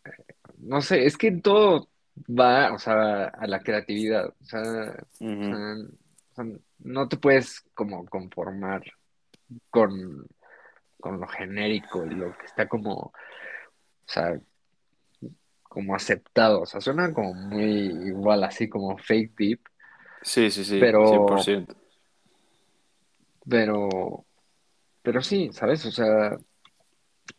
eh, 0.05 0.11
no 0.59 0.81
sé, 0.81 1.05
es 1.05 1.17
que 1.17 1.31
todo 1.31 1.89
va, 2.29 2.73
o 2.73 2.79
sea, 2.79 3.25
a 3.25 3.45
la 3.45 3.59
creatividad. 3.59 4.33
Sea, 4.41 4.61
o 5.19 6.35
sea, 6.35 6.45
no 6.79 7.07
te 7.09 7.17
puedes 7.17 7.61
como 7.73 8.05
conformar 8.05 8.83
con, 9.69 10.27
con 11.01 11.19
lo 11.19 11.27
genérico 11.27 12.05
y 12.05 12.11
lo 12.11 12.37
que 12.37 12.45
está 12.45 12.69
como, 12.69 12.93
o 12.93 13.13
sea, 14.05 14.39
como 15.73 15.95
aceptado. 15.95 16.61
O 16.61 16.65
sea, 16.67 16.79
suena 16.79 17.11
como 17.13 17.33
muy 17.33 17.63
igual, 18.07 18.43
así 18.43 18.69
como 18.69 18.95
fake 18.97 19.33
deep, 19.37 19.59
Sí, 20.21 20.49
sí, 20.51 20.63
sí, 20.63 20.77
Pero- 20.79 21.05
100%. 21.27 21.75
pero, 23.49 24.25
pero 25.01 25.21
sí, 25.21 25.49
¿sabes? 25.51 25.85
O 25.85 25.91
sea, 25.91 26.37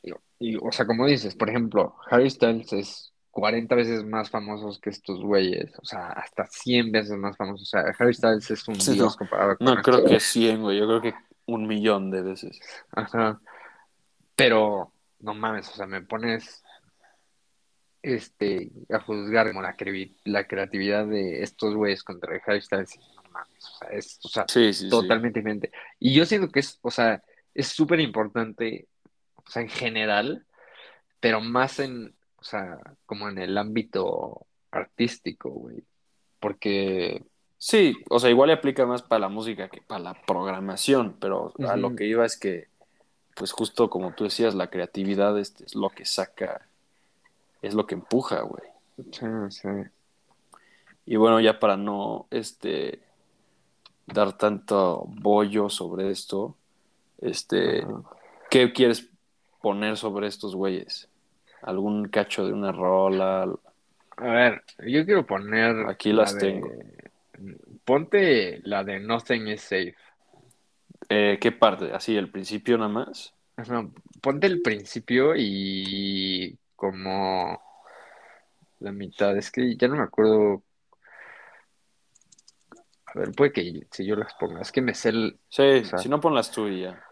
y, 0.02 0.10
y, 0.38 0.56
o 0.56 0.70
sea, 0.70 0.86
como 0.86 1.06
dices, 1.06 1.34
por 1.34 1.48
ejemplo, 1.48 1.96
Harry 2.10 2.28
Styles 2.28 2.72
es 2.74 3.12
40 3.30 3.74
veces 3.74 4.04
más 4.04 4.28
famoso 4.30 4.78
que 4.80 4.90
estos 4.90 5.22
güeyes, 5.22 5.72
o 5.80 5.84
sea, 5.84 6.08
hasta 6.08 6.46
100 6.46 6.92
veces 6.92 7.16
más 7.16 7.36
famoso. 7.36 7.62
O 7.62 7.66
sea, 7.66 7.84
Harry 7.98 8.12
Styles 8.14 8.50
es 8.50 8.68
un 8.68 8.80
Sí, 8.80 8.92
dios 8.94 9.12
no. 9.14 9.18
comparado 9.18 9.56
con 9.56 9.64
No, 9.66 9.76
creo 9.82 10.04
que 10.04 10.20
100, 10.20 10.60
güey. 10.62 10.78
Yo 10.78 10.86
creo 10.86 11.00
que 11.00 11.14
un 11.46 11.66
millón 11.66 12.10
de 12.10 12.22
veces. 12.22 12.60
Ajá. 12.92 13.40
Pero, 14.36 14.92
no 15.20 15.32
mames, 15.34 15.68
o 15.70 15.72
sea, 15.74 15.86
me 15.86 16.02
pones 16.02 16.62
este, 18.04 18.70
a 18.90 19.00
juzgar 19.00 19.48
como 19.48 19.62
la, 19.62 19.76
crevi- 19.76 20.14
la 20.24 20.46
creatividad 20.46 21.06
de 21.06 21.42
estos 21.42 21.74
güeyes 21.74 22.04
contra 22.04 22.38
Styles. 22.60 22.96
y 22.96 22.98
No 23.16 23.22
mames, 23.32 23.64
o 23.64 23.78
sea, 23.78 23.88
es, 23.88 24.18
o 24.22 24.28
sea, 24.28 24.44
Sí, 24.48 24.72
sí, 24.72 24.84
sí. 24.84 24.88
totalmente 24.90 25.40
diferente. 25.40 25.72
Y 25.98 26.14
yo 26.14 26.26
siento 26.26 26.48
que 26.50 26.60
es, 26.60 26.78
o 26.82 26.90
sea, 26.90 27.22
es 27.54 27.68
súper 27.68 28.00
importante, 28.00 28.86
o 29.36 29.50
sea, 29.50 29.62
en 29.62 29.68
general, 29.70 30.44
pero 31.18 31.40
más 31.40 31.80
en, 31.80 32.14
o 32.36 32.44
sea, 32.44 32.78
como 33.06 33.28
en 33.30 33.38
el 33.38 33.56
ámbito 33.56 34.46
artístico, 34.70 35.48
güey. 35.50 35.82
Porque, 36.40 37.22
Sí, 37.56 37.96
o 38.10 38.18
sea, 38.18 38.28
igual 38.28 38.48
le 38.48 38.52
aplica 38.54 38.84
más 38.84 39.00
para 39.00 39.20
la 39.20 39.28
música 39.30 39.68
que 39.70 39.80
para 39.80 40.00
la 40.02 40.14
programación, 40.26 41.16
pero 41.18 41.54
a 41.66 41.76
lo 41.76 41.96
que 41.96 42.04
iba 42.04 42.26
es 42.26 42.36
que, 42.38 42.68
pues 43.34 43.52
justo 43.52 43.88
como 43.88 44.12
tú 44.12 44.24
decías, 44.24 44.54
la 44.54 44.68
creatividad 44.68 45.38
este, 45.38 45.64
es 45.64 45.74
lo 45.74 45.88
que 45.88 46.04
saca, 46.04 46.68
es 47.66 47.74
lo 47.74 47.86
que 47.86 47.94
empuja, 47.94 48.40
güey. 48.42 48.62
sí, 49.12 49.26
sí. 49.50 49.68
Y 51.06 51.16
bueno, 51.16 51.40
ya 51.40 51.58
para 51.58 51.76
no 51.76 52.26
este, 52.30 53.00
dar 54.06 54.36
tanto 54.38 55.04
bollo 55.06 55.68
sobre 55.68 56.10
esto, 56.10 56.56
este. 57.20 57.86
¿qué 58.50 58.72
quieres 58.72 59.10
poner 59.60 59.96
sobre 59.96 60.28
estos 60.28 60.54
güeyes? 60.54 61.08
¿Algún 61.62 62.08
cacho 62.08 62.46
de 62.46 62.52
una 62.52 62.72
rola? 62.72 63.48
A 64.16 64.24
ver, 64.26 64.62
yo 64.86 65.04
quiero 65.04 65.26
poner 65.26 65.86
Aquí 65.88 66.12
la 66.12 66.22
las 66.22 66.34
de- 66.34 66.40
tengo. 66.40 66.70
Ponte 67.84 68.60
la 68.64 68.84
de 68.84 69.00
Nothing 69.00 69.48
is 69.48 69.60
Safe. 69.62 69.94
Eh, 71.08 71.38
¿qué 71.40 71.52
parte? 71.52 71.92
¿Así, 71.92 72.16
el 72.16 72.30
principio 72.30 72.78
nada 72.78 72.88
más? 72.88 73.34
Ajá, 73.56 73.86
ponte 74.22 74.46
el 74.46 74.62
principio 74.62 75.34
y 75.36 76.56
como 76.90 77.62
la 78.80 78.92
mitad. 78.92 79.34
Es 79.38 79.50
que 79.50 79.74
ya 79.76 79.88
no 79.88 79.96
me 79.96 80.02
acuerdo. 80.02 80.62
A 83.06 83.18
ver, 83.18 83.32
puede 83.32 83.52
que 83.52 83.86
si 83.90 84.04
yo 84.04 84.16
las 84.16 84.34
ponga. 84.34 84.60
Es 84.60 84.72
que 84.72 84.82
me 84.82 84.94
sé 84.94 85.10
el. 85.10 85.38
Sí, 85.48 85.84
sea- 85.84 85.98
si 85.98 86.08
no 86.08 86.20
ponlas 86.20 86.50
tú 86.50 86.68
y 86.68 86.82
ya. 86.82 87.02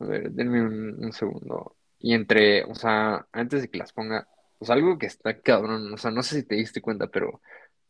A 0.00 0.04
ver, 0.04 0.30
denme 0.30 0.60
un, 0.62 1.04
un 1.04 1.12
segundo. 1.12 1.76
Y 1.98 2.14
entre, 2.14 2.64
o 2.64 2.74
sea, 2.74 3.26
antes 3.32 3.62
de 3.62 3.70
que 3.70 3.78
las 3.78 3.92
ponga, 3.92 4.28
pues 4.58 4.70
algo 4.70 4.98
que 4.98 5.06
está 5.06 5.40
cabrón. 5.40 5.92
O 5.92 5.96
sea, 5.96 6.10
no 6.10 6.22
sé 6.22 6.36
si 6.36 6.46
te 6.46 6.56
diste 6.56 6.80
cuenta, 6.82 7.06
pero 7.08 7.40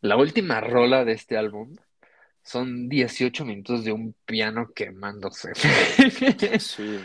la 0.01 0.17
última 0.17 0.61
rola 0.61 1.05
de 1.05 1.13
este 1.13 1.37
álbum 1.37 1.77
son 2.43 2.89
18 2.89 3.45
minutos 3.45 3.85
de 3.85 3.93
un 3.93 4.15
piano 4.25 4.69
quemándose. 4.75 5.53
Sí. 6.61 7.01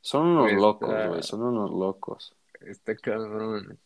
Son 0.00 0.24
unos 0.26 0.44
Pues, 0.50 0.54
locos, 0.62 0.94
ah. 0.94 1.06
güey, 1.08 1.22
son 1.22 1.42
unos 1.42 1.70
locos. 1.70 2.32
Está 2.60 2.94
cabrón. 2.96 3.78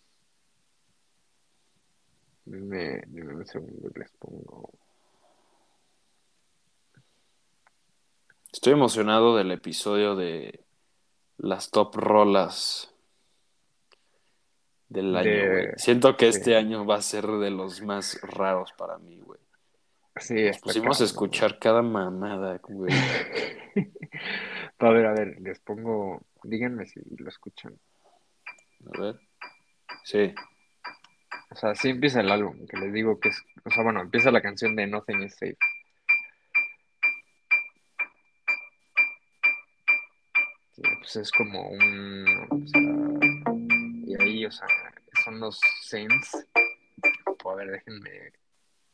Dime, 2.44 3.02
dime 3.06 3.34
un 3.34 3.46
segundo, 3.46 3.90
les 3.94 4.10
pongo. 4.12 4.70
Estoy 8.52 8.72
emocionado 8.72 9.36
del 9.36 9.52
episodio 9.52 10.16
de 10.16 10.64
las 11.38 11.70
top 11.70 11.94
rolas 11.96 12.92
del 14.88 15.14
año, 15.16 15.30
De- 15.30 15.48
güey. 15.48 15.68
Siento 15.76 16.16
que 16.16 16.32
sí. 16.32 16.38
este 16.38 16.56
año 16.56 16.84
va 16.84 16.96
a 16.96 17.02
ser 17.02 17.26
de 17.26 17.50
los 17.50 17.80
más 17.82 18.20
raros 18.22 18.72
para 18.72 18.98
mí, 18.98 19.20
güey. 19.20 19.38
Sí, 20.16 20.34
Nos 20.46 20.58
pusimos 20.58 21.00
a 21.00 21.04
escuchar 21.04 21.58
cada 21.58 21.82
mamada, 21.82 22.60
güey. 22.68 22.92
A 24.82 24.88
ver, 24.90 25.04
a 25.06 25.12
ver, 25.12 25.38
les 25.42 25.60
pongo. 25.60 26.22
Díganme 26.42 26.86
si 26.86 27.00
lo 27.18 27.28
escuchan. 27.28 27.78
A 28.86 29.00
ver. 29.00 29.20
Sí. 30.04 30.34
O 31.50 31.56
sea, 31.56 31.74
sí 31.74 31.90
empieza 31.90 32.20
el 32.20 32.30
álbum, 32.30 32.66
que 32.66 32.76
les 32.76 32.92
digo 32.92 33.18
que 33.18 33.28
es. 33.28 33.42
O 33.64 33.70
sea, 33.70 33.82
bueno, 33.82 34.00
empieza 34.00 34.30
la 34.30 34.40
canción 34.40 34.76
de 34.76 34.86
Nothing 34.86 35.22
is 35.22 35.34
Safe. 35.34 35.56
Sí, 40.72 40.82
pues 40.98 41.16
es 41.16 41.32
como 41.32 41.68
un. 41.68 42.24
O 42.50 42.66
sea, 42.66 42.80
y 44.06 44.22
ahí, 44.22 44.46
o 44.46 44.50
sea, 44.50 44.68
son 45.24 45.40
los 45.40 45.60
synths. 45.82 46.46
A 47.44 47.54
ver, 47.54 47.70
déjenme. 47.70 48.32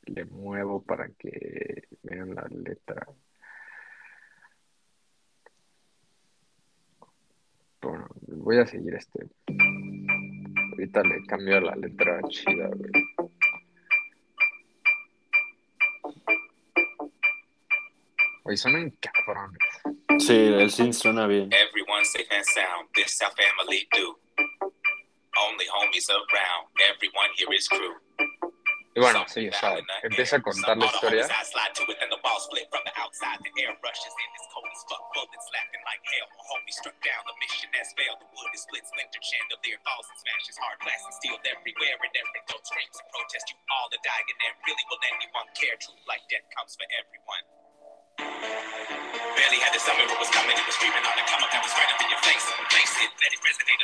Le 0.06 0.24
muevo 0.24 0.82
para 0.82 1.08
que 1.10 1.88
vean 2.02 2.34
la 2.34 2.46
letra. 2.48 3.06
Bueno, 7.82 8.08
voy 8.42 8.58
a 8.58 8.66
seguir 8.66 8.94
este. 8.94 9.26
Ahorita 10.72 11.02
le 11.02 11.24
cambio 11.26 11.60
la 11.60 11.76
letra 11.76 12.20
chida, 12.28 12.68
güey. 12.68 12.90
Oye, 18.44 18.56
suenan 18.56 18.90
cabrones. 19.00 19.58
Sí, 20.18 20.36
el 20.36 20.70
synth 20.70 20.94
suena 20.94 21.26
bien. 21.26 21.50
Everyone 21.52 22.04
safe 22.04 22.30
and 22.30 22.44
sound. 22.44 22.88
This 22.94 23.20
our 23.20 23.32
family 23.32 23.88
do. 23.92 24.16
Only 25.48 25.66
homies 25.66 26.08
around. 26.08 26.68
Everyone 26.94 27.30
here 27.36 27.52
is 27.52 27.68
crew. 27.68 27.94
Y 28.96 29.00
bueno, 29.00 29.26
sí, 29.28 29.46
o 29.46 29.52
sea, 29.52 29.76
empieza 30.02 30.36
a 30.36 30.40
contar 30.40 30.74
la 30.78 30.86
historia. 30.86 31.28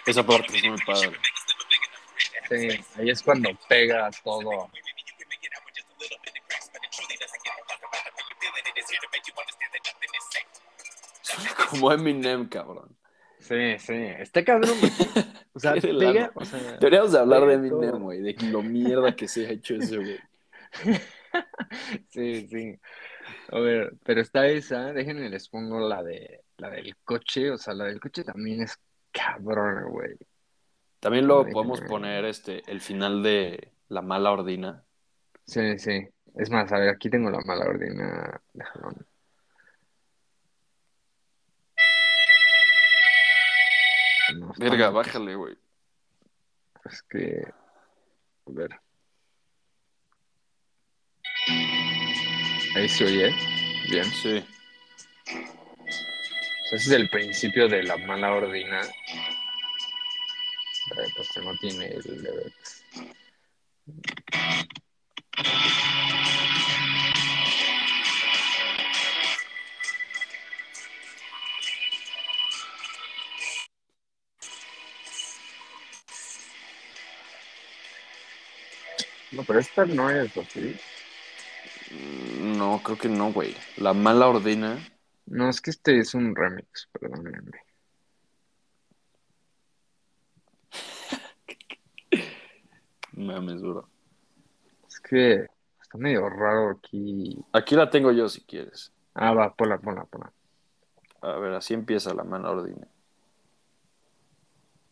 Esa 0.06 0.22
parte 0.24 0.56
es 0.56 0.64
muy 0.64 0.80
padre. 0.80 1.20
Sí, 2.48 2.84
ahí 2.98 3.10
es 3.10 3.22
cuando 3.22 3.50
pega 3.68 4.10
todo. 4.24 4.70
Como 11.70 11.92
Eminem, 11.92 12.48
cabrón. 12.48 12.96
Sí, 13.38 13.78
sí, 13.78 13.94
está 13.94 14.44
cabrón, 14.44 14.78
güey. 14.78 14.92
O 15.52 15.58
sea, 15.58 15.72
Qué 15.80 15.80
pega, 15.80 16.12
lano. 16.12 16.32
o 16.36 16.44
sea, 16.44 16.60
Deberíamos 16.78 17.12
de 17.12 17.18
hablar 17.18 17.46
de 17.46 17.54
Eminem, 17.54 18.02
güey, 18.02 18.20
de 18.20 18.34
lo 18.50 18.62
mierda 18.62 19.16
que 19.16 19.26
se 19.26 19.46
ha 19.46 19.50
hecho 19.50 19.74
ese, 19.74 19.96
güey. 19.96 20.18
Sí, 22.10 22.46
sí. 22.46 22.78
A 23.50 23.58
ver, 23.58 23.94
pero 24.04 24.20
está 24.20 24.46
esa, 24.46 24.92
déjenme 24.92 25.30
les 25.30 25.48
pongo 25.48 25.80
la 25.80 26.02
de 26.02 26.42
la 26.58 26.68
del 26.68 26.94
coche, 27.04 27.50
o 27.50 27.56
sea, 27.56 27.72
la 27.72 27.84
del 27.84 28.00
coche 28.00 28.22
también 28.22 28.62
es 28.62 28.78
cabrona, 29.10 29.84
güey. 29.84 30.14
También 31.00 31.26
lo 31.26 31.46
podemos 31.46 31.80
poner 31.80 32.26
este, 32.26 32.62
el 32.70 32.80
final 32.80 33.22
de 33.22 33.72
La 33.88 34.02
Mala 34.02 34.32
Ordina. 34.32 34.84
Sí, 35.46 35.78
sí. 35.78 36.06
Es 36.36 36.50
más, 36.50 36.70
a 36.72 36.78
ver, 36.78 36.90
aquí 36.90 37.10
tengo 37.10 37.30
la 37.30 37.40
mala 37.40 37.66
ordina. 37.66 38.40
Déjalo. 38.52 38.94
No, 44.36 44.52
Verga, 44.58 44.90
bájale, 44.90 45.34
güey. 45.34 45.56
Es 46.84 47.02
que. 47.02 47.42
A 48.46 48.50
ver. 48.50 48.70
Ahí 52.74 52.88
se 52.88 53.04
oye. 53.04 53.34
Bien. 53.90 54.04
Sí. 54.04 54.42
Ese 56.72 56.76
es 56.76 56.90
el 56.90 57.10
principio 57.10 57.68
de 57.68 57.82
la 57.82 57.98
mala 57.98 58.32
ordina. 58.32 58.80
Eh, 58.80 58.90
Pues 61.14 61.30
que 61.32 61.40
no 61.40 61.54
tiene 61.56 61.88
el. 61.88 62.54
No, 79.32 79.44
pero 79.44 79.60
esta 79.60 79.86
no 79.86 80.10
es 80.10 80.36
así. 80.36 80.76
No, 82.40 82.80
creo 82.84 82.98
que 82.98 83.08
no, 83.08 83.32
güey. 83.32 83.56
La 83.78 83.94
Mala 83.94 84.28
Ordina. 84.28 84.78
No, 85.26 85.48
es 85.48 85.60
que 85.60 85.70
este 85.70 85.98
es 85.98 86.14
un 86.14 86.36
remix, 86.36 86.88
perdónenme. 86.92 87.58
Mames, 93.12 93.60
duro. 93.60 93.91
Está 95.12 95.98
medio 95.98 96.28
raro 96.30 96.70
aquí. 96.70 97.38
Aquí 97.52 97.76
la 97.76 97.90
tengo 97.90 98.12
yo 98.12 98.28
si 98.28 98.40
quieres. 98.40 98.92
Ah, 99.14 99.34
va, 99.34 99.52
ponla, 99.52 99.78
ponla, 99.78 100.04
ponla. 100.04 100.32
A 101.20 101.36
ver, 101.36 101.52
así 101.52 101.74
empieza 101.74 102.14
La 102.14 102.24
Mala 102.24 102.50
Ordina. 102.50 102.86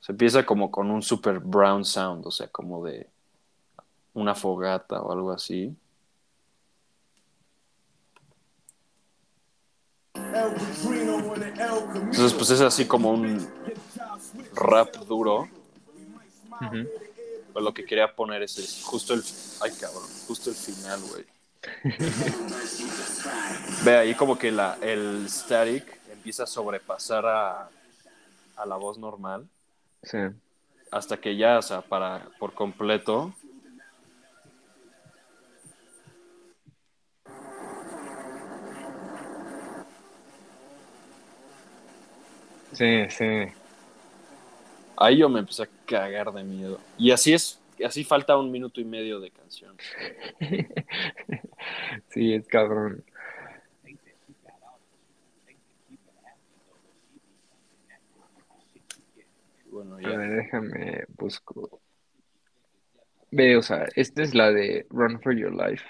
Se 0.00 0.12
empieza 0.12 0.44
como 0.44 0.70
con 0.70 0.90
un 0.90 1.02
super 1.02 1.40
brown 1.40 1.84
sound, 1.84 2.26
o 2.26 2.30
sea, 2.30 2.48
como 2.48 2.84
de 2.84 3.08
una 4.12 4.34
fogata 4.34 5.00
o 5.00 5.12
algo 5.12 5.30
así. 5.30 5.74
Entonces, 10.14 12.34
pues 12.34 12.50
es 12.50 12.60
así 12.60 12.86
como 12.86 13.10
un 13.10 13.48
rap 14.54 14.94
duro. 15.06 15.48
Pero 17.52 17.64
lo 17.64 17.74
que 17.74 17.84
quería 17.84 18.14
poner 18.14 18.42
es 18.42 18.82
justo 18.84 19.14
el. 19.14 19.22
Ay, 19.60 19.72
cabrón, 19.80 20.02
justo 20.26 20.50
el 20.50 20.56
final, 20.56 21.00
güey. 21.10 21.24
Ve 23.84 23.96
ahí 23.96 24.14
como 24.14 24.38
que 24.38 24.50
la, 24.50 24.78
el 24.80 25.26
static 25.28 25.84
empieza 26.10 26.44
a 26.44 26.46
sobrepasar 26.46 27.26
a, 27.26 27.68
a 28.56 28.66
la 28.66 28.76
voz 28.76 28.98
normal 28.98 29.46
Sí. 30.02 30.18
hasta 30.90 31.18
que 31.18 31.36
ya, 31.36 31.58
o 31.58 31.62
sea, 31.62 31.82
para 31.82 32.26
por 32.38 32.54
completo. 32.54 33.34
Sí, 42.72 43.08
sí. 43.10 43.24
Ahí 44.96 45.18
yo 45.18 45.28
me 45.28 45.40
empecé 45.40 45.64
a 45.64 45.68
cagar 45.90 46.32
de 46.32 46.44
miedo. 46.44 46.78
Y 46.96 47.10
así 47.10 47.32
es, 47.34 47.60
así 47.84 48.04
falta 48.04 48.36
un 48.38 48.50
minuto 48.52 48.80
y 48.80 48.84
medio 48.84 49.18
de 49.20 49.30
canción. 49.30 49.76
Sí, 52.08 52.32
es 52.32 52.46
cabrón. 52.48 53.04
Bueno, 59.70 59.96
A 59.96 60.00
ya. 60.02 60.16
ver, 60.16 60.36
déjame 60.36 61.04
busco. 61.16 61.80
Ve, 63.30 63.56
o 63.56 63.62
sea, 63.62 63.86
esta 63.94 64.22
es 64.22 64.34
la 64.34 64.50
de 64.52 64.86
Run 64.90 65.20
for 65.20 65.34
Your 65.36 65.52
Life. 65.54 65.84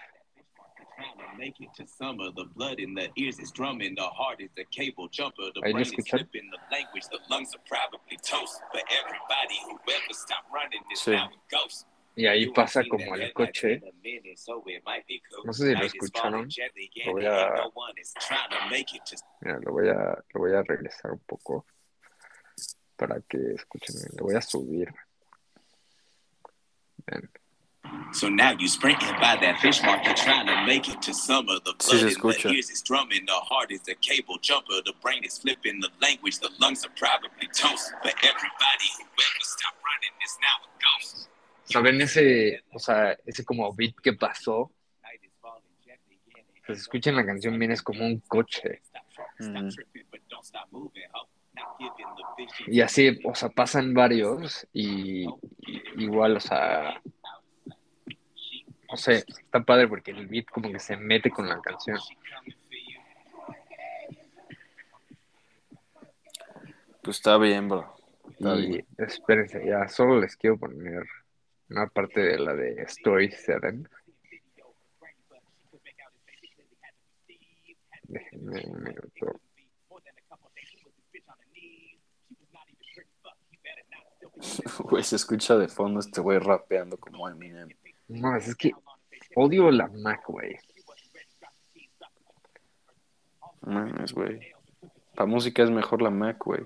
Make 1.41 1.59
it 1.61 1.73
to 1.79 1.87
summer, 1.87 2.27
the 2.37 2.45
blood 2.55 2.79
in 2.81 2.93
the 2.93 3.09
ears 3.17 3.39
is 3.39 3.51
drumming, 3.51 3.95
the 3.95 4.03
heart 4.03 4.41
is 4.43 4.51
a 4.59 4.65
cable 4.65 5.09
jumper, 5.09 5.45
the 5.55 5.61
brain 5.63 5.81
is 5.81 5.89
slipping, 5.89 6.51
the 6.53 6.59
language, 6.71 7.05
the 7.11 7.19
lungs 7.31 7.55
are 7.55 7.65
probably 7.67 8.19
toast. 8.23 8.61
But 8.75 8.83
everybody 9.01 9.57
who 9.65 9.73
ever 9.91 10.13
stopped 10.13 10.49
running 10.53 10.83
is 10.93 11.01
Sí. 11.01 11.13
now 11.13 11.31
a 11.33 11.41
ghost. 11.51 11.87
Y 12.15 12.27
ahí 12.27 12.53
pasa 12.53 12.83
como 12.87 13.15
el 13.15 13.33
coche. 13.33 13.81
No 15.45 15.53
sé 15.55 15.69
si 15.69 15.75
lo 15.75 15.87
escucharon. 15.87 16.47
Lo 17.07 17.13
voy 17.13 17.25
a- 17.25 17.55
no 17.57 17.71
one 17.75 17.95
is 17.99 18.13
trying 18.21 18.51
to 18.51 18.67
make 18.69 18.93
it 18.95 19.03
to 19.07 19.17
Mira, 19.41 19.59
lo 19.65 19.73
voy 19.73 19.89
a, 19.89 20.23
lo 20.35 20.41
voy 20.41 20.53
a 20.55 20.63
regresar 20.63 21.13
un 21.13 21.21
poco 21.21 21.65
para 22.97 23.19
que 23.23 23.39
escuchen. 23.55 23.97
bien. 23.97 24.11
Lo 24.19 24.25
voy 24.27 24.35
a 24.35 24.43
subir. 24.43 24.93
Ven. 27.07 27.31
So 28.13 28.29
now 28.29 28.53
you 28.59 28.67
sprinting 28.69 29.15
by 29.21 29.37
that 29.41 29.61
fish 29.61 29.83
market 29.83 30.17
trying 30.17 30.47
to 30.47 30.67
make 30.67 30.89
it 30.89 31.01
to 31.03 31.15
summer. 31.15 31.55
The 31.65 31.75
blood 31.79 32.03
in 32.03 32.09
the 32.15 32.53
ears 32.55 32.71
is 32.71 32.83
drumming, 32.83 33.25
the 33.27 33.33
heart 33.33 33.71
is 33.71 33.83
a 33.89 33.95
cable 33.95 34.39
jumper, 34.41 34.83
the 34.85 34.93
brain 35.03 35.23
is 35.25 35.39
flipping, 35.39 35.81
the 35.81 35.91
language, 36.03 36.39
the 36.41 36.51
lungs 36.61 36.85
are 36.85 36.93
probably 36.97 37.47
toast. 37.55 37.93
But 38.03 38.15
everybody 38.23 38.89
who 38.99 39.05
ever 39.05 39.43
stopped 39.43 39.79
running 39.89 40.15
is 40.25 40.37
now 40.43 40.57
a 40.67 40.71
ghost. 40.83 41.29
¿Saben 41.65 42.01
ese, 42.01 42.63
o 42.75 42.79
sea, 42.81 43.17
ese 43.25 43.45
como 43.45 43.73
beat 43.73 43.95
que 44.03 44.13
pasó? 44.13 44.73
Pues 46.67 46.81
escuchen 46.81 47.17
la 47.17 47.25
canción 47.25 47.59
bien, 47.59 47.73
es 47.73 47.83
como 47.83 48.05
un 48.05 48.21
coche. 48.21 48.83
Mm. 49.39 49.69
Y 52.69 52.81
así, 52.81 53.19
o 53.25 53.35
sea, 53.35 53.49
pasan 53.51 53.95
varios 53.95 54.67
y, 54.73 55.25
y- 55.27 55.83
igual, 55.99 56.37
o 56.37 56.41
sea, 56.41 57.01
no 58.91 58.97
sé, 58.97 59.25
está 59.29 59.63
padre 59.65 59.89
porque 59.89 60.11
el 60.11 60.27
beat 60.27 60.47
como 60.47 60.71
que 60.73 60.79
se 60.79 60.97
mete 60.97 61.31
con 61.31 61.49
la 61.49 61.61
canción. 61.61 61.99
Pues 67.03 67.17
está 67.17 67.39
bien, 67.39 67.69
bro. 67.69 67.95
Está 68.31 68.57
Y 68.57 68.67
bien. 68.69 68.87
espérense, 68.99 69.65
ya 69.65 69.89
solo 69.89 70.21
les 70.21 70.37
quiero 70.37 70.59
poner 70.59 71.05
una 71.69 71.87
parte 71.87 72.21
de 72.21 72.39
la 72.39 72.55
de 72.55 72.83
Story 72.83 73.31
7. 73.31 73.85
Déjenme 78.03 78.63
un 78.67 78.83
minuto. 78.83 79.41
Güey, 84.85 85.03
se 85.05 85.17
escucha 85.17 85.57
de 85.57 85.69
fondo 85.69 86.01
este 86.01 86.21
güey 86.21 86.39
rapeando 86.39 86.97
como 86.99 87.29
Eminem. 87.29 87.69
No, 88.11 88.37
es 88.37 88.57
que 88.57 88.73
odio 89.37 89.71
la 89.71 89.87
Mac, 89.87 90.25
güey. 90.27 90.59
Mames, 93.61 94.13
güey. 94.13 94.53
La 95.15 95.27
música 95.27 95.63
es 95.63 95.71
mejor 95.71 96.03
la 96.03 96.11
Mac, 96.11 96.37
güey. 96.45 96.63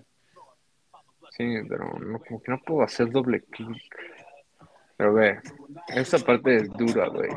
Sí, 1.32 1.44
pero 1.68 1.98
no, 1.98 2.18
como 2.20 2.42
que 2.42 2.50
no 2.50 2.62
puedo 2.62 2.82
hacer 2.82 3.10
doble 3.10 3.42
clic. 3.42 3.94
Pero 4.96 5.12
ve, 5.12 5.40
esa 5.88 6.18
parte 6.18 6.56
es 6.56 6.70
dura, 6.70 7.08
güey. 7.08 7.28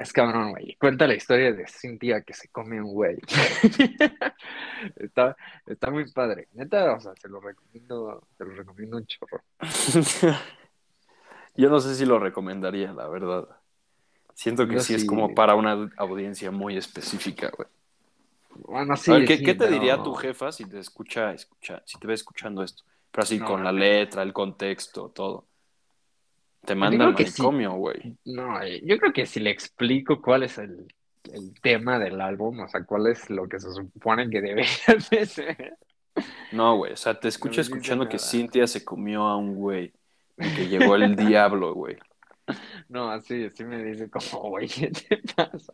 Es 0.00 0.12
cabrón, 0.12 0.50
güey. 0.50 0.76
Cuenta 0.76 1.06
la 1.06 1.14
historia 1.14 1.52
de 1.52 1.66
Cynthia 1.66 2.20
que 2.22 2.34
se 2.34 2.48
come 2.48 2.80
un 2.82 2.92
güey. 2.92 3.16
está, 4.96 5.36
está 5.66 5.90
muy 5.90 6.10
padre. 6.12 6.48
Neta, 6.52 6.92
o 6.92 7.00
sea, 7.00 7.14
se 7.16 7.28
lo 7.28 7.40
recomiendo, 7.40 8.26
se 8.36 8.44
lo 8.44 8.50
recomiendo 8.54 8.98
un 8.98 9.06
chorro. 9.06 9.40
Yo 11.56 11.70
no 11.70 11.80
sé 11.80 11.94
si 11.94 12.04
lo 12.04 12.18
recomendaría, 12.18 12.92
la 12.92 13.08
verdad. 13.08 13.48
Siento 14.34 14.66
que 14.66 14.74
Yo 14.74 14.80
sí, 14.80 14.94
es 14.94 15.04
como 15.04 15.34
para 15.34 15.54
una 15.54 15.90
audiencia 15.96 16.50
muy 16.50 16.76
específica, 16.76 17.50
güey. 17.56 17.68
Bueno, 18.66 18.96
sí. 18.96 19.10
A 19.12 19.14
ver, 19.14 19.26
¿qué, 19.26 19.38
sí, 19.38 19.44
qué 19.44 19.54
te 19.54 19.60
pero- 19.60 19.70
diría 19.70 20.02
tu 20.02 20.14
jefa 20.14 20.52
si 20.52 20.68
te 20.68 20.78
escucha, 20.78 21.32
escucha, 21.32 21.82
si 21.86 21.98
te 21.98 22.06
ve 22.06 22.14
escuchando 22.14 22.62
esto? 22.62 22.82
Pero 23.10 23.22
así 23.22 23.38
No, 23.38 23.46
con 23.46 23.64
la 23.64 23.72
letra, 23.72 24.22
el 24.22 24.32
contexto, 24.32 25.08
todo. 25.08 25.46
Te 26.64 26.74
manda 26.74 27.06
al 27.06 27.16
sí. 27.16 27.24
manicomio, 27.24 27.72
güey. 27.72 28.16
No, 28.24 28.62
eh, 28.62 28.80
yo 28.84 28.98
creo 28.98 29.12
que 29.12 29.26
si 29.26 29.40
le 29.40 29.50
explico 29.50 30.20
cuál 30.20 30.44
es 30.44 30.58
el 30.58 30.86
el 31.32 31.58
tema 31.60 31.98
del 31.98 32.20
álbum, 32.20 32.60
o 32.60 32.68
sea, 32.68 32.84
cuál 32.84 33.06
es 33.06 33.30
lo 33.30 33.48
que 33.48 33.58
se 33.58 33.70
supone 33.72 34.28
que 34.28 34.40
debería 34.40 34.68
de 35.10 35.26
ser. 35.26 35.78
No, 36.52 36.76
güey, 36.76 36.92
o 36.92 36.96
sea, 36.96 37.18
te 37.18 37.28
escucho 37.28 37.56
No 37.56 37.62
escuchando 37.62 38.08
que. 38.08 38.18
Cintia 38.18 38.66
se 38.66 38.84
comió 38.84 39.22
a 39.22 39.36
un 39.36 39.54
güey 39.54 39.92
y 40.38 40.54
que 40.54 40.68
llegó 40.68 40.96
el 40.96 41.16
diablo, 41.16 41.74
güey. 41.74 41.96
No, 42.88 43.10
así, 43.10 43.44
así 43.44 43.64
me 43.64 43.82
dice 43.82 44.10
como, 44.10 44.48
güey, 44.50 44.68
¿qué 44.68 44.90
te 44.90 45.20
pasa? 45.34 45.72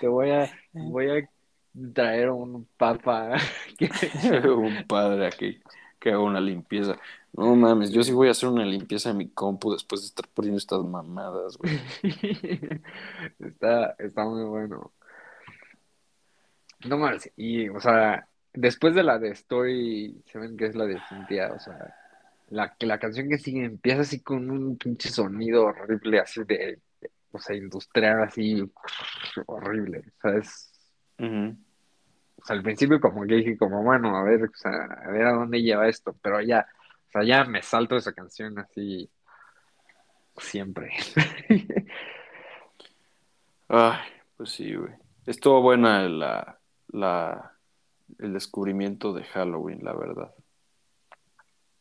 Te 0.00 0.06
voy 0.06 0.30
a, 0.30 0.50
voy 0.72 1.10
a 1.10 1.28
traer 1.92 2.30
un 2.30 2.68
papa 2.76 3.36
que 3.76 3.90
un 4.48 4.86
padre 4.86 5.26
aquí 5.26 5.60
que 5.98 6.10
haga 6.10 6.20
una 6.20 6.40
limpieza. 6.40 6.96
No 7.36 7.56
mames, 7.56 7.90
yo 7.90 8.02
sí 8.04 8.12
voy 8.12 8.28
a 8.28 8.30
hacer 8.30 8.48
una 8.48 8.64
limpieza 8.64 9.10
en 9.10 9.16
mi 9.16 9.28
compu 9.28 9.72
después 9.72 10.02
de 10.02 10.06
estar 10.06 10.28
poniendo 10.28 10.58
estas 10.58 10.84
mamadas, 10.84 11.56
güey. 11.56 11.80
está, 13.40 13.96
está 13.98 14.24
muy 14.24 14.44
bueno. 14.44 14.92
No 16.86 16.96
mames, 16.96 17.32
y, 17.36 17.68
o 17.70 17.80
sea, 17.80 18.28
después 18.52 18.94
de 18.94 19.02
la 19.02 19.18
de 19.18 19.30
Story, 19.30 20.22
se 20.26 20.38
ven 20.38 20.56
que 20.56 20.66
es 20.66 20.76
la 20.76 20.84
de 20.86 21.00
Cintia, 21.08 21.52
o 21.52 21.58
sea, 21.58 21.94
la, 22.50 22.76
la 22.78 22.98
canción 23.00 23.28
que 23.28 23.38
sigue 23.38 23.64
empieza 23.64 24.02
así 24.02 24.20
con 24.20 24.48
un 24.48 24.76
pinche 24.76 25.08
sonido 25.08 25.64
horrible, 25.64 26.20
así 26.20 26.44
de, 26.44 26.78
o 27.32 27.38
sea, 27.40 27.56
industrial, 27.56 28.22
así, 28.22 28.70
horrible, 29.46 30.04
o 30.06 30.20
sea, 30.20 30.38
es, 30.38 30.70
o 31.18 32.44
sea, 32.44 32.56
al 32.56 32.62
principio 32.62 33.00
como 33.00 33.26
que 33.26 33.34
dije, 33.34 33.56
como, 33.56 33.82
bueno, 33.82 34.16
a 34.16 34.22
ver, 34.22 34.44
o 34.44 34.54
sea, 34.54 34.84
a 35.04 35.10
ver 35.10 35.26
a 35.26 35.32
dónde 35.32 35.62
lleva 35.62 35.88
esto, 35.88 36.14
pero 36.22 36.40
ya, 36.40 36.64
o 37.14 37.18
sea, 37.18 37.22
ya 37.24 37.44
me 37.44 37.62
salto 37.62 37.96
esa 37.96 38.12
canción 38.12 38.58
así, 38.58 39.08
siempre. 40.36 40.90
Ay, 43.68 43.98
pues 44.36 44.50
sí, 44.50 44.74
güey. 44.74 44.92
Estuvo 45.26 45.62
buena 45.62 46.08
la, 46.08 46.58
la, 46.88 47.52
el 48.18 48.32
descubrimiento 48.32 49.12
de 49.12 49.24
Halloween, 49.24 49.80
la 49.84 49.94
verdad. 49.94 50.34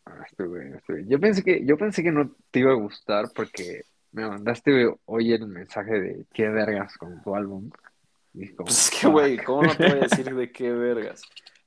Ah, 0.06 0.24
estuve- 0.30 0.78
estuve- 0.78 1.06
Yo 1.08 1.20
pensé 1.20 1.44
que, 1.44 1.66
yo 1.66 1.78
pensé 1.78 2.04
que 2.04 2.12
no 2.12 2.32
te 2.52 2.60
iba 2.60 2.72
a 2.72 2.76
gustar 2.76 3.26
porque 3.36 3.82
me 4.12 4.28
mandaste 4.28 4.94
hoy 5.06 5.34
el 5.34 5.48
mensaje 5.48 6.00
de 6.00 6.26
qué 6.34 6.48
vergas 6.50 6.98
con 6.98 7.22
tu 7.24 7.36
álbum. 7.36 7.70
Y 8.34 8.50
como, 8.50 8.66
Pues 8.66 8.94
es 8.94 9.00
que, 9.02 9.08
güey, 9.08 9.38
¿cómo 9.38 9.64
no 9.64 9.76
te 9.76 9.88
voy 9.90 9.98
a 9.98 10.02
decir 10.08 10.34
de 10.34 10.52
qué 10.52 10.72
vergas? 10.72 11.22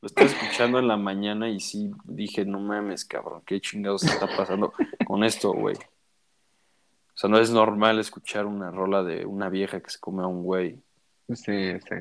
Lo 0.07 0.09
estaba 0.09 0.29
escuchando 0.29 0.79
en 0.79 0.87
la 0.87 0.97
mañana 0.97 1.49
y 1.49 1.59
sí 1.59 1.91
dije, 2.05 2.45
no 2.45 2.61
mames, 2.61 3.05
cabrón, 3.05 3.43
qué 3.45 3.61
chingados 3.61 4.05
está 4.05 4.29
pasando 4.37 4.73
con 5.05 5.25
esto, 5.25 5.53
güey. 5.53 5.75
O 5.75 7.17
sea, 7.17 7.29
no 7.29 7.41
es 7.41 7.51
normal 7.51 7.99
escuchar 7.99 8.47
una 8.47 8.71
rola 8.71 9.03
de 9.03 9.27
una 9.27 9.49
vieja 9.49 9.81
que 9.81 9.91
se 9.91 9.99
come 9.99 10.23
a 10.23 10.29
un 10.29 10.45
güey. 10.45 10.81
Sí, 11.27 11.81
sí, 11.81 11.95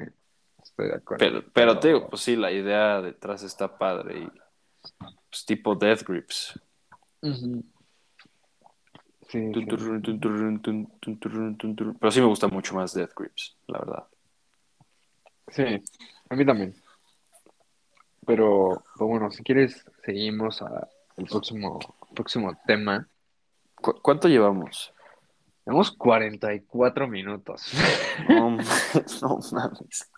estoy 0.62 0.88
de 0.88 0.94
acuerdo. 0.94 1.18
Pero, 1.18 1.44
pero 1.52 1.80
te 1.80 1.88
digo, 1.88 2.08
pues 2.08 2.22
sí, 2.22 2.36
la 2.36 2.52
idea 2.52 3.02
detrás 3.02 3.42
está 3.42 3.76
padre 3.76 4.20
y 4.20 4.30
pues 5.28 5.44
tipo 5.48 5.74
Death 5.74 6.04
Grips. 6.04 6.60
Sí, 7.24 7.34
sí. 7.34 7.66
Pero 12.00 12.12
sí 12.12 12.22
me 12.22 12.28
gusta 12.28 12.48
mucho 12.50 12.76
más 12.76 12.94
Death 12.94 13.14
Grips, 13.18 13.58
la 13.66 13.80
verdad. 13.80 14.06
Sí, 15.48 15.64
a 16.30 16.36
mí 16.36 16.46
también. 16.46 16.85
Pero, 18.26 18.84
bueno, 18.98 19.32
si 19.32 19.44
quieres, 19.44 19.86
seguimos 20.04 20.62
a 20.62 20.88
el 21.18 21.26
próximo, 21.26 21.80
próximo 22.14 22.58
tema. 22.66 23.08
¿Cu- 23.76 24.00
¿Cuánto 24.02 24.28
llevamos? 24.28 24.94
Tenemos 25.64 25.92
44 25.92 27.08
minutos. 27.08 27.72
No, 28.30 28.50
mames, 28.52 29.22
no 29.22 29.40
mames. 29.52 30.12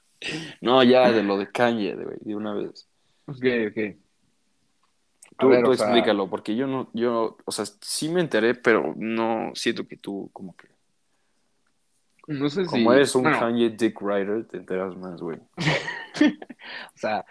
No, 0.62 0.84
ya 0.84 1.12
de 1.12 1.24
lo 1.24 1.38
de 1.38 1.52
Kanye, 1.52 1.96
güey, 1.96 2.18
de 2.22 2.36
una 2.36 2.54
vez. 2.54 2.88
Ok, 3.28 3.46
ok. 3.70 3.96
Tú, 5.38 5.50
ver, 5.50 5.64
tú 5.64 5.72
o 5.72 5.76
sea, 5.76 5.86
explícalo, 5.86 6.28
porque 6.28 6.56
yo 6.56 6.66
no, 6.66 6.90
yo, 6.94 7.38
o 7.46 7.52
sea, 7.52 7.66
sí 7.82 8.10
me 8.10 8.22
enteré, 8.22 8.56
pero 8.56 8.94
no 8.98 9.52
siento 9.54 9.88
que 9.88 9.96
tú, 9.98 10.30
como 10.34 10.56
que, 10.56 10.68
no 12.28 12.50
sé 12.50 12.64
si... 12.64 12.70
como 12.70 12.92
eres 12.92 13.14
un 13.14 13.24
bueno, 13.24 13.40
Kanye 13.40 13.70
Dick 13.70 14.02
Rider, 14.02 14.46
te 14.48 14.58
enteras 14.58 14.96
más, 14.98 15.22
güey. 15.22 15.40
O 16.96 16.98
sea, 16.98 17.24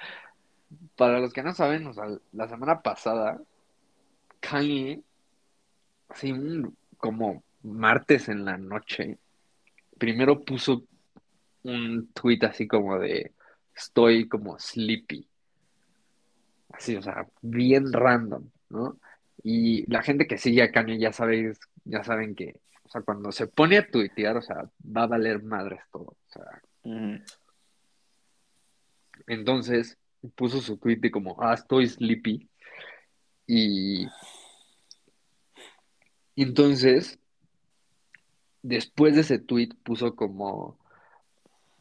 para 0.97 1.21
los 1.21 1.33
que 1.33 1.43
no 1.43 1.53
saben, 1.53 1.87
o 1.87 1.93
sea, 1.93 2.07
la 2.33 2.49
semana 2.49 2.83
pasada, 2.83 3.41
Kanye, 4.41 5.03
así 6.09 6.33
un, 6.33 6.77
como 6.97 7.43
martes 7.63 8.29
en 8.29 8.45
la 8.45 8.57
noche, 8.57 9.19
primero 9.99 10.45
puso 10.45 10.85
un 11.63 12.09
tweet 12.13 12.41
así 12.43 12.67
como 12.67 12.99
de 12.99 13.33
estoy 13.75 14.29
como 14.29 14.59
sleepy. 14.59 15.29
Así, 16.71 16.97
o 16.97 17.03
sea, 17.03 17.27
bien 17.43 17.93
random, 17.93 18.51
¿no? 18.71 18.99
Y 19.43 19.89
la 19.91 20.03
gente 20.03 20.27
que 20.27 20.39
sigue 20.39 20.63
a 20.63 20.73
Kanye 20.73 20.99
ya 20.99 21.13
sabéis, 21.13 21.59
ya 21.85 22.03
saben 22.03 22.35
que, 22.35 22.61
o 22.85 22.89
sea, 22.89 23.03
cuando 23.03 23.33
se 23.33 23.47
pone 23.47 23.79
a 23.79 23.87
tuitear, 23.87 24.37
o 24.37 24.43
sea, 24.43 24.69
va 24.85 25.05
a 25.05 25.07
valer 25.07 25.43
madres 25.43 25.81
todo. 25.93 26.05
O 26.05 26.29
sea. 26.29 26.63
Entonces 29.27 29.99
puso 30.35 30.61
su 30.61 30.77
tweet 30.79 30.97
de 30.97 31.11
como, 31.11 31.37
ah, 31.43 31.55
estoy 31.55 31.89
sleepy. 31.89 32.49
Y 33.47 34.07
entonces, 36.37 37.19
después 38.63 39.15
de 39.15 39.23
ese 39.23 39.39
tweet 39.39 39.71
puso 39.83 40.15
como, 40.15 40.79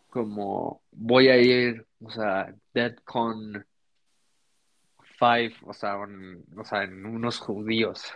como, 0.10 0.82
voy 0.92 1.28
a 1.30 1.38
ir, 1.38 1.86
o 2.02 2.10
sea, 2.10 2.56
DeadCon 2.74 3.66
5, 5.20 5.70
o 5.70 5.74
sea, 5.74 5.98
o 5.98 6.64
sea, 6.64 6.84
en 6.84 7.06
unos 7.06 7.40
judíos. 7.40 8.14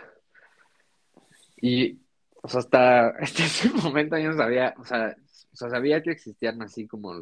Y, 1.60 2.00
o 2.42 2.48
sea, 2.48 2.60
hasta, 2.60 3.08
hasta 3.20 3.44
ese 3.44 3.68
momento 3.70 4.16
yo 4.16 4.30
no 4.30 4.36
sabía, 4.36 4.74
o 4.78 4.84
sea, 4.84 5.16
o 5.52 5.56
sea, 5.56 5.70
sabía 5.70 6.02
que 6.02 6.12
existían 6.12 6.62
así 6.62 6.86
como 6.86 7.14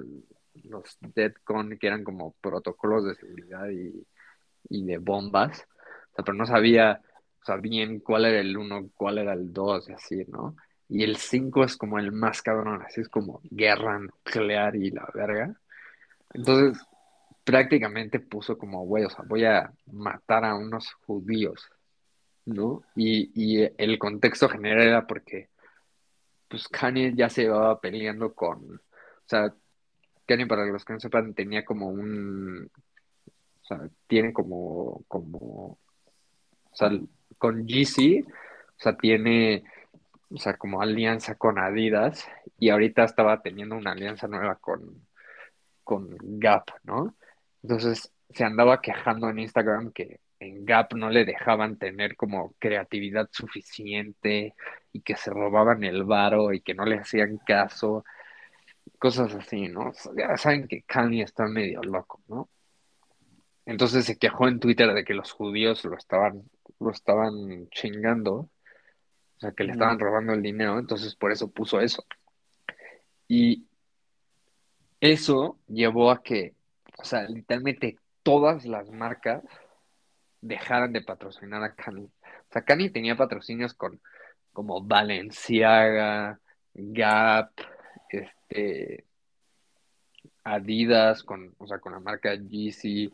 los 0.64 0.98
DeadCon, 1.00 1.78
que 1.78 1.86
eran 1.86 2.04
como 2.04 2.34
protocolos 2.40 3.04
de 3.04 3.14
seguridad 3.14 3.68
y, 3.70 4.06
y 4.68 4.84
de 4.84 4.98
bombas, 4.98 5.66
o 6.12 6.14
sea, 6.16 6.24
pero 6.24 6.36
no 6.36 6.46
sabía, 6.46 7.02
o 7.42 7.44
sea, 7.44 7.56
bien 7.56 8.00
cuál 8.00 8.26
era 8.26 8.40
el 8.40 8.56
uno, 8.56 8.90
cuál 8.94 9.18
era 9.18 9.32
el 9.32 9.52
dos, 9.52 9.88
y 9.88 9.92
así, 9.92 10.24
¿no? 10.28 10.56
Y 10.88 11.04
el 11.04 11.16
5 11.16 11.64
es 11.64 11.76
como 11.76 11.98
el 11.98 12.12
más 12.12 12.42
cabrón, 12.42 12.82
así 12.82 13.02
es 13.02 13.08
como 13.08 13.40
guerra 13.44 13.98
nuclear 13.98 14.74
y 14.74 14.90
la 14.90 15.06
verga. 15.14 15.54
Entonces, 16.32 16.82
prácticamente 17.44 18.20
puso 18.20 18.56
como, 18.56 18.84
güey, 18.86 19.04
o 19.04 19.10
sea, 19.10 19.24
voy 19.26 19.44
a 19.44 19.72
matar 19.86 20.44
a 20.44 20.54
unos 20.54 20.92
judíos, 21.06 21.68
¿no? 22.46 22.82
Y, 22.96 23.30
y 23.34 23.70
el 23.76 23.98
contexto 23.98 24.48
general 24.48 24.86
era 24.86 25.06
porque, 25.06 25.50
pues, 26.48 26.68
Kanye 26.68 27.14
ya 27.14 27.28
se 27.28 27.42
llevaba 27.42 27.80
peleando 27.80 28.34
con, 28.34 28.76
o 28.76 28.80
sea, 29.26 29.54
Kanye, 30.28 30.46
para 30.46 30.66
los 30.66 30.84
que 30.84 30.92
no 30.92 31.00
sepan, 31.00 31.32
tenía 31.32 31.64
como 31.64 31.88
un, 31.88 32.70
o 33.62 33.64
sea, 33.64 33.80
tiene 34.06 34.32
como, 34.32 35.02
como, 35.08 35.38
o 35.38 36.74
sea, 36.74 36.90
con 37.38 37.66
Yeezy, 37.66 38.20
o 38.20 38.26
sea, 38.76 38.96
tiene, 38.96 39.64
o 40.30 40.36
sea, 40.36 40.58
como 40.58 40.82
alianza 40.82 41.36
con 41.36 41.58
Adidas 41.58 42.28
y 42.58 42.68
ahorita 42.68 43.04
estaba 43.04 43.40
teniendo 43.40 43.74
una 43.76 43.92
alianza 43.92 44.28
nueva 44.28 44.56
con, 44.56 45.06
con 45.82 46.14
Gap, 46.20 46.64
¿no? 46.84 47.16
Entonces 47.62 48.12
se 48.28 48.44
andaba 48.44 48.82
quejando 48.82 49.30
en 49.30 49.38
Instagram 49.38 49.92
que 49.92 50.20
en 50.40 50.66
Gap 50.66 50.92
no 50.94 51.08
le 51.08 51.24
dejaban 51.24 51.78
tener 51.78 52.16
como 52.16 52.54
creatividad 52.58 53.28
suficiente 53.32 54.54
y 54.92 55.00
que 55.00 55.16
se 55.16 55.30
robaban 55.30 55.84
el 55.84 56.04
varo 56.04 56.52
y 56.52 56.60
que 56.60 56.74
no 56.74 56.84
le 56.84 56.98
hacían 56.98 57.38
caso, 57.38 58.04
cosas 58.98 59.34
así, 59.34 59.68
¿no? 59.68 59.92
Ya 60.16 60.36
saben 60.36 60.68
que 60.68 60.82
Kanye 60.82 61.22
está 61.22 61.46
medio 61.46 61.82
loco, 61.82 62.20
¿no? 62.28 62.48
Entonces 63.66 64.06
se 64.06 64.18
quejó 64.18 64.48
en 64.48 64.60
Twitter 64.60 64.92
de 64.94 65.04
que 65.04 65.14
los 65.14 65.32
judíos 65.32 65.84
lo 65.84 65.96
estaban, 65.96 66.42
lo 66.80 66.90
estaban 66.90 67.68
chingando, 67.70 68.32
o 68.34 69.40
sea, 69.40 69.52
que 69.52 69.64
le 69.64 69.72
estaban 69.72 69.98
robando 69.98 70.32
el 70.32 70.42
dinero, 70.42 70.78
entonces 70.78 71.14
por 71.14 71.32
eso 71.32 71.50
puso 71.50 71.80
eso. 71.80 72.04
Y 73.28 73.66
eso 75.00 75.58
llevó 75.68 76.10
a 76.10 76.22
que, 76.22 76.54
o 76.96 77.04
sea, 77.04 77.24
literalmente 77.28 77.98
todas 78.22 78.64
las 78.64 78.90
marcas 78.90 79.44
dejaran 80.40 80.92
de 80.92 81.02
patrocinar 81.02 81.62
a 81.62 81.74
Kanye. 81.74 82.06
O 82.06 82.52
sea, 82.52 82.62
Kanye 82.62 82.90
tenía 82.90 83.16
patrocinios 83.16 83.74
con 83.74 84.00
como 84.52 84.82
Balenciaga, 84.82 86.40
Gap, 86.74 87.50
este, 88.10 89.04
Adidas, 90.44 91.22
con, 91.22 91.54
o 91.58 91.66
sea, 91.66 91.78
con 91.78 91.92
la 91.92 92.00
marca 92.00 92.34
Yeezy, 92.34 93.12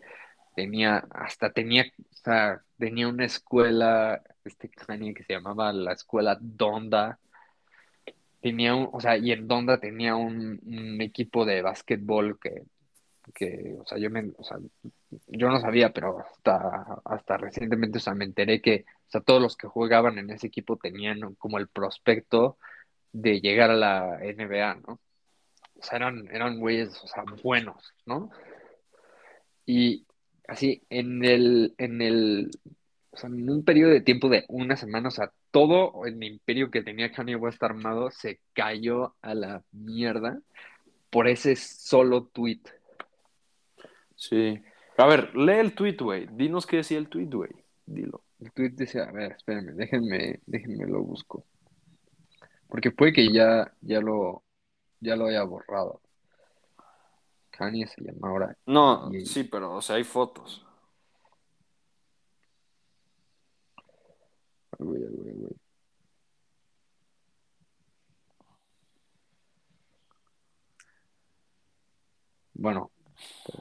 tenía, 0.55 0.99
hasta 1.11 1.53
tenía, 1.53 1.85
o 1.85 2.17
sea, 2.17 2.63
tenía 2.79 3.09
una 3.09 3.25
escuela, 3.25 4.23
este 4.45 4.69
Kanye 4.69 5.15
que 5.15 5.25
se 5.25 5.35
llamaba 5.35 5.73
la 5.73 5.93
escuela 5.93 6.39
Donda, 6.41 7.19
tenía 8.41 8.75
un, 8.75 8.89
o 8.93 9.01
sea, 9.01 9.17
y 9.17 9.33
en 9.33 9.49
Donda 9.49 9.79
tenía 9.81 10.17
un, 10.17 10.61
un 10.65 11.01
equipo 11.01 11.45
de 11.45 11.63
básquetbol 11.63 12.39
que, 12.39 12.63
que, 13.33 13.77
o 13.81 13.87
sea, 13.87 13.99
yo 13.99 14.11
me, 14.11 14.33
o 14.37 14.45
sea, 14.45 14.59
yo 15.29 15.49
no 15.49 15.59
sabía, 15.61 15.93
pero 15.93 16.19
hasta, 16.21 17.01
hasta 17.05 17.37
recientemente, 17.37 17.99
o 17.99 18.01
sea, 18.01 18.15
me 18.15 18.25
enteré 18.25 18.61
que, 18.61 18.85
o 19.09 19.11
sea, 19.11 19.21
todos 19.23 19.41
los 19.41 19.57
que 19.57 19.67
jugaban 19.67 20.19
en 20.19 20.31
ese 20.31 20.47
equipo 20.47 20.77
tenían 20.77 21.35
como 21.37 21.59
el 21.59 21.69
prospecto 21.69 22.59
de 23.15 23.41
llegar 23.41 23.71
a 23.71 23.77
la 23.77 24.19
NBA, 24.19 24.75
¿no? 24.87 25.01
O 25.77 25.83
sea, 25.83 25.97
eran, 25.97 26.29
eran 26.31 26.59
güeyes, 26.59 27.01
o 27.03 27.07
sea, 27.07 27.25
buenos, 27.43 27.95
¿no? 28.05 28.31
Y 29.65 30.05
así, 30.49 30.83
en 30.91 31.25
el, 31.25 31.75
en 31.79 32.03
el, 32.03 32.51
o 33.11 33.17
sea, 33.17 33.31
en 33.31 33.49
un 33.49 33.65
periodo 33.65 33.93
de 33.93 34.01
tiempo 34.01 34.29
de 34.29 34.45
una 34.49 34.77
semana, 34.77 35.09
o 35.09 35.13
sea, 35.13 35.31
todo 35.53 36.05
el 36.05 36.23
imperio 36.23 36.71
que 36.71 36.83
tenía 36.83 37.13
Kanye 37.13 37.37
West 37.37 37.63
armado 37.63 38.11
se 38.11 38.41
cayó 38.53 39.15
a 39.23 39.35
la 39.35 39.63
mierda 39.71 40.41
por 41.09 41.29
ese 41.29 41.55
solo 41.55 42.27
tweet. 42.27 42.63
Sí. 44.17 44.61
A 44.97 45.07
ver, 45.07 45.37
lee 45.37 45.61
el 45.61 45.75
tweet, 45.75 45.97
güey. 46.01 46.27
Dinos 46.33 46.67
qué 46.67 46.79
decía 46.79 46.99
el 46.99 47.09
tweet, 47.09 47.27
güey. 47.27 47.51
Dilo. 47.87 48.25
El 48.41 48.51
tweet 48.53 48.71
decía, 48.71 49.05
a 49.05 49.13
ver, 49.13 49.33
espérenme, 49.33 49.73
déjenme, 49.73 50.41
déjenme 50.47 50.87
lo 50.87 51.03
busco. 51.03 51.45
Porque 52.75 52.91
puede 52.91 53.13
que 53.13 53.33
ya, 53.33 53.73
ya 53.83 54.01
lo, 54.01 54.43
ya 54.99 55.15
lo 55.15 55.27
haya 55.27 55.45
borrado. 55.45 56.01
Kanye 57.53 57.87
se 57.87 58.03
llama 58.03 58.29
ahora. 58.29 58.59
No, 58.67 59.15
Y- 59.15 59.25
sí, 59.27 59.45
pero, 59.45 59.77
o 59.77 59.81
sea, 59.81 59.95
hay 59.95 60.03
fotos. 60.03 60.67
Ay, 64.73 64.85
güey, 64.87 65.03
ay, 65.05 65.09
güey, 65.13 65.29
ay, 65.29 65.37
güey. 65.39 65.53
Bueno, 72.55 72.91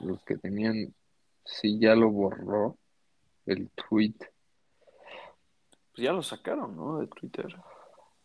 los 0.02 0.24
que 0.24 0.38
tenían, 0.38 0.94
sí 1.46 1.78
ya 1.80 1.94
lo 1.94 2.10
borró 2.10 2.80
el 3.46 3.70
tweet. 3.72 4.16
Pues 5.92 6.04
ya 6.04 6.14
lo 6.14 6.24
sacaron, 6.24 6.76
¿no? 6.76 6.98
De 7.00 7.06
Twitter. 7.06 7.56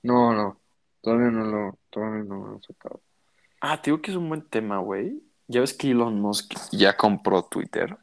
No, 0.03 0.33
no, 0.33 0.59
todavía 1.09 1.31
no 1.31 1.45
lo, 1.45 1.79
todavía 1.89 2.23
no 2.25 2.35
lo 2.37 2.53
han 2.53 2.63
sacado. 2.63 3.01
Ah, 3.63 3.81
te 3.81 3.91
digo 3.91 4.03
que 4.03 4.11
es 4.11 4.17
un 4.17 4.29
buen 4.29 4.43
tema, 4.43 4.79
güey. 4.79 5.23
Ya 5.47 5.61
ves 5.61 5.73
que 5.73 5.91
Elon 5.91 6.21
Musk 6.21 6.53
ya 6.71 6.99
compró 6.99 7.43
Twitter. 7.45 7.97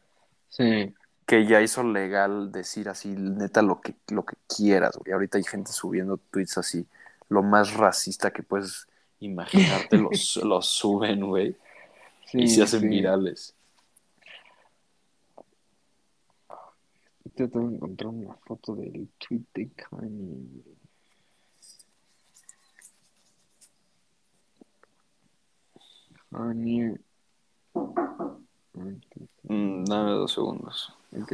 Sí, 0.49 0.95
Que 1.27 1.45
ya 1.45 1.61
hizo 1.61 1.83
legal 1.83 2.51
decir 2.51 2.89
así, 2.89 3.09
neta, 3.09 3.61
lo 3.61 3.79
que, 3.79 3.93
lo 4.07 4.25
que 4.25 4.35
quieras, 4.47 4.97
güey. 4.97 5.13
Ahorita 5.13 5.37
hay 5.37 5.43
gente 5.43 5.71
subiendo 5.71 6.17
tweets 6.17 6.57
así, 6.57 6.87
lo 7.29 7.43
más 7.43 7.75
racista 7.75 8.31
que 8.31 8.41
puedes 8.41 8.87
imaginarte, 9.19 9.97
los, 9.97 10.37
los 10.43 10.65
suben, 10.65 11.27
güey. 11.27 11.55
y 12.33 12.47
sí, 12.47 12.55
se 12.55 12.63
hacen 12.63 12.81
sí. 12.81 12.87
virales. 12.87 13.53
Estoy 17.23 17.47
tratando 17.47 17.69
de 17.69 17.75
encontrar 17.75 18.09
una 18.09 18.33
foto 18.47 18.75
del 18.75 19.09
tweet 19.19 19.43
de 19.53 19.69
Kanye. 19.75 20.63
Kanye. 26.35 26.99
Mm, 29.47 29.85
dame 29.85 30.11
dos 30.11 30.33
segundos. 30.33 30.91
Ok. 31.15 31.31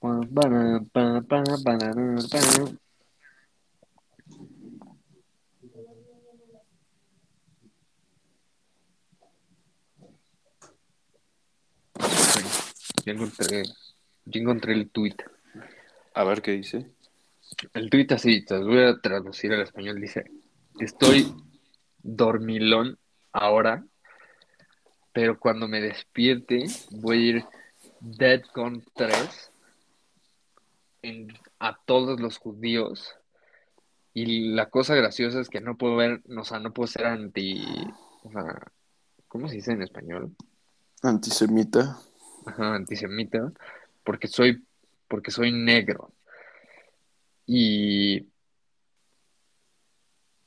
Pa, 0.00 0.10
para, 0.34 0.80
pa, 0.92 1.22
pa, 1.28 1.42
para, 1.64 1.86
pa. 2.30 2.40
Ok, 11.94 12.42
Ya 13.04 13.12
encontré, 13.12 13.62
ya 14.26 14.40
encontré 14.40 14.72
el 14.72 14.90
tweet. 14.90 15.16
A 16.14 16.24
ver 16.24 16.42
qué 16.42 16.50
dice. 16.52 16.97
El 17.72 17.90
tweet 17.90 18.06
así, 18.10 18.44
te 18.44 18.56
los 18.58 18.66
voy 18.66 18.82
a 18.84 19.00
traducir 19.00 19.52
al 19.52 19.62
español, 19.62 20.00
dice, 20.00 20.30
estoy 20.78 21.34
dormilón 22.02 22.98
ahora, 23.32 23.84
pero 25.12 25.38
cuando 25.38 25.66
me 25.68 25.80
despierte 25.80 26.66
voy 26.90 27.16
a 27.16 27.30
ir 27.30 27.44
Dead 28.00 28.42
con 28.52 28.84
3 28.94 29.50
en- 31.02 31.32
a 31.58 31.76
todos 31.84 32.20
los 32.20 32.38
judíos. 32.38 33.14
Y 34.14 34.50
la 34.54 34.68
cosa 34.70 34.94
graciosa 34.94 35.40
es 35.40 35.48
que 35.48 35.60
no 35.60 35.76
puedo 35.76 35.96
ver, 35.96 36.22
o 36.36 36.44
sea, 36.44 36.58
no 36.60 36.72
puedo 36.72 36.86
ser 36.86 37.06
anti, 37.06 37.64
o 38.22 38.30
sea, 38.30 38.62
¿cómo 39.28 39.48
se 39.48 39.56
dice 39.56 39.72
en 39.72 39.82
español? 39.82 40.34
Antisemita. 41.02 41.98
Ajá, 42.46 42.74
antisemita, 42.74 43.52
porque 44.04 44.26
soy, 44.28 44.64
porque 45.08 45.30
soy 45.30 45.52
negro. 45.52 46.12
Y, 47.50 48.16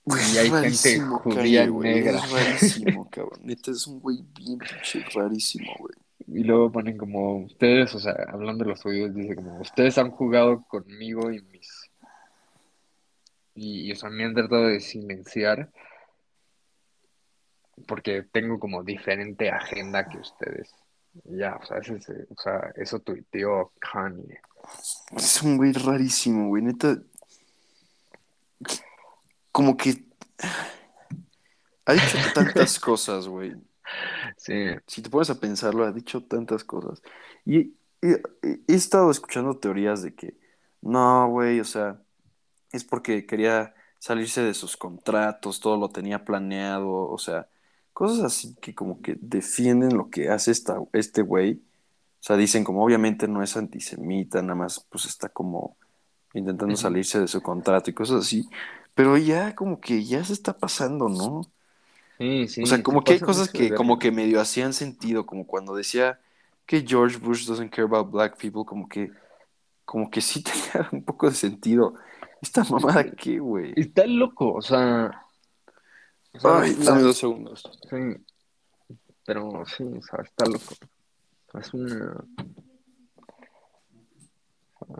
Y 0.05 0.37
hay 0.37 0.49
gente 0.49 0.99
judía 0.99 1.65
negra. 1.67 2.17
Es 2.19 2.31
rarísimo, 2.31 3.09
cabrón. 3.11 3.39
Neta 3.43 3.71
es 3.71 3.87
un 3.87 3.99
güey 3.99 4.17
bien 4.37 4.59
pinche 4.59 5.03
rarísimo, 5.13 5.73
güey. 5.79 5.93
y 6.27 6.43
luego 6.43 6.71
ponen 6.71 6.97
como 6.97 7.37
ustedes, 7.45 7.93
o 7.95 7.99
sea, 7.99 8.13
hablando 8.31 8.63
de 8.63 8.69
los 8.71 8.81
judíos, 8.83 9.13
dice 9.15 9.35
como 9.35 9.59
ustedes 9.59 9.97
han 9.97 10.11
jugado 10.11 10.63
conmigo 10.67 11.31
y 11.31 11.41
mis 11.41 11.89
y, 13.55 13.87
y, 13.87 13.91
o 13.91 13.95
sea, 13.95 14.09
me 14.09 14.23
han 14.23 14.33
tratado 14.35 14.67
de 14.67 14.79
silenciar 14.79 15.69
porque 17.87 18.23
tengo 18.31 18.59
como 18.59 18.83
diferente 18.83 19.49
agenda 19.49 20.07
que 20.07 20.17
ustedes. 20.19 20.73
Ya, 21.25 21.55
o 21.61 21.65
sea, 21.65 21.77
ese, 21.79 21.95
es- 21.95 22.27
o 22.29 22.41
sea, 22.41 22.71
eso 22.75 22.99
tuiteó 22.99 23.71
Kanye. 23.79 24.39
Es 25.15 25.41
un 25.41 25.57
güey 25.57 25.73
rarísimo, 25.73 26.47
güey. 26.49 26.63
Neta. 26.63 26.97
Como 29.51 29.75
que. 29.77 30.05
Ha 31.85 31.93
dicho 31.93 32.17
tantas 32.33 32.79
cosas, 32.79 33.27
güey. 33.27 33.53
Sí, 34.37 34.53
Si 34.87 35.01
te 35.01 35.09
pones 35.09 35.29
a 35.29 35.39
pensarlo, 35.39 35.85
ha 35.85 35.91
dicho 35.91 36.23
tantas 36.23 36.63
cosas. 36.63 37.01
Y, 37.45 37.59
y- 37.61 37.75
he 38.43 38.73
estado 38.75 39.11
escuchando 39.11 39.57
teorías 39.57 40.01
de 40.03 40.15
que, 40.15 40.37
no, 40.81 41.29
güey, 41.29 41.59
o 41.59 41.65
sea, 41.65 42.01
es 42.71 42.83
porque 42.85 43.25
quería 43.25 43.73
salirse 43.99 44.41
de 44.43 44.53
sus 44.53 44.77
contratos, 44.77 45.59
todo 45.61 45.77
lo 45.77 45.89
tenía 45.89 46.25
planeado, 46.25 46.89
o 47.09 47.17
sea, 47.19 47.49
cosas 47.93 48.23
así 48.25 48.55
que 48.61 48.75
como 48.75 49.01
que 49.01 49.17
defienden 49.21 49.97
lo 49.97 50.09
que 50.09 50.29
hace 50.29 50.51
esta, 50.51 50.77
este 50.93 51.21
güey. 51.23 51.61
O 52.21 52.23
sea, 52.23 52.37
dicen 52.37 52.63
como 52.63 52.85
obviamente 52.85 53.27
no 53.27 53.41
es 53.41 53.57
antisemita, 53.57 54.43
nada 54.43 54.53
más 54.53 54.85
pues 54.91 55.05
está 55.05 55.29
como 55.29 55.75
intentando 56.35 56.75
salirse 56.75 57.19
de 57.19 57.27
su 57.27 57.41
contrato 57.41 57.89
y 57.89 57.93
cosas 57.93 58.25
así. 58.25 58.47
Pero 58.93 59.17
ya 59.17 59.55
como 59.55 59.81
que 59.81 60.03
ya 60.05 60.23
se 60.23 60.33
está 60.33 60.55
pasando, 60.55 61.09
¿no? 61.09 61.41
sí, 62.19 62.47
sí. 62.47 62.61
O 62.61 62.67
sea, 62.67 62.77
se 62.77 62.83
como 62.83 63.03
que 63.03 63.13
hay 63.13 63.19
cosas 63.19 63.49
que 63.49 63.73
como 63.73 63.97
que 63.97 64.11
medio 64.11 64.39
hacían 64.39 64.73
sentido, 64.73 65.25
como 65.25 65.47
cuando 65.47 65.75
decía 65.75 66.19
que 66.67 66.85
George 66.87 67.17
Bush 67.17 67.47
doesn't 67.47 67.73
care 67.73 67.87
about 67.87 68.11
black 68.11 68.37
people, 68.37 68.65
como 68.65 68.87
que, 68.87 69.11
como 69.83 70.11
que 70.11 70.21
sí 70.21 70.43
tenía 70.73 70.87
un 70.91 71.03
poco 71.03 71.27
de 71.27 71.35
sentido. 71.35 71.95
Esta 72.39 72.63
mamada 72.65 73.03
qué, 73.03 73.39
güey. 73.39 73.73
Está 73.75 74.05
loco, 74.05 74.53
o 74.53 74.61
sea. 74.61 75.25
o 76.33 76.39
sea, 76.39 76.59
Ay, 76.59 76.75
dame 76.75 77.01
dos 77.01 77.17
segundos. 77.17 77.63
Sí, 77.89 77.97
pero 79.25 79.63
sí, 79.65 79.83
o 79.83 80.01
sea, 80.03 80.21
está 80.23 80.45
loco. 80.45 80.75
Una... 81.53 81.63
o 81.63 81.67
sea, 81.67 82.15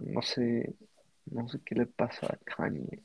No 0.02 0.22
sé, 0.22 0.76
no 1.26 1.48
sé 1.48 1.60
qué 1.66 1.76
le 1.76 1.86
pasa 1.86 2.28
a 2.28 2.38
Kanye. 2.38 3.02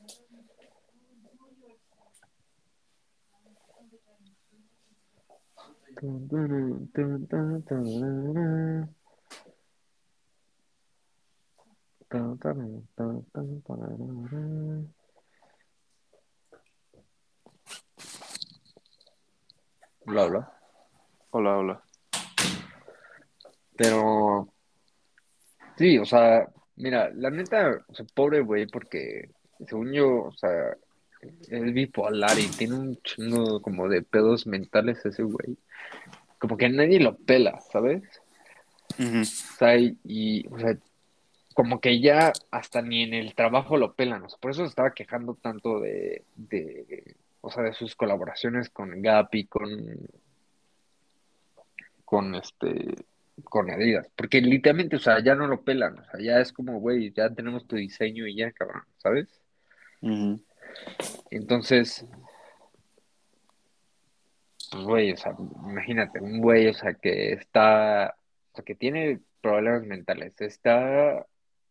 Bla, 20.05 20.25
bla. 20.27 20.53
Hola, 21.31 21.57
hola. 21.57 21.86
Pero, 23.77 24.49
sí, 25.77 25.97
o 25.97 26.05
sea, 26.05 26.47
mira, 26.75 27.11
la 27.13 27.29
neta, 27.29 27.85
o 27.87 27.93
sea, 27.93 28.05
pobre 28.13 28.41
güey, 28.41 28.67
porque 28.67 29.29
según 29.67 29.93
yo, 29.93 30.23
o 30.23 30.31
sea, 30.33 30.75
es 31.21 31.73
bipolar 31.73 32.37
y 32.39 32.47
tiene 32.47 32.75
un 32.75 33.01
chingo 33.01 33.61
como 33.61 33.87
de 33.87 34.01
pedos 34.01 34.47
mentales 34.47 35.05
ese 35.05 35.23
güey. 35.23 35.57
Como 36.39 36.57
que 36.57 36.69
nadie 36.69 36.99
lo 36.99 37.17
pela, 37.17 37.59
¿sabes? 37.71 38.03
Ujú. 38.99 39.21
O 39.21 39.25
sea, 39.25 39.77
y, 39.77 39.97
y, 40.03 40.47
o 40.47 40.59
sea, 40.59 40.77
como 41.53 41.81
que 41.81 41.99
ya 41.99 42.33
hasta 42.51 42.83
ni 42.83 43.01
en 43.01 43.15
el 43.15 43.33
trabajo 43.33 43.77
lo 43.77 43.93
pelan, 43.93 44.23
o 44.23 44.29
sea, 44.29 44.37
por 44.39 44.51
eso 44.51 44.61
se 44.61 44.69
estaba 44.69 44.93
quejando 44.93 45.33
tanto 45.33 45.79
de, 45.79 46.23
de, 46.35 47.15
o 47.41 47.49
sea, 47.49 47.63
de 47.63 47.73
sus 47.73 47.95
colaboraciones 47.95 48.69
con 48.69 49.01
Gap 49.01 49.33
y 49.33 49.45
con, 49.47 49.69
con 52.05 52.35
este, 52.35 52.93
con 53.43 53.69
Adidas, 53.71 54.09
porque 54.15 54.41
literalmente, 54.41 54.95
o 54.95 54.99
sea, 54.99 55.23
ya 55.23 55.35
no 55.35 55.47
lo 55.47 55.63
pelan, 55.63 55.99
o 55.99 56.03
sea, 56.05 56.19
ya 56.19 56.39
es 56.39 56.51
como, 56.51 56.79
güey, 56.79 57.11
ya 57.11 57.29
tenemos 57.29 57.67
tu 57.67 57.75
diseño 57.75 58.27
y 58.27 58.35
ya, 58.35 58.51
cabrón, 58.51 58.83
¿sabes? 58.97 59.27
Entonces, 61.29 62.05
pues, 64.71 64.83
güey, 64.83 65.11
o 65.11 65.17
sea, 65.17 65.35
imagínate, 65.69 66.19
un 66.19 66.39
güey, 66.39 66.67
o 66.67 66.73
sea, 66.73 66.93
que 66.93 67.33
está, 67.33 68.15
o 68.51 68.55
sea, 68.55 68.65
que 68.65 68.75
tiene 68.75 69.21
problemas 69.41 69.83
mentales, 69.83 70.39
está 70.41 71.25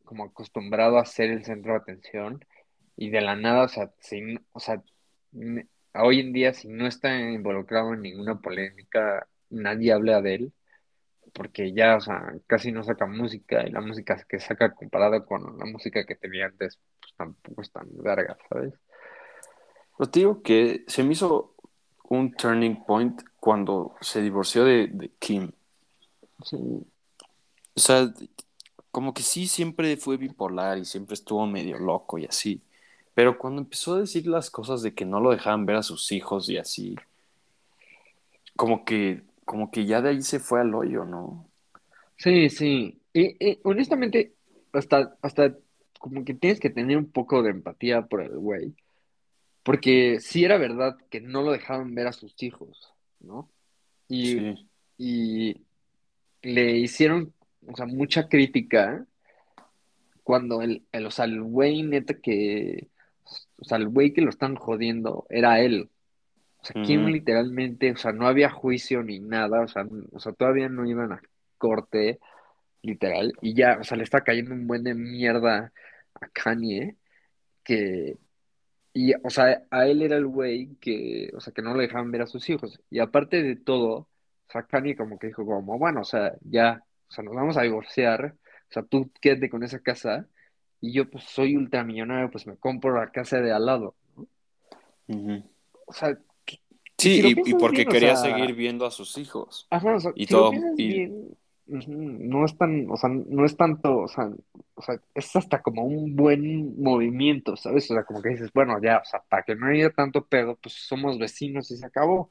como 0.04 0.24
acostumbrado 0.24 0.98
a 0.98 1.04
ser 1.04 1.30
el 1.30 1.44
centro 1.44 1.72
de 1.72 1.78
atención 1.78 2.44
y 2.96 3.10
de 3.10 3.20
la 3.20 3.36
nada, 3.36 3.64
o 3.64 3.68
sea, 3.68 3.90
sin, 4.00 4.40
o 4.52 4.60
sea, 4.60 4.82
hoy 5.94 6.20
en 6.20 6.32
día, 6.32 6.52
si 6.54 6.68
no 6.68 6.86
está 6.86 7.16
involucrado 7.18 7.92
en 7.94 8.02
ninguna 8.02 8.40
polémica, 8.40 9.26
nadie 9.50 9.92
habla 9.92 10.22
de 10.22 10.34
él, 10.34 10.52
porque 11.36 11.74
ya, 11.74 11.96
o 11.96 12.00
sea, 12.00 12.34
casi 12.46 12.72
no 12.72 12.82
saca 12.82 13.04
música 13.06 13.62
y 13.66 13.70
la 13.70 13.82
música 13.82 14.16
que 14.26 14.40
saca 14.40 14.74
comparada 14.74 15.22
con 15.22 15.58
la 15.58 15.66
música 15.66 16.06
que 16.06 16.14
tenía 16.14 16.46
antes, 16.46 16.80
pues 16.98 17.12
tampoco 17.14 17.60
es 17.60 17.70
tan 17.70 17.86
verga, 17.98 18.38
¿sabes? 18.48 18.72
Te 20.10 20.20
digo 20.20 20.42
que 20.42 20.84
se 20.86 21.04
me 21.04 21.12
hizo 21.12 21.54
un 22.08 22.32
turning 22.32 22.84
point 22.84 23.20
cuando 23.38 23.94
se 24.00 24.22
divorció 24.22 24.64
de, 24.64 24.86
de 24.86 25.10
Kim. 25.18 25.52
Sí, 26.42 26.56
O 26.56 27.80
sea, 27.80 28.10
como 28.90 29.12
que 29.12 29.22
sí 29.22 29.46
siempre 29.46 29.98
fue 29.98 30.16
bipolar 30.16 30.78
y 30.78 30.86
siempre 30.86 31.14
estuvo 31.14 31.46
medio 31.46 31.78
loco 31.78 32.16
y 32.16 32.24
así. 32.24 32.62
Pero 33.12 33.36
cuando 33.38 33.60
empezó 33.60 33.94
a 33.94 34.00
decir 34.00 34.26
las 34.26 34.50
cosas 34.50 34.80
de 34.80 34.94
que 34.94 35.04
no 35.04 35.20
lo 35.20 35.30
dejaban 35.30 35.66
ver 35.66 35.76
a 35.76 35.82
sus 35.82 36.12
hijos 36.12 36.48
y 36.48 36.56
así, 36.56 36.96
como 38.56 38.86
que, 38.86 39.22
como 39.46 39.70
que 39.72 39.86
ya 39.86 40.02
de 40.02 40.10
ahí 40.10 40.22
se 40.22 40.40
fue 40.40 40.60
al 40.60 40.74
hoyo, 40.74 41.06
¿no? 41.06 41.50
sí, 42.16 42.50
sí. 42.50 43.02
Y, 43.12 43.36
y 43.52 43.60
honestamente, 43.64 44.34
hasta, 44.72 45.16
hasta 45.22 45.56
como 45.98 46.24
que 46.24 46.34
tienes 46.34 46.60
que 46.60 46.70
tener 46.70 46.96
un 46.98 47.10
poco 47.10 47.42
de 47.42 47.50
empatía 47.50 48.02
por 48.06 48.22
el 48.22 48.38
güey. 48.38 48.74
Porque 49.64 50.20
sí 50.20 50.44
era 50.44 50.58
verdad 50.58 50.96
que 51.10 51.20
no 51.20 51.42
lo 51.42 51.52
dejaban 51.52 51.94
ver 51.94 52.06
a 52.08 52.12
sus 52.12 52.34
hijos, 52.42 52.94
¿no? 53.20 53.52
Y, 54.08 54.40
Sí. 54.40 54.68
y 54.98 55.66
le 56.42 56.78
hicieron, 56.78 57.34
o 57.66 57.76
sea, 57.76 57.86
mucha 57.86 58.28
crítica 58.28 59.06
cuando 60.22 60.62
el, 60.62 60.86
el, 60.92 61.06
o 61.06 61.10
sea, 61.10 61.24
el 61.26 61.42
güey 61.42 61.82
neta 61.82 62.14
que, 62.20 62.88
o 63.58 63.64
sea, 63.64 63.78
el 63.78 63.88
güey 63.88 64.12
que 64.12 64.22
lo 64.22 64.30
están 64.30 64.56
jodiendo 64.56 65.26
era 65.30 65.60
él. 65.60 65.90
O 66.66 66.72
sea, 66.72 66.82
Kim 66.82 67.06
literalmente, 67.06 67.92
o 67.92 67.96
sea, 67.96 68.12
no 68.12 68.26
había 68.26 68.50
juicio 68.50 69.02
ni 69.02 69.20
nada, 69.20 69.60
o 69.60 69.68
sea, 69.68 69.86
o 70.12 70.18
sea, 70.18 70.32
todavía 70.32 70.68
no 70.68 70.84
iban 70.84 71.12
a 71.12 71.22
corte, 71.58 72.18
literal, 72.82 73.32
y 73.40 73.54
ya, 73.54 73.78
o 73.80 73.84
sea, 73.84 73.96
le 73.96 74.02
está 74.02 74.22
cayendo 74.22 74.52
un 74.52 74.66
buen 74.66 74.82
de 74.82 74.94
mierda 74.94 75.72
a 76.14 76.28
Kanye, 76.28 76.96
que, 77.62 78.16
y, 78.92 79.14
o 79.14 79.30
sea, 79.30 79.62
a 79.70 79.86
él 79.86 80.02
era 80.02 80.16
el 80.16 80.26
güey 80.26 80.74
que, 80.80 81.30
o 81.36 81.40
sea, 81.40 81.52
que 81.52 81.62
no 81.62 81.74
le 81.74 81.84
dejaban 81.84 82.10
ver 82.10 82.22
a 82.22 82.26
sus 82.26 82.48
hijos, 82.50 82.80
y 82.90 82.98
aparte 82.98 83.42
de 83.42 83.54
todo, 83.56 83.94
o 83.96 84.08
sea, 84.50 84.64
Kanye 84.64 84.96
como 84.96 85.18
que 85.18 85.28
dijo 85.28 85.46
como, 85.46 85.78
bueno, 85.78 86.00
o 86.00 86.04
sea, 86.04 86.34
ya, 86.40 86.82
o 87.08 87.12
sea, 87.12 87.22
nos 87.22 87.34
vamos 87.34 87.56
a 87.56 87.62
divorciar, 87.62 88.34
o 88.68 88.72
sea, 88.72 88.82
tú 88.82 89.10
quédate 89.20 89.48
con 89.48 89.62
esa 89.62 89.78
casa, 89.78 90.26
y 90.80 90.92
yo 90.92 91.08
pues 91.08 91.24
soy 91.24 91.56
ultramillonario, 91.56 92.30
pues 92.30 92.46
me 92.46 92.56
compro 92.56 92.96
la 92.98 93.10
casa 93.12 93.40
de 93.40 93.52
al 93.52 93.66
lado, 93.66 93.94
¿no? 94.16 94.26
O 95.86 95.92
sea, 95.92 96.18
Sí, 96.98 97.22
si 97.22 97.42
y, 97.44 97.54
porque 97.54 97.84
bien, 97.84 97.88
o 97.88 97.90
quería 97.90 98.16
sea, 98.16 98.32
seguir 98.32 98.54
viendo 98.54 98.86
a 98.86 98.90
sus 98.90 99.18
hijos. 99.18 99.66
Ajá, 99.70 99.96
o 99.96 100.00
sea, 100.00 100.12
Y 100.14 100.26
si 100.26 100.32
todo, 100.32 100.52
y 100.76 100.88
bien, 100.88 101.36
no 101.66 102.44
es 102.44 102.56
tan, 102.56 102.88
o 102.90 102.96
sea, 102.96 103.10
no 103.10 103.44
es 103.44 103.56
tanto, 103.56 103.98
o 103.98 104.08
sea, 104.08 104.30
o 104.74 104.82
sea, 104.82 105.00
es 105.14 105.34
hasta 105.34 105.62
como 105.62 105.84
un 105.84 106.14
buen 106.14 106.80
movimiento, 106.80 107.56
¿sabes? 107.56 107.90
O 107.90 107.94
sea, 107.94 108.04
como 108.04 108.22
que 108.22 108.30
dices, 108.30 108.50
bueno, 108.54 108.80
ya, 108.80 108.98
o 108.98 109.04
sea, 109.04 109.22
para 109.28 109.42
que 109.42 109.56
no 109.56 109.66
haya 109.66 109.90
tanto 109.90 110.24
pedo, 110.24 110.56
pues 110.56 110.74
somos 110.74 111.18
vecinos 111.18 111.70
y 111.70 111.76
se 111.76 111.86
acabó. 111.86 112.30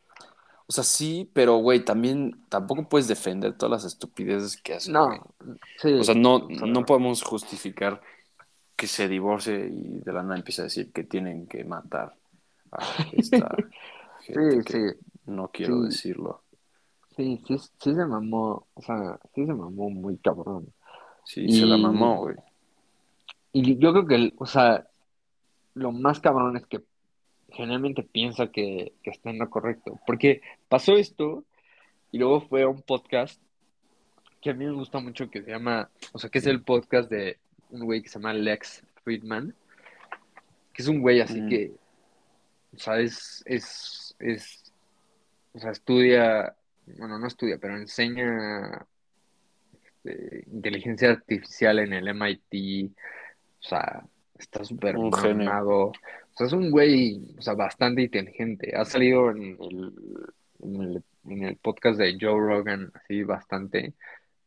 O 0.67 0.71
sea, 0.71 0.83
sí, 0.83 1.29
pero 1.33 1.57
güey, 1.57 1.83
también 1.83 2.45
tampoco 2.49 2.87
puedes 2.89 3.07
defender 3.07 3.57
todas 3.57 3.83
las 3.83 3.93
estupideces 3.93 4.59
que 4.61 4.75
hace, 4.75 4.95
güey. 4.95 5.19
No, 5.19 5.59
sí, 5.77 5.93
O 5.93 6.03
sea, 6.03 6.15
no, 6.15 6.35
o 6.37 6.55
sea, 6.55 6.67
no 6.67 6.85
podemos 6.85 7.21
justificar 7.21 8.01
que 8.75 8.87
se 8.87 9.07
divorcie 9.07 9.67
y 9.67 9.99
de 9.99 10.13
la 10.13 10.23
nada 10.23 10.37
empieza 10.37 10.63
a 10.63 10.65
decir 10.65 10.91
que 10.91 11.03
tienen 11.03 11.47
que 11.47 11.63
matar 11.65 12.15
a 12.71 12.79
esta 13.13 13.55
gente 14.33 14.57
sí, 14.57 14.63
que 14.63 14.89
sí, 14.91 14.97
no 15.25 15.49
quiero 15.49 15.79
sí, 15.81 15.85
decirlo. 15.85 16.41
sí, 17.15 17.41
sí, 17.47 17.57
sí 17.57 17.95
se 17.95 18.05
mamó, 18.05 18.67
o 18.73 18.81
sea, 18.81 19.19
sí 19.33 19.45
se 19.45 19.53
mamó 19.53 19.89
muy 19.89 20.17
cabrón. 20.17 20.67
Sí, 21.23 21.49
se 21.51 21.65
la 21.65 21.77
mamó, 21.77 22.17
güey. 22.19 22.35
y 23.51 23.77
yo 23.79 23.91
creo 23.93 24.05
que, 24.05 24.33
o 24.37 24.45
sea, 24.45 24.87
lo 25.73 25.91
más 25.91 26.19
cabrón 26.19 26.55
es 26.57 26.65
que 26.67 26.81
generalmente 27.49 28.03
piensa 28.03 28.47
que, 28.47 28.93
que 29.01 29.09
está 29.09 29.29
en 29.29 29.39
lo 29.39 29.49
correcto, 29.49 29.99
porque 30.05 30.41
pasó 30.69 30.93
esto 30.97 31.43
y 32.11 32.17
luego 32.19 32.41
fue 32.41 32.63
a 32.63 32.67
un 32.67 32.81
podcast 32.81 33.41
que 34.41 34.51
a 34.51 34.53
mí 34.53 34.65
me 34.65 34.71
gusta 34.73 34.99
mucho 34.99 35.29
que 35.29 35.41
se 35.41 35.51
llama, 35.51 35.89
o 36.13 36.19
sea, 36.19 36.29
que 36.29 36.39
es 36.39 36.45
el 36.45 36.61
podcast 36.61 37.09
de 37.09 37.37
un 37.71 37.85
güey 37.85 38.01
que 38.01 38.09
se 38.09 38.19
llama 38.19 38.33
Lex 38.33 38.83
Friedman, 39.03 39.55
que 40.71 40.81
es 40.81 40.87
un 40.87 41.01
güey 41.01 41.21
así 41.21 41.41
Mm, 41.41 41.49
que, 41.49 41.71
o 42.75 42.79
sea, 42.79 42.99
es, 42.99 43.41
es, 43.47 44.04
es, 44.19 44.71
o 45.53 45.59
sea, 45.59 45.71
estudia, 45.71 46.55
bueno, 46.85 47.19
no 47.19 47.27
estudia, 47.27 47.57
pero 47.57 47.75
enseña 47.75 48.85
eh, 50.03 50.43
inteligencia 50.51 51.11
artificial 51.11 51.79
en 51.79 51.93
el 51.93 52.07
MIT, 52.07 52.91
o 53.59 53.63
sea, 53.67 54.03
está 54.37 54.63
súper 54.63 54.95
o 54.97 55.93
sea, 56.37 56.47
es 56.47 56.53
un 56.53 56.69
güey, 56.69 57.21
o 57.37 57.41
sea, 57.41 57.53
bastante 57.53 58.01
inteligente, 58.03 58.75
ha 58.75 58.83
salido 58.85 59.31
en 59.31 59.57
el, 59.59 59.93
en 60.61 60.81
el, 60.81 61.03
en 61.25 61.43
el 61.43 61.55
podcast 61.57 61.97
de 61.97 62.17
Joe 62.19 62.39
Rogan, 62.39 62.91
así 62.93 63.23
bastante, 63.23 63.93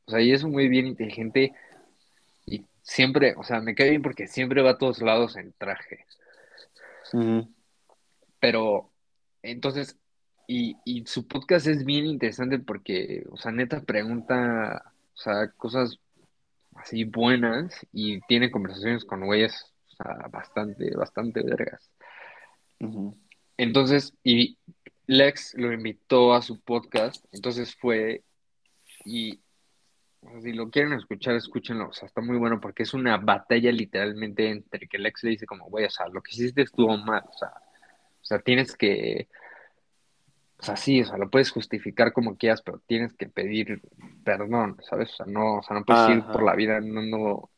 o 0.08 0.10
sea, 0.10 0.22
y 0.22 0.32
es 0.32 0.42
un 0.42 0.52
güey 0.52 0.68
bien 0.68 0.86
inteligente. 0.86 1.52
Y 2.46 2.64
siempre, 2.82 3.34
o 3.36 3.42
sea, 3.42 3.60
me 3.60 3.74
cae 3.74 3.90
bien 3.90 4.00
porque 4.02 4.26
siempre 4.26 4.62
va 4.62 4.70
a 4.70 4.78
todos 4.78 5.02
lados 5.02 5.36
en 5.36 5.52
traje. 5.52 6.06
Pero, 8.40 8.90
entonces, 9.42 9.96
y, 10.46 10.76
y 10.84 11.06
su 11.06 11.26
podcast 11.28 11.66
es 11.66 11.84
bien 11.84 12.06
interesante 12.06 12.58
porque, 12.58 13.24
o 13.30 13.36
sea, 13.36 13.52
neta 13.52 13.82
pregunta, 13.82 14.92
o 15.14 15.16
sea, 15.16 15.50
cosas 15.52 15.98
así 16.74 17.04
buenas 17.04 17.86
y 17.92 18.20
tiene 18.22 18.50
conversaciones 18.50 19.04
con 19.04 19.24
güeyes, 19.24 19.72
o 19.88 19.96
sea, 19.96 20.28
bastante, 20.30 20.94
bastante 20.96 21.42
vergas. 21.42 21.90
Entonces, 23.56 24.14
y 24.22 24.56
Lex 25.06 25.54
lo 25.54 25.72
invitó 25.72 26.34
a 26.34 26.42
su 26.42 26.60
podcast, 26.60 27.24
entonces 27.32 27.74
fue 27.76 28.24
y 29.04 29.40
o 30.20 30.30
sea, 30.30 30.40
si 30.40 30.52
lo 30.52 30.70
quieren 30.70 30.92
escuchar, 30.94 31.34
escúchenlo, 31.36 31.88
o 31.88 31.92
sea, 31.92 32.06
está 32.06 32.20
muy 32.20 32.36
bueno 32.36 32.60
porque 32.60 32.82
es 32.82 32.92
una 32.94 33.16
batalla 33.18 33.70
literalmente 33.70 34.50
entre 34.50 34.88
que 34.88 34.98
Lex 34.98 35.24
le 35.24 35.30
dice 35.30 35.46
como, 35.46 35.66
güey, 35.66 35.84
o 35.84 35.90
sea, 35.90 36.08
lo 36.08 36.22
que 36.22 36.32
hiciste 36.32 36.62
estuvo 36.62 36.96
mal, 36.96 37.22
o 37.28 37.38
sea, 37.38 37.52
sea, 38.28 38.40
tienes 38.40 38.76
que, 38.76 39.28
o 40.58 40.62
sea, 40.62 40.76
sí, 40.76 41.00
o 41.00 41.06
sea, 41.06 41.16
lo 41.16 41.30
puedes 41.30 41.50
justificar 41.50 42.12
como 42.12 42.36
quieras, 42.36 42.62
pero 42.62 42.80
tienes 42.86 43.12
que 43.14 43.28
pedir 43.28 43.80
perdón, 44.24 44.76
¿sabes? 44.82 45.12
O 45.12 45.16
sea, 45.16 45.26
no, 45.26 45.56
o 45.58 45.62
sea, 45.62 45.76
no 45.78 45.84
puedes 45.84 46.08
ir 46.08 46.22
por 46.24 46.42
la 46.42 46.54
vida 46.54 46.76
andando 46.76 47.50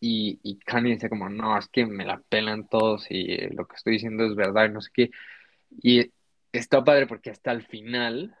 y, 0.00 0.38
y 0.42 0.58
Kanye 0.58 0.92
dice 0.92 1.08
como, 1.08 1.28
no, 1.28 1.58
es 1.58 1.68
que 1.68 1.84
me 1.84 2.04
la 2.04 2.20
pelan 2.20 2.68
todos 2.68 3.06
y 3.10 3.36
lo 3.48 3.66
que 3.66 3.76
estoy 3.76 3.94
diciendo 3.94 4.24
es 4.24 4.34
verdad 4.34 4.66
y 4.66 4.72
no 4.72 4.80
sé 4.80 4.90
qué. 4.92 5.10
Y 5.82 6.12
está 6.52 6.84
padre 6.84 7.06
porque 7.06 7.30
hasta 7.30 7.52
el 7.52 7.66
final 7.66 8.36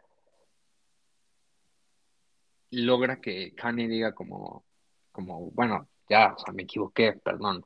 logra 2.70 3.20
que 3.20 3.54
Kanye 3.54 3.88
diga 3.88 4.14
como, 4.14 4.64
como, 5.12 5.50
bueno, 5.50 5.88
ya, 6.08 6.34
o 6.34 6.38
sea, 6.38 6.52
me 6.54 6.62
equivoqué, 6.62 7.12
perdón. 7.12 7.64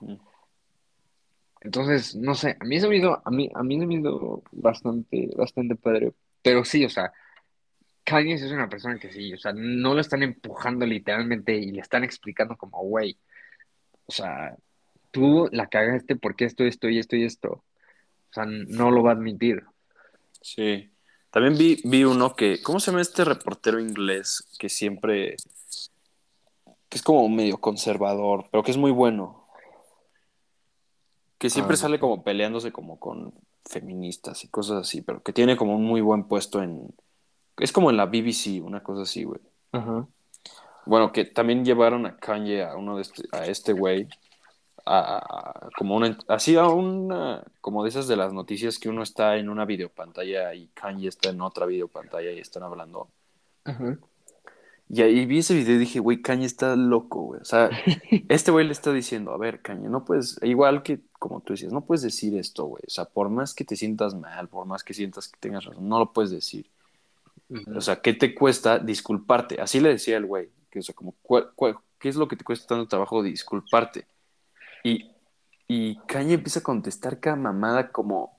Ujú. 0.00 0.20
Entonces, 1.60 2.14
no 2.14 2.34
sé, 2.34 2.56
a 2.60 2.64
mí 2.64 2.80
se 2.80 2.88
me 2.88 2.96
hizo, 2.96 3.20
a 3.24 3.30
mí, 3.30 3.50
a 3.54 3.62
mí 3.62 3.78
se 3.78 3.86
me 3.86 3.94
hizo 3.94 4.42
bastante, 4.52 5.30
bastante 5.36 5.74
padre. 5.76 6.12
Pero 6.42 6.64
sí, 6.64 6.84
o 6.84 6.90
sea, 6.90 7.12
Kanye 8.04 8.34
es 8.34 8.52
una 8.52 8.68
persona 8.68 8.98
que 8.98 9.10
sí, 9.10 9.32
o 9.34 9.38
sea, 9.38 9.52
no 9.52 9.94
lo 9.94 10.00
están 10.00 10.22
empujando 10.22 10.86
literalmente 10.86 11.56
y 11.56 11.72
le 11.72 11.80
están 11.80 12.04
explicando 12.04 12.56
como, 12.56 12.78
güey, 12.82 13.18
o 14.06 14.12
sea, 14.12 14.56
tú 15.10 15.48
la 15.50 15.66
cagaste 15.66 16.14
porque 16.14 16.44
esto, 16.44 16.64
esto 16.64 16.88
y 16.88 16.98
esto 16.98 17.16
y 17.16 17.24
esto. 17.24 17.50
O 17.50 18.32
sea, 18.32 18.44
no 18.46 18.90
lo 18.90 19.02
va 19.02 19.10
a 19.10 19.14
admitir. 19.14 19.64
Sí. 20.40 20.90
También 21.30 21.58
vi, 21.58 21.80
vi 21.84 22.04
uno 22.04 22.34
que, 22.34 22.62
¿cómo 22.62 22.80
se 22.80 22.90
llama 22.90 23.02
este 23.02 23.24
reportero 23.24 23.80
inglés 23.80 24.46
que 24.58 24.68
siempre, 24.68 25.36
que 26.88 26.96
es 26.96 27.02
como 27.02 27.28
medio 27.28 27.58
conservador, 27.58 28.46
pero 28.50 28.62
que 28.62 28.70
es 28.70 28.76
muy 28.76 28.90
bueno. 28.90 29.35
Que 31.38 31.50
siempre 31.50 31.74
Ah. 31.74 31.78
sale 31.78 31.98
como 31.98 32.22
peleándose 32.22 32.72
como 32.72 32.98
con 32.98 33.32
feministas 33.64 34.44
y 34.44 34.48
cosas 34.48 34.80
así, 34.82 35.02
pero 35.02 35.22
que 35.22 35.32
tiene 35.32 35.56
como 35.56 35.74
un 35.76 35.84
muy 35.84 36.00
buen 36.00 36.24
puesto 36.24 36.62
en... 36.62 36.94
Es 37.58 37.72
como 37.72 37.90
en 37.90 37.96
la 37.96 38.06
BBC, 38.06 38.60
una 38.62 38.82
cosa 38.82 39.02
así, 39.02 39.24
güey. 39.24 39.40
Ajá. 39.72 40.06
Bueno, 40.86 41.10
que 41.12 41.24
también 41.24 41.64
llevaron 41.64 42.06
a 42.06 42.16
Kanye 42.16 42.62
a 42.64 42.76
uno 42.76 42.96
de 42.96 43.02
este, 43.02 43.24
a 43.32 43.46
este 43.46 43.72
güey 43.72 44.08
a, 44.84 45.16
a- 45.16 45.68
como 45.76 45.96
una 45.96 46.16
así 46.28 46.54
a 46.56 46.68
una 46.68 47.42
como 47.60 47.82
de 47.82 47.88
esas 47.88 48.06
de 48.06 48.14
las 48.14 48.32
noticias 48.32 48.78
que 48.78 48.88
uno 48.88 49.02
está 49.02 49.36
en 49.36 49.48
una 49.48 49.64
videopantalla 49.64 50.54
y 50.54 50.68
Kanye 50.68 51.08
está 51.08 51.30
en 51.30 51.40
otra 51.40 51.66
videopantalla 51.66 52.30
y 52.30 52.38
están 52.38 52.62
hablando. 52.62 53.08
Ajá. 53.64 53.98
Y 54.88 55.02
ahí 55.02 55.26
vi 55.26 55.38
ese 55.38 55.54
video 55.54 55.74
y 55.74 55.78
dije, 55.78 55.98
güey, 55.98 56.22
Kanye 56.22 56.46
está 56.46 56.76
loco, 56.76 57.22
güey. 57.22 57.40
O 57.40 57.44
sea, 57.44 57.70
este 58.28 58.50
güey 58.52 58.66
le 58.66 58.72
está 58.72 58.92
diciendo, 58.92 59.32
a 59.32 59.36
ver, 59.38 59.60
Kanye, 59.60 59.88
no 59.88 60.04
puedes, 60.04 60.38
igual 60.42 60.82
que 60.82 61.00
como 61.18 61.40
tú 61.40 61.54
decías, 61.54 61.72
no 61.72 61.80
puedes 61.84 62.02
decir 62.02 62.36
esto, 62.38 62.66
güey. 62.66 62.82
O 62.86 62.90
sea, 62.90 63.04
por 63.06 63.28
más 63.28 63.52
que 63.54 63.64
te 63.64 63.74
sientas 63.74 64.14
mal, 64.14 64.48
por 64.48 64.64
más 64.66 64.84
que 64.84 64.94
sientas 64.94 65.26
que 65.28 65.38
tengas 65.40 65.64
razón, 65.64 65.88
no 65.88 65.98
lo 65.98 66.12
puedes 66.12 66.30
decir. 66.30 66.70
O 67.74 67.80
sea, 67.80 67.96
¿qué 68.00 68.12
te 68.12 68.34
cuesta 68.34 68.78
disculparte? 68.78 69.60
Así 69.60 69.80
le 69.80 69.88
decía 69.90 70.16
el 70.16 70.26
güey. 70.26 70.48
Que, 70.70 70.80
o 70.80 70.82
sea, 70.82 70.94
como, 70.94 71.14
¿cuál- 71.22 71.50
cuál- 71.54 71.78
¿qué 71.98 72.08
es 72.08 72.16
lo 72.16 72.26
que 72.28 72.36
te 72.36 72.44
cuesta 72.44 72.66
tanto 72.66 72.86
trabajo 72.88 73.22
disculparte? 73.22 74.04
Y, 74.84 75.10
y 75.68 75.96
Kanye 76.06 76.34
empieza 76.34 76.60
a 76.60 76.62
contestar 76.64 77.18
cada 77.20 77.36
mamada 77.36 77.90
como... 77.90 78.36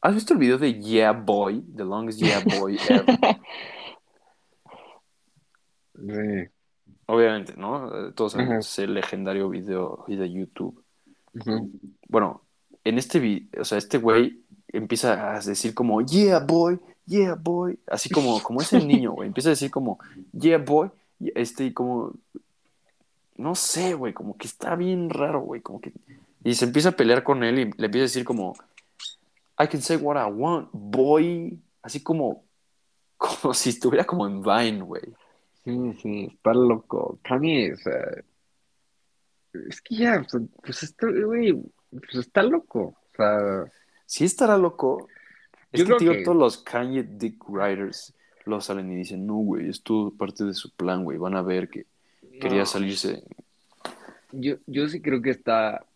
¿Has 0.00 0.14
visto 0.14 0.32
el 0.32 0.40
video 0.40 0.58
de 0.58 0.80
Yeah 0.80 1.12
Boy? 1.12 1.62
The 1.76 1.84
longest 1.84 2.20
Yeah 2.20 2.42
Boy 2.58 2.76
ever. 2.88 3.18
Sí. 6.06 6.48
Obviamente, 7.06 7.54
¿no? 7.56 8.12
Todos 8.12 8.32
sabemos 8.32 8.50
Ajá. 8.52 8.58
ese 8.60 8.86
legendario 8.86 9.48
video 9.48 10.04
de 10.08 10.30
YouTube. 10.30 10.82
Bueno, 12.08 12.42
en 12.84 12.98
este 12.98 13.18
video, 13.18 13.62
o 13.62 13.64
sea, 13.64 13.78
este 13.78 13.98
güey 13.98 14.42
empieza 14.68 15.34
a 15.34 15.40
decir 15.40 15.74
como, 15.74 16.00
yeah, 16.02 16.40
boy, 16.40 16.80
yeah, 17.06 17.34
boy, 17.34 17.78
así 17.86 18.08
como, 18.10 18.42
como 18.42 18.60
ese 18.60 18.84
niño, 18.84 19.12
güey, 19.12 19.28
empieza 19.28 19.50
a 19.50 19.50
decir 19.50 19.70
como, 19.70 19.98
yeah, 20.32 20.58
boy, 20.58 20.90
y 21.20 21.32
este, 21.34 21.66
y 21.66 21.72
como, 21.72 22.12
no 23.36 23.54
sé, 23.54 23.94
güey, 23.94 24.12
como 24.12 24.36
que 24.36 24.46
está 24.46 24.74
bien 24.76 25.10
raro, 25.10 25.40
güey, 25.40 25.60
como 25.60 25.80
que, 25.80 25.92
y 26.44 26.54
se 26.54 26.64
empieza 26.64 26.90
a 26.90 26.96
pelear 26.96 27.22
con 27.22 27.44
él 27.44 27.58
y 27.58 27.64
le 27.64 27.86
empieza 27.86 28.04
a 28.04 28.10
decir 28.10 28.24
como, 28.24 28.54
I 29.58 29.68
can 29.68 29.82
say 29.82 29.96
what 29.96 30.16
I 30.16 30.30
want, 30.30 30.68
boy, 30.72 31.60
así 31.82 32.02
como, 32.02 32.44
como 33.16 33.54
si 33.54 33.70
estuviera 33.70 34.04
como 34.04 34.26
en 34.26 34.42
Vine, 34.42 34.82
güey. 34.82 35.02
Sí, 35.64 35.92
sí, 36.02 36.24
está 36.34 36.52
loco. 36.54 37.18
Kanye, 37.22 37.72
o 37.72 37.76
sea, 37.76 38.00
es 39.68 39.80
que 39.82 39.96
ya, 39.96 40.20
o 40.20 40.28
sea, 40.28 40.40
pues 40.62 40.82
está, 40.82 41.06
güey, 41.10 41.52
pues 41.90 42.14
está 42.14 42.42
loco. 42.42 42.80
O 43.12 43.16
sea, 43.16 43.64
Sí 44.06 44.24
estará 44.24 44.58
loco. 44.58 45.08
Es 45.70 45.80
Yo 45.80 45.84
que, 45.84 45.88
creo 45.88 45.98
tío, 45.98 46.12
que- 46.12 46.24
todos 46.24 46.36
los 46.36 46.58
Kanye 46.58 47.02
Dick 47.04 47.42
Riders 47.48 48.12
lo 48.44 48.60
salen 48.60 48.90
y 48.92 48.96
dicen, 48.96 49.26
no, 49.26 49.36
güey, 49.36 49.68
es 49.70 49.82
todo 49.82 50.10
parte 50.10 50.44
de 50.44 50.52
su 50.54 50.70
plan, 50.74 51.04
güey. 51.04 51.16
Van 51.16 51.36
a 51.36 51.42
ver 51.42 51.68
que 51.68 51.86
quería 52.40 52.60
no, 52.60 52.66
salirse. 52.66 53.22
yo, 54.32 54.56
yo 54.66 54.88
sí 54.88 55.00
creo 55.00 55.22
que 55.22 55.30
está, 55.30 55.86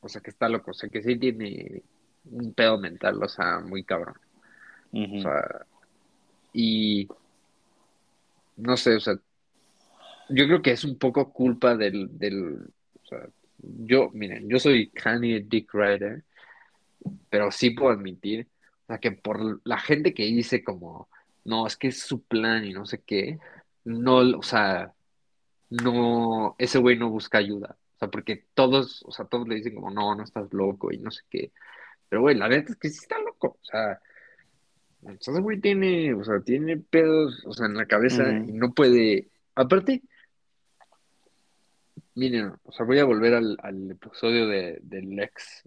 o 0.00 0.08
sea, 0.08 0.20
que 0.20 0.30
está 0.30 0.48
loco, 0.48 0.70
o 0.70 0.74
sea, 0.74 0.88
que 0.88 1.02
sí 1.02 1.16
tiene 1.18 1.82
un 2.30 2.52
pedo 2.54 2.78
mental, 2.78 3.22
o 3.22 3.28
sea, 3.28 3.58
muy 3.60 3.82
cabrón. 3.82 4.14
Ujú. 4.92 5.18
O 5.18 5.22
sea, 5.22 5.66
y 6.52 7.08
no 8.56 8.76
sé, 8.76 8.96
o 8.96 9.00
sea, 9.00 9.14
yo 10.28 10.46
creo 10.46 10.62
que 10.62 10.72
es 10.72 10.84
un 10.84 10.98
poco 10.98 11.32
culpa 11.32 11.76
del, 11.76 12.08
del, 12.18 12.56
o 13.02 13.06
sea, 13.06 13.28
yo, 13.58 14.10
miren, 14.12 14.48
yo 14.48 14.58
soy 14.58 14.90
Kanye 14.90 15.40
Dick 15.40 15.72
Rider, 15.72 16.24
pero 17.30 17.50
sí 17.50 17.70
puedo 17.70 17.92
admitir, 17.92 18.48
o 18.84 18.86
sea, 18.88 18.98
que 18.98 19.12
por 19.12 19.60
la 19.64 19.78
gente 19.78 20.14
que 20.14 20.24
dice 20.24 20.64
como, 20.64 21.08
no, 21.44 21.66
es 21.66 21.76
que 21.76 21.88
es 21.88 22.00
su 22.00 22.22
plan 22.22 22.64
y 22.64 22.72
no 22.72 22.86
sé 22.86 23.02
qué, 23.02 23.38
no, 23.84 24.18
o 24.38 24.42
sea, 24.42 24.92
no, 25.70 26.56
ese 26.58 26.78
güey 26.78 26.96
no 26.98 27.10
busca 27.10 27.38
ayuda, 27.38 27.76
o 27.96 27.98
sea, 27.98 28.08
porque 28.10 28.46
todos, 28.54 29.02
o 29.06 29.12
sea, 29.12 29.26
todos 29.26 29.48
le 29.48 29.56
dicen 29.56 29.74
como, 29.74 29.90
no, 29.90 30.14
no 30.14 30.24
estás 30.24 30.52
loco 30.52 30.92
y 30.92 30.98
no 30.98 31.10
sé 31.10 31.22
qué, 31.30 31.52
pero 32.08 32.22
güey, 32.22 32.36
la 32.36 32.48
neta 32.48 32.72
es 32.72 32.78
que 32.78 32.88
sí 32.90 33.00
está 33.02 33.18
loco, 33.20 33.58
o 33.60 33.64
sea, 33.64 34.00
güey 35.42 35.60
tiene, 35.60 36.14
o 36.14 36.24
sea, 36.24 36.40
tiene 36.40 36.76
pedos, 36.78 37.42
o 37.46 37.52
sea, 37.52 37.66
en 37.66 37.74
la 37.74 37.86
cabeza 37.86 38.24
y 38.30 38.52
no 38.52 38.72
puede, 38.72 39.28
aparte, 39.54 40.02
miren, 42.14 42.52
o 42.64 42.72
sea, 42.72 42.86
voy 42.86 42.98
a 42.98 43.04
volver 43.04 43.34
al, 43.34 43.56
al 43.62 43.90
episodio 43.90 44.46
de, 44.46 44.78
del 44.82 45.18
ex 45.20 45.62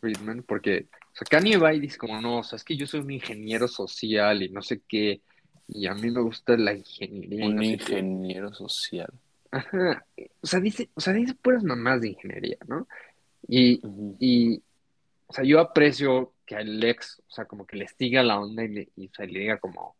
Friedman, 0.00 0.42
porque, 0.42 0.88
o 0.92 1.16
sea, 1.16 1.26
Kanye 1.28 1.56
va 1.56 1.74
y 1.74 1.80
dice 1.80 1.98
como, 1.98 2.20
no, 2.20 2.38
o 2.38 2.42
sea, 2.42 2.56
es 2.56 2.64
que 2.64 2.76
yo 2.76 2.86
soy 2.86 3.00
un 3.00 3.10
ingeniero 3.10 3.68
social 3.68 4.42
y 4.42 4.48
no 4.48 4.62
sé 4.62 4.82
qué, 4.88 5.20
y 5.68 5.86
a 5.86 5.94
mí 5.94 6.10
me 6.10 6.20
gusta 6.20 6.56
la 6.56 6.74
ingeniería 6.74 7.46
Un 7.46 7.56
no 7.56 7.62
sé 7.62 7.78
qué. 7.78 7.98
ingeniero 7.98 8.52
social. 8.54 9.12
Ajá, 9.50 10.06
o 10.40 10.46
sea, 10.46 10.60
dice, 10.60 10.88
o 10.94 11.00
sea, 11.00 11.12
dice 11.12 11.34
puras 11.34 11.62
mamás 11.62 12.00
de 12.00 12.08
ingeniería, 12.08 12.56
¿no? 12.66 12.88
Y, 13.46 13.80
y, 14.18 14.62
o 15.26 15.32
sea, 15.32 15.44
yo 15.44 15.60
aprecio 15.60 16.32
que 16.54 16.60
al 16.60 16.84
ex, 16.84 17.20
o 17.26 17.30
sea, 17.30 17.44
como 17.46 17.66
que 17.66 17.76
le 17.76 17.88
siga 17.88 18.22
la 18.22 18.38
onda 18.40 18.64
y, 18.64 18.68
le, 18.68 18.88
y, 18.96 19.06
o 19.08 19.14
sea, 19.14 19.26
le 19.26 19.40
diga 19.40 19.58
como, 19.58 19.80
o 19.80 19.96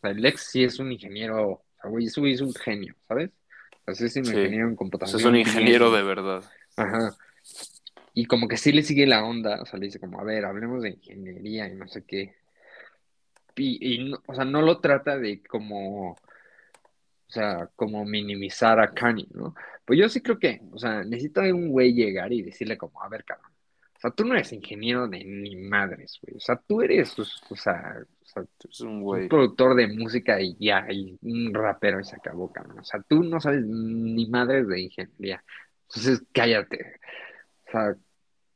sea, 0.00 0.10
el 0.10 0.24
ex 0.24 0.42
sí 0.50 0.64
es 0.64 0.78
un 0.78 0.92
ingeniero, 0.92 1.48
o 1.50 1.64
sea, 1.80 1.90
güey, 1.90 2.08
güey 2.16 2.32
es 2.34 2.40
un 2.40 2.52
genio, 2.54 2.94
¿sabes? 3.08 3.30
O 3.86 3.94
sea, 3.94 4.06
es 4.06 4.16
un 4.16 4.24
Sí. 4.24 4.30
ingeniero 4.32 4.64
en 4.64 4.66
O 4.66 4.70
sea, 4.70 4.76
computación. 4.76 5.20
es 5.20 5.26
un 5.26 5.36
ingeniero 5.36 5.90
de 5.92 6.02
verdad. 6.02 6.44
Ajá. 6.76 7.14
Y 8.14 8.26
como 8.26 8.48
que 8.48 8.56
sí 8.56 8.72
le 8.72 8.82
sigue 8.82 9.06
la 9.06 9.24
onda, 9.24 9.60
o 9.62 9.66
sea, 9.66 9.78
le 9.78 9.86
dice 9.86 9.98
como, 10.00 10.20
a 10.20 10.24
ver, 10.24 10.44
hablemos 10.44 10.82
de 10.82 10.90
ingeniería 10.90 11.66
y 11.68 11.74
no 11.74 11.88
sé 11.88 12.04
qué. 12.04 12.34
Y, 13.56 13.94
y 13.94 14.10
no- 14.10 14.22
o 14.26 14.34
sea, 14.34 14.44
no 14.44 14.62
lo 14.62 14.80
trata 14.80 15.16
de 15.18 15.42
como, 15.42 16.10
o 16.12 16.18
sea, 17.28 17.68
como 17.76 18.04
minimizar 18.04 18.78
a 18.80 18.92
Kanye, 18.92 19.26
¿no? 19.32 19.54
Pues 19.84 19.98
yo 19.98 20.08
sí 20.08 20.20
creo 20.20 20.38
que, 20.38 20.60
o 20.72 20.78
sea, 20.78 21.02
necesita 21.04 21.40
un 21.42 21.68
güey 21.68 21.92
llegar 21.92 22.32
y 22.32 22.42
decirle 22.42 22.76
como, 22.78 23.02
a 23.02 23.08
ver, 23.08 23.24
cabrón, 23.24 23.52
sea, 24.04 24.10
tú 24.10 24.24
no 24.24 24.34
eres 24.34 24.52
ingeniero 24.52 25.08
de 25.08 25.24
ni 25.24 25.56
madres, 25.56 26.18
güey, 26.22 26.36
o 26.36 26.40
sea, 26.40 26.56
tú 26.56 26.82
eres, 26.82 27.14
pues, 27.16 27.30
o 27.50 27.56
sea, 27.56 27.96
o 28.22 28.26
sea, 28.26 28.44
Es 28.70 28.80
un 28.80 28.88
un 28.88 29.02
güey. 29.02 29.28
productor 29.28 29.74
de 29.74 29.86
música 29.88 30.40
y 30.40 30.56
ya, 30.58 30.86
y 30.90 31.18
un 31.22 31.54
rapero 31.54 32.00
y 32.00 32.04
se 32.04 32.16
acabó, 32.16 32.52
cabrón. 32.52 32.78
O 32.80 32.84
sea, 32.84 33.00
tú 33.08 33.22
no 33.22 33.40
sabes 33.40 33.64
ni 33.66 34.26
madres 34.28 34.68
de 34.68 34.80
ingeniería. 34.82 35.42
Entonces, 35.88 36.22
cállate. 36.32 37.00
O 37.68 37.70
sea, 37.70 37.96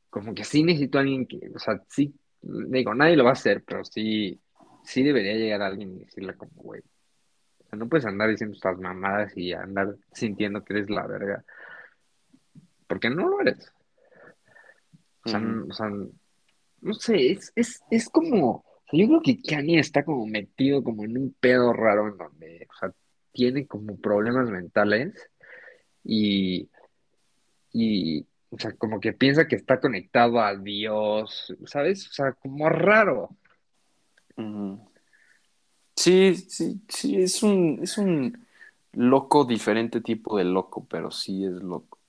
como 0.09 0.33
que 0.35 0.43
sí 0.43 0.63
necesito 0.63 0.97
a 0.97 1.01
alguien 1.01 1.25
que, 1.27 1.51
o 1.55 1.59
sea, 1.59 1.81
sí, 1.89 2.13
digo, 2.41 2.93
nadie 2.95 3.15
lo 3.17 3.23
va 3.25 3.31
a 3.31 3.33
hacer, 3.33 3.63
pero 3.65 3.83
sí, 3.85 4.39
sí 4.83 5.03
debería 5.03 5.33
llegar 5.35 5.61
alguien 5.61 5.95
y 5.95 5.99
decirle 6.05 6.35
como, 6.35 6.51
güey. 6.55 6.81
O 6.81 7.69
sea, 7.69 7.79
no 7.79 7.87
puedes 7.89 8.05
andar 8.05 8.29
diciendo 8.29 8.55
estas 8.55 8.77
mamadas 8.79 9.35
y 9.37 9.53
andar 9.53 9.95
sintiendo 10.13 10.63
que 10.63 10.73
eres 10.73 10.89
la 10.89 11.07
verga. 11.07 11.43
Porque 12.87 13.09
no 13.09 13.29
lo 13.29 13.41
eres. 13.41 13.71
O 15.25 15.29
sea, 15.29 15.39
Ujú. 15.39 15.69
o 15.69 15.73
sea, 15.73 15.89
no 16.81 16.93
sé, 16.93 17.31
es, 17.31 17.51
es, 17.55 17.81
es 17.89 18.09
como, 18.09 18.51
o 18.51 18.63
sea, 18.89 18.99
yo 18.99 19.07
creo 19.07 19.21
que 19.21 19.41
Kanye 19.41 19.79
está 19.79 20.03
como 20.03 20.25
metido 20.25 20.83
como 20.83 21.03
en 21.03 21.17
un 21.17 21.35
pedo 21.39 21.73
raro 21.73 22.07
en 22.07 22.17
donde, 22.17 22.67
o 22.69 22.79
sea, 22.79 22.93
tiene 23.31 23.67
como 23.67 23.97
problemas 23.97 24.49
mentales 24.49 25.13
y, 26.03 26.69
y, 27.73 28.25
o 28.49 28.57
sea, 28.57 28.73
como 28.73 28.99
que 28.99 29.13
piensa 29.13 29.47
que 29.47 29.55
está 29.55 29.79
conectado 29.79 30.39
a 30.39 30.55
Dios, 30.55 31.53
¿sabes? 31.65 32.07
O 32.07 32.11
sea, 32.11 32.33
como 32.33 32.69
raro. 32.69 33.29
Sí, 35.95 36.35
sí, 36.35 36.81
sí, 36.87 37.21
es 37.21 37.43
un, 37.43 37.79
es 37.83 37.97
un 37.97 38.47
loco, 38.93 39.43
diferente 39.43 40.01
tipo 40.01 40.37
de 40.37 40.45
loco, 40.45 40.87
pero 40.89 41.11
sí 41.11 41.43
es 41.43 41.61
loco. 41.61 41.99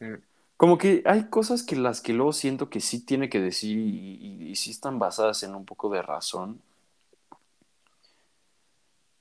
Eh, 0.00 0.18
Como 0.56 0.78
que 0.78 1.02
hay 1.06 1.24
cosas 1.28 1.62
que 1.62 1.76
las 1.76 2.00
que 2.00 2.12
luego 2.14 2.32
siento 2.32 2.70
que 2.70 2.80
sí 2.80 3.04
tiene 3.04 3.28
que 3.28 3.40
decir 3.40 3.76
y, 3.78 4.14
y- 4.20 4.48
y 4.50 4.56
sí 4.56 4.70
están 4.70 4.98
basadas 4.98 5.42
en 5.42 5.54
un 5.54 5.64
poco 5.66 5.90
de 5.90 6.00
razón. 6.02 6.62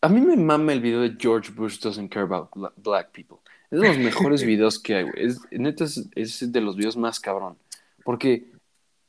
A 0.01 0.07
mí 0.09 0.21
me 0.21 0.38
mama 0.38 0.71
el 0.73 0.81
video 0.81 1.01
de 1.01 1.15
George 1.19 1.51
Bush 1.51 1.79
Doesn't 1.79 2.11
Care 2.11 2.25
About 2.25 2.51
Bla- 2.53 2.73
Black 2.77 3.11
People. 3.11 3.38
Es 3.71 3.81
de 3.81 3.88
los 3.88 3.97
mejores 3.97 4.43
videos 4.45 4.79
que 4.79 4.95
hay, 4.95 5.03
güey. 5.03 5.25
Es, 5.25 5.39
neta, 5.51 5.83
es, 5.86 6.07
es 6.15 6.51
de 6.51 6.61
los 6.61 6.75
videos 6.75 6.95
más 6.95 7.19
cabrón. 7.19 7.57
Porque 8.03 8.51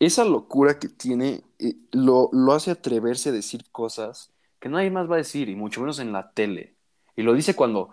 esa 0.01 0.24
locura 0.24 0.79
que 0.79 0.89
tiene 0.89 1.43
eh, 1.59 1.77
lo, 1.93 2.31
lo 2.33 2.53
hace 2.53 2.70
atreverse 2.70 3.29
a 3.29 3.33
decir 3.33 3.64
cosas 3.70 4.31
que 4.59 4.68
nadie 4.70 4.91
más 4.91 5.09
va 5.09 5.14
a 5.16 5.18
decir, 5.18 5.49
y 5.51 5.55
mucho 5.55 5.81
menos 5.81 5.99
en 5.99 6.12
la 6.12 6.31
tele. 6.33 6.74
Y 7.14 7.22
lo 7.22 7.35
dice 7.35 7.55
cuando 7.55 7.91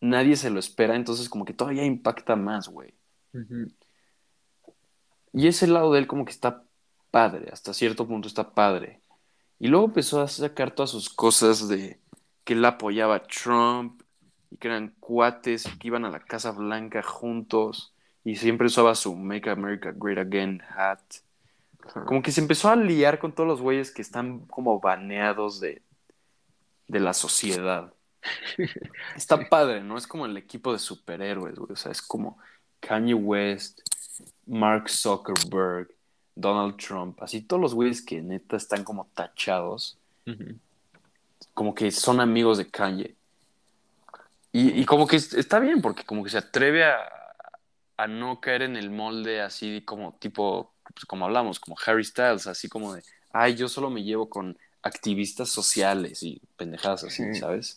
nadie 0.00 0.36
se 0.36 0.50
lo 0.50 0.58
espera, 0.58 0.96
entonces 0.96 1.28
como 1.28 1.44
que 1.44 1.52
todavía 1.54 1.84
impacta 1.84 2.34
más, 2.34 2.68
güey. 2.68 2.94
Y 5.32 5.46
ese 5.48 5.66
lado 5.66 5.92
de 5.92 6.00
él 6.00 6.06
como 6.06 6.24
que 6.24 6.32
está 6.32 6.64
padre, 7.10 7.50
hasta 7.52 7.74
cierto 7.74 8.06
punto 8.06 8.28
está 8.28 8.54
padre. 8.54 9.00
Y 9.58 9.68
luego 9.68 9.86
empezó 9.86 10.20
a 10.20 10.28
sacar 10.28 10.74
todas 10.74 10.90
sus 10.90 11.10
cosas 11.10 11.68
de 11.68 12.00
que 12.44 12.54
él 12.54 12.64
apoyaba 12.64 13.16
a 13.16 13.22
Trump 13.24 14.02
y 14.50 14.56
que 14.56 14.68
eran 14.68 14.96
cuates 15.00 15.66
y 15.66 15.78
que 15.78 15.88
iban 15.88 16.04
a 16.04 16.10
la 16.10 16.20
Casa 16.20 16.52
Blanca 16.52 17.02
juntos 17.02 17.94
y 18.24 18.36
siempre 18.36 18.66
usaba 18.66 18.94
su 18.94 19.14
Make 19.16 19.50
America 19.50 19.92
Great 19.94 20.18
Again 20.18 20.62
hat. 20.76 21.00
Como 22.06 22.22
que 22.22 22.32
se 22.32 22.40
empezó 22.40 22.68
a 22.68 22.76
liar 22.76 23.18
con 23.18 23.34
todos 23.34 23.48
los 23.48 23.60
güeyes 23.62 23.92
que 23.92 24.02
están 24.02 24.46
como 24.46 24.80
baneados 24.80 25.60
de, 25.60 25.82
de 26.88 27.00
la 27.00 27.14
sociedad. 27.14 27.94
Está 29.16 29.48
padre, 29.48 29.82
¿no? 29.82 29.96
Es 29.96 30.06
como 30.06 30.26
el 30.26 30.36
equipo 30.36 30.72
de 30.72 30.78
superhéroes, 30.78 31.58
güey. 31.58 31.72
O 31.72 31.76
sea, 31.76 31.92
es 31.92 32.02
como 32.02 32.38
Kanye 32.80 33.14
West, 33.14 33.80
Mark 34.46 34.88
Zuckerberg, 34.88 35.88
Donald 36.34 36.76
Trump, 36.76 37.22
así 37.22 37.42
todos 37.42 37.60
los 37.60 37.74
güeyes 37.74 38.02
que 38.02 38.20
neta 38.22 38.56
están 38.56 38.84
como 38.84 39.06
tachados, 39.14 39.96
como 41.54 41.74
que 41.74 41.90
son 41.90 42.20
amigos 42.20 42.58
de 42.58 42.68
Kanye. 42.70 43.14
Y, 44.52 44.80
y 44.80 44.84
como 44.84 45.06
que 45.06 45.16
es- 45.16 45.34
está 45.34 45.58
bien, 45.60 45.80
porque 45.82 46.04
como 46.04 46.24
que 46.24 46.30
se 46.30 46.38
atreve 46.38 46.84
a, 46.84 46.98
a 47.96 48.06
no 48.08 48.40
caer 48.40 48.62
en 48.62 48.76
el 48.76 48.90
molde 48.90 49.40
así 49.42 49.82
como 49.84 50.14
tipo, 50.14 50.72
pues, 50.92 51.04
como 51.04 51.26
hablamos, 51.26 51.60
como 51.60 51.76
Harry 51.86 52.04
Styles, 52.04 52.46
así 52.46 52.68
como 52.68 52.94
de, 52.94 53.02
ay, 53.32 53.54
yo 53.54 53.68
solo 53.68 53.90
me 53.90 54.02
llevo 54.02 54.28
con 54.28 54.56
activistas 54.82 55.50
sociales 55.50 56.22
y 56.22 56.40
pendejadas 56.56 57.04
así, 57.04 57.22
Sí. 57.34 57.38
¿sabes? 57.40 57.76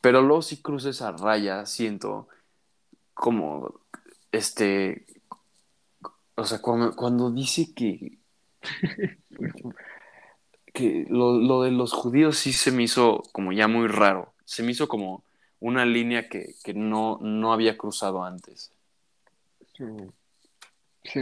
Pero 0.00 0.22
luego 0.22 0.42
sí 0.42 0.56
cruza 0.62 0.88
esa 0.90 1.12
raya, 1.12 1.66
siento, 1.66 2.28
como, 3.16 3.80
este, 4.30 5.06
o 6.36 6.44
sea, 6.44 6.60
cuando, 6.60 6.94
cuando 6.94 7.30
dice 7.30 7.72
que, 7.74 8.18
que 10.72 11.06
lo, 11.08 11.38
lo 11.40 11.62
de 11.62 11.70
los 11.70 11.92
judíos 11.92 12.36
sí 12.38 12.52
se 12.52 12.70
me 12.70 12.82
hizo 12.82 13.22
como 13.32 13.52
ya 13.52 13.66
muy 13.68 13.88
raro, 13.88 14.32
se 14.44 14.62
me 14.62 14.72
hizo 14.72 14.88
como 14.88 15.24
una 15.60 15.86
línea 15.86 16.28
que, 16.28 16.54
que 16.62 16.74
no, 16.74 17.18
no 17.22 17.52
había 17.52 17.76
cruzado 17.78 18.22
antes. 18.24 18.70
Sí. 19.76 19.84
Sí, 21.04 21.20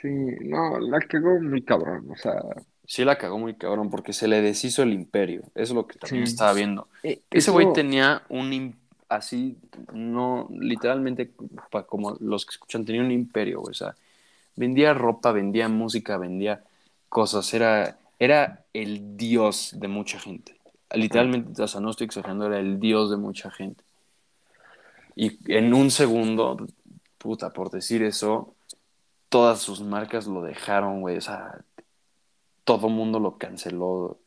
sí, 0.00 0.08
no, 0.42 0.78
la 0.78 1.00
cagó 1.00 1.40
muy 1.40 1.62
cabrón, 1.62 2.08
o 2.10 2.16
sea, 2.16 2.40
Sí 2.88 3.04
la 3.04 3.18
cagó 3.18 3.36
muy 3.40 3.54
cabrón 3.56 3.90
porque 3.90 4.12
se 4.12 4.28
le 4.28 4.40
deshizo 4.40 4.84
el 4.84 4.92
imperio, 4.92 5.40
eso 5.56 5.62
es 5.64 5.70
lo 5.72 5.88
que 5.88 5.98
también 5.98 6.24
Sí. 6.26 6.32
estaba 6.34 6.52
viendo. 6.52 6.86
eh, 7.02 7.20
Ese 7.30 7.38
eso- 7.38 7.52
güey 7.52 7.72
tenía 7.72 8.22
un 8.28 8.52
im- 8.52 8.74
así, 9.08 9.56
no, 9.92 10.48
literalmente, 10.50 11.32
como 11.86 12.16
los 12.20 12.44
que 12.44 12.52
escuchan, 12.52 12.84
tenía 12.84 13.02
un 13.02 13.12
imperio, 13.12 13.60
güey, 13.60 13.72
o 13.72 13.74
sea, 13.74 13.94
vendía 14.56 14.94
ropa, 14.94 15.32
vendía 15.32 15.68
música, 15.68 16.16
vendía 16.18 16.62
cosas, 17.08 17.52
era, 17.54 17.98
era 18.18 18.64
el 18.72 19.16
dios 19.16 19.74
de 19.78 19.88
mucha 19.88 20.18
gente. 20.18 20.56
Literalmente, 20.92 21.62
o 21.62 21.68
sea, 21.68 21.80
no 21.80 21.90
estoy 21.90 22.06
exagerando, 22.06 22.46
era 22.46 22.58
el 22.58 22.78
dios 22.80 23.10
de 23.10 23.16
mucha 23.16 23.50
gente. 23.50 23.82
Y 25.14 25.38
en 25.52 25.74
un 25.74 25.90
segundo, 25.90 26.66
puta, 27.18 27.52
por 27.52 27.70
decir 27.70 28.02
eso, 28.02 28.54
todas 29.28 29.60
sus 29.60 29.80
marcas 29.80 30.26
lo 30.26 30.42
dejaron, 30.42 31.00
güey, 31.00 31.16
o 31.16 31.20
sea, 31.20 31.60
todo 32.64 32.88
mundo 32.88 33.18
lo 33.18 33.38
canceló. 33.38 34.18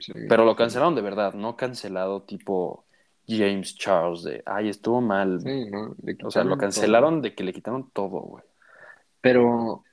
sí, 0.00 0.12
Pero 0.28 0.44
lo 0.44 0.56
cancelaron 0.56 0.94
de 0.94 1.02
verdad, 1.02 1.34
no 1.34 1.56
cancelado 1.56 2.22
tipo 2.22 2.83
James 3.26 3.76
Charles 3.76 4.22
de, 4.22 4.42
ay, 4.46 4.68
estuvo 4.68 5.00
mal. 5.00 5.40
Sí, 5.40 5.70
¿no? 5.70 5.94
Le 6.02 6.16
o 6.22 6.30
sea, 6.30 6.44
lo 6.44 6.58
cancelaron 6.58 7.22
de 7.22 7.34
que 7.34 7.44
le 7.44 7.52
quitaron 7.52 7.90
todo, 7.90 8.20
güey. 8.20 8.44
Pero, 9.20 9.84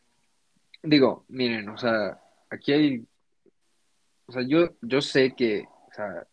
digo, 0.84 1.25
miren, 1.29 1.69
o 1.69 1.77
sea, 1.77 2.19
aquí 2.49 2.73
hay, 2.73 3.05
o 4.25 4.32
sea, 4.32 4.41
yo, 4.41 4.69
yo 4.82 5.01
sé 5.01 5.34
que, 5.36 5.65
o 5.89 5.93
sea, 5.93 6.27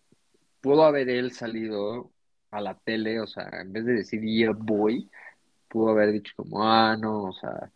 pudo 0.61 0.85
haber 0.85 1.09
él 1.09 1.33
salido 1.33 2.11
a 2.51 2.61
la 2.61 2.75
tele, 2.75 3.21
o 3.21 3.27
sea, 3.27 3.49
en 3.61 3.73
vez 3.73 3.85
de 3.85 3.93
decir 3.93 4.21
yeah 4.23 4.53
boy, 4.53 5.09
pudo 5.69 5.91
haber 5.91 6.13
dicho 6.13 6.33
como, 6.35 6.65
ah, 6.65 6.97
no, 6.97 7.25
o 7.25 7.33
sea, 7.33 7.71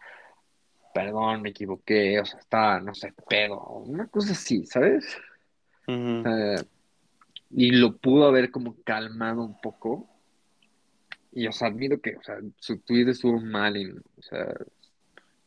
perdón, 0.92 1.42
me 1.42 1.50
equivoqué, 1.50 2.18
o 2.20 2.24
sea, 2.24 2.40
estaba, 2.40 2.80
no 2.80 2.94
sé, 2.94 3.12
pedo, 3.28 3.60
una 3.60 4.08
cosa 4.08 4.32
así, 4.32 4.66
¿sabes? 4.66 5.16
Ujú. 5.86 6.22
Eh, 6.26 6.64
y 7.52 7.70
lo 7.72 7.96
pudo 7.96 8.26
haber 8.26 8.50
como 8.50 8.76
calmado 8.84 9.42
un 9.42 9.60
poco. 9.60 10.08
Y, 11.32 11.46
o 11.46 11.52
sea, 11.52 11.68
admito 11.68 12.00
que, 12.00 12.16
o 12.16 12.22
sea, 12.22 12.38
su 12.56 12.78
tweet 12.78 13.08
estuvo 13.10 13.40
mal 13.40 13.76
y, 13.76 13.90
o 13.90 14.22
sea, 14.22 14.46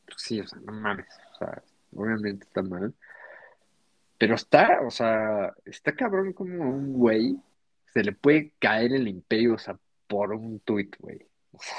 pues 0.05 0.17
sí, 0.17 0.39
o 0.39 0.47
sea, 0.47 0.59
no 0.61 0.73
mames, 0.73 1.07
o 1.33 1.37
sea, 1.37 1.63
obviamente 1.95 2.45
está 2.45 2.61
mal. 2.61 2.93
Pero 4.17 4.35
está, 4.35 4.81
o 4.85 4.89
sea, 4.89 5.53
está 5.65 5.95
cabrón 5.95 6.33
como 6.33 6.69
un 6.69 6.93
güey 6.93 7.37
se 7.93 8.03
le 8.03 8.11
puede 8.11 8.51
caer 8.59 8.93
el 8.93 9.07
imperio, 9.07 9.53
o 9.53 9.57
sea, 9.57 9.77
por 10.07 10.33
un 10.33 10.59
tweet, 10.59 10.89
güey. 10.99 11.25
O 11.51 11.59
sea, 11.61 11.75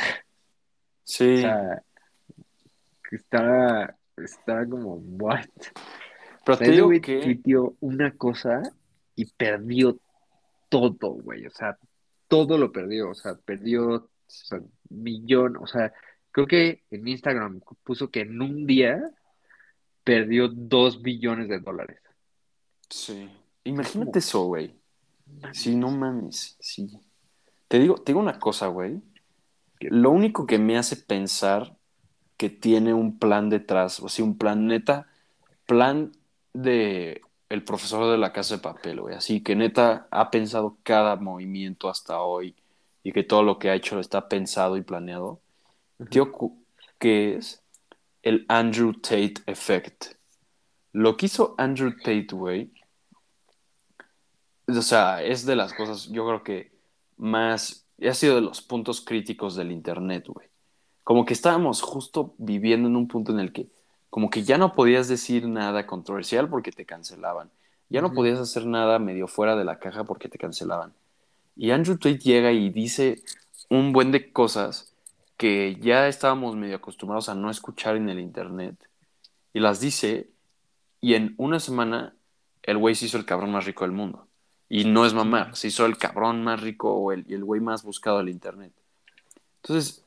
Sí, 1.07 1.35
o 1.35 1.37
sea, 1.37 1.83
está, 3.12 3.97
está 4.16 4.66
como, 4.68 4.97
what? 4.97 5.47
pero 6.45 6.55
O 6.55 6.57
sea, 6.57 6.66
te 6.66 6.72
digo 6.72 6.91
que... 7.01 7.20
tuiteó 7.20 7.77
una 7.79 8.11
cosa 8.11 8.61
y 9.14 9.27
perdió 9.27 10.01
todo, 10.69 11.14
güey. 11.23 11.47
O 11.47 11.51
sea, 11.51 11.79
todo 12.29 12.59
lo 12.59 12.73
perdió. 12.73 13.11
O 13.11 13.14
sea, 13.14 13.35
perdió 13.35 13.95
o 13.95 14.11
sea, 14.27 14.61
millón. 14.89 15.57
O 15.57 15.67
sea, 15.67 15.93
creo 16.31 16.47
que 16.47 16.85
en 16.91 17.09
Instagram 17.09 17.61
puso 17.83 18.11
que 18.11 18.21
en 18.21 18.41
un 18.41 18.67
día 18.67 19.01
perdió 20.05 20.49
dos 20.49 21.03
billones 21.03 21.49
de 21.49 21.59
dólares. 21.59 22.01
Sí. 22.89 23.29
Imagínate 23.64 24.21
eso, 24.21 24.45
güey. 24.45 24.73
Sí, 25.53 25.75
no 25.75 25.91
mames, 25.91 26.57
sí. 26.61 26.89
Te 27.69 27.81
digo, 27.81 27.97
te 27.97 28.12
digo 28.12 28.21
una 28.21 28.39
cosa, 28.39 28.69
güey. 28.69 29.03
Lo 29.81 30.11
único 30.11 30.47
que 30.47 30.59
me 30.59 30.79
hace 30.79 30.97
pensar 30.97 31.77
que 32.37 32.49
tiene 32.49 32.95
un 32.95 33.19
plan 33.19 33.51
detrás, 33.51 34.01
o 34.01 34.09
sea, 34.09 34.25
un 34.25 34.39
plan 34.39 34.67
neta, 34.67 35.09
plan 35.67 36.12
de 36.53 37.23
el 37.49 37.64
profesor 37.64 38.11
de 38.11 38.18
la 38.18 38.32
casa 38.32 38.57
de 38.57 38.62
papel, 38.62 39.01
güey. 39.01 39.14
Así 39.14 39.42
que 39.42 39.55
neta 39.55 40.09
ha 40.11 40.30
pensado 40.30 40.78
cada 40.82 41.16
movimiento 41.16 41.88
hasta 41.88 42.20
hoy 42.20 42.55
y 43.03 43.12
que 43.12 43.22
todo 43.22 43.42
lo 43.42 43.59
que 43.59 43.70
ha 43.70 43.74
hecho 43.74 44.01
está 44.01 44.28
pensado 44.28 44.76
y 44.76 44.82
planeado. 44.82 45.40
Tío, 46.11 46.32
¿qué 46.99 47.36
es? 47.36 47.62
El 48.22 48.44
Andrew 48.49 48.92
Tate 48.94 49.34
Effect. 49.47 50.16
Lo 50.92 51.16
que 51.16 51.26
hizo 51.26 51.55
Andrew 51.59 51.94
Tate, 51.97 52.28
güey, 52.32 52.72
o 54.66 54.82
sea, 54.82 55.22
es 55.22 55.47
de 55.47 55.57
las 55.57 55.72
cosas, 55.72 56.09
yo 56.09 56.26
creo 56.26 56.42
que 56.42 56.72
más, 57.16 57.86
ha 58.03 58.14
sido 58.14 58.34
de 58.34 58.40
los 58.40 58.62
puntos 58.62 59.01
críticos 59.01 59.55
del 59.55 59.70
Internet, 59.70 60.26
güey. 60.28 60.49
Como 61.05 61.24
que 61.24 61.34
estábamos 61.34 61.82
justo 61.82 62.34
viviendo 62.38 62.88
en 62.88 62.97
un 62.97 63.07
punto 63.07 63.32
en 63.32 63.38
el 63.38 63.53
que, 63.53 63.68
como 64.11 64.30
que 64.30 64.44
ya 64.44 64.59
no 64.59 64.74
podías 64.74 65.09
decir 65.09 65.46
nada 65.46 65.87
controversial 65.87 66.49
porque 66.49 66.72
te 66.72 66.84
cancelaban. 66.84 67.50
Ya 67.88 68.00
no 68.03 68.12
podías 68.12 68.38
hacer 68.38 68.66
nada 68.66 68.99
medio 68.99 69.28
fuera 69.28 69.57
de 69.57 69.64
la 69.64 69.78
caja 69.78 70.04
porque 70.04 70.28
te 70.28 70.38
cancelaban. 70.38 70.92
Y 71.57 71.70
Andrew 71.70 71.96
Tate 71.96 72.18
llega 72.18 72.53
y 72.53 72.70
dice 72.70 73.22
un 73.70 73.92
buen 73.92 74.12
de 74.12 74.33
cosas 74.33 74.92
que 75.37 75.76
ya 75.80 76.08
estábamos 76.08 76.57
medio 76.57 76.76
acostumbrados 76.76 77.28
a 77.28 77.34
no 77.34 77.50
escuchar 77.50 77.96
en 77.96 78.08
el 78.08 78.18
Internet. 78.18 78.76
Y 79.53 79.61
las 79.61 79.80
dice, 79.80 80.28
y 81.00 81.14
en 81.14 81.34
una 81.37 81.61
semana 81.61 82.14
el 82.62 82.78
güey 82.78 82.95
se 82.95 83.07
hizo 83.07 83.18
el 83.18 83.24
cabrón 83.24 83.53
más 83.53 83.64
rico 83.64 83.84
del 83.84 83.92
mundo. 83.92 84.26
Y 84.68 84.84
no 84.84 85.07
es 85.07 85.14
mamar, 85.14 85.54
se 85.54 85.68
hizo 85.68 85.87
el 85.87 85.96
cabrón 85.96 86.42
más 86.42 86.61
rico 86.61 86.92
o 86.92 87.12
el, 87.12 87.24
y 87.28 87.34
el 87.34 87.45
güey 87.45 87.61
más 87.61 87.84
buscado 87.84 88.18
del 88.18 88.28
internet. 88.28 88.72
Entonces, 89.62 90.04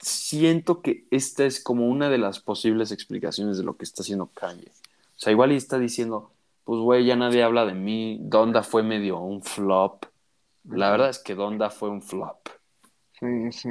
siento 0.00 0.82
que 0.82 1.06
esta 1.10 1.44
es 1.44 1.62
como 1.62 1.88
una 1.88 2.08
de 2.08 2.18
las 2.18 2.40
posibles 2.40 2.92
explicaciones 2.92 3.58
de 3.58 3.64
lo 3.64 3.76
que 3.76 3.84
está 3.84 4.02
haciendo 4.02 4.30
Kanye. 4.34 4.68
O 4.68 5.18
sea, 5.18 5.32
igual 5.32 5.52
y 5.52 5.56
está 5.56 5.78
diciendo, 5.78 6.30
pues 6.64 6.80
güey, 6.80 7.06
ya 7.06 7.16
nadie 7.16 7.42
habla 7.42 7.64
de 7.64 7.74
mí, 7.74 8.18
Donda 8.20 8.62
fue 8.62 8.82
medio 8.82 9.18
un 9.18 9.42
flop. 9.42 10.04
La 10.68 10.90
verdad 10.90 11.10
es 11.10 11.18
que 11.18 11.34
Donda 11.34 11.70
fue 11.70 11.90
un 11.90 12.02
flop. 12.02 12.48
Sí, 13.18 13.52
sí. 13.52 13.68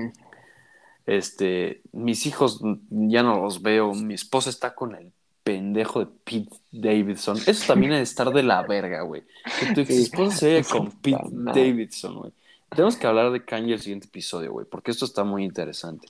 Este, 1.06 1.82
mis 1.92 2.26
hijos 2.26 2.62
ya 2.90 3.22
no 3.22 3.42
los 3.42 3.62
veo, 3.62 3.94
mi 3.94 4.16
esposa 4.16 4.50
está 4.50 4.74
con 4.74 4.96
el 4.96 5.12
pendejo 5.44 6.00
de 6.00 6.08
Pete 6.24 6.56
Davidson. 6.72 7.38
Eso 7.46 7.68
también 7.68 7.94
es 7.94 8.10
estar 8.10 8.32
de 8.32 8.42
la 8.42 8.64
verga, 8.64 9.04
güey. 9.04 9.24
Que 9.60 9.74
tu 9.76 9.82
ex 9.82 9.92
esposa 9.92 10.38
se 10.38 10.64
con 10.64 10.92
Pete. 10.92 11.22
Davidson, 11.30 12.16
güey. 12.16 12.32
Tenemos 12.70 12.98
que 12.98 13.06
hablar 13.08 13.32
de 13.32 13.46
Kanye 13.46 13.74
el 13.74 13.80
siguiente 13.80 14.08
episodio, 14.08 14.52
güey, 14.52 14.66
porque 14.66 14.92
esto 14.92 15.06
está 15.06 15.24
muy 15.24 15.44
interesante. 15.44 16.08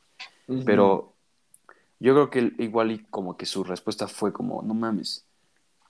Pero 0.65 1.15
yo 1.99 2.13
creo 2.13 2.29
que 2.29 2.53
igual 2.63 2.91
y 2.91 2.99
como 3.05 3.37
que 3.37 3.45
su 3.45 3.63
respuesta 3.63 4.07
fue 4.07 4.31
como, 4.31 4.61
no 4.61 4.73
mames. 4.73 5.25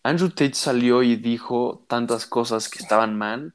Andrew 0.04 0.30
Tate 0.30 0.54
salió 0.54 1.02
y 1.04 1.16
dijo 1.16 1.84
tantas 1.88 2.26
cosas 2.26 2.70
que 2.70 2.80
estaban 2.80 3.18
mal 3.18 3.54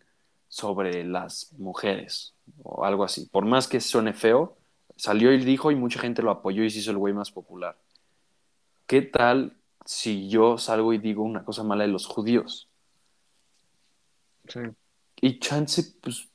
sobre 0.48 1.05
las 1.05 1.52
mujeres 1.59 2.35
o 2.62 2.85
algo 2.85 3.05
así. 3.05 3.27
Por 3.27 3.44
más 3.44 3.68
que 3.68 3.81
suene 3.81 4.12
feo, 4.12 4.56
salió 4.97 5.32
y 5.32 5.39
dijo 5.44 5.70
y 5.70 5.77
mucha 5.77 6.01
gente 6.01 6.22
lo 6.22 6.31
apoyó 6.31 6.64
y 6.64 6.70
se 6.70 6.81
hizo 6.81 6.90
el 6.90 6.98
güey 6.98 7.14
más 7.14 7.31
popular. 7.31 7.78
¿Qué 8.86 9.02
tal 9.02 9.56
si 9.85 10.28
yo 10.28 10.59
salgo 10.59 10.93
y 10.93 10.98
digo 10.98 11.22
una 11.22 11.44
cosa 11.44 11.62
mala 11.62 11.85
de 11.85 11.93
los 11.93 12.06
judíos? 12.06 12.68
Sí. 14.48 14.60
Y 15.22 15.39
chance, 15.39 15.94
pues, 16.02 16.28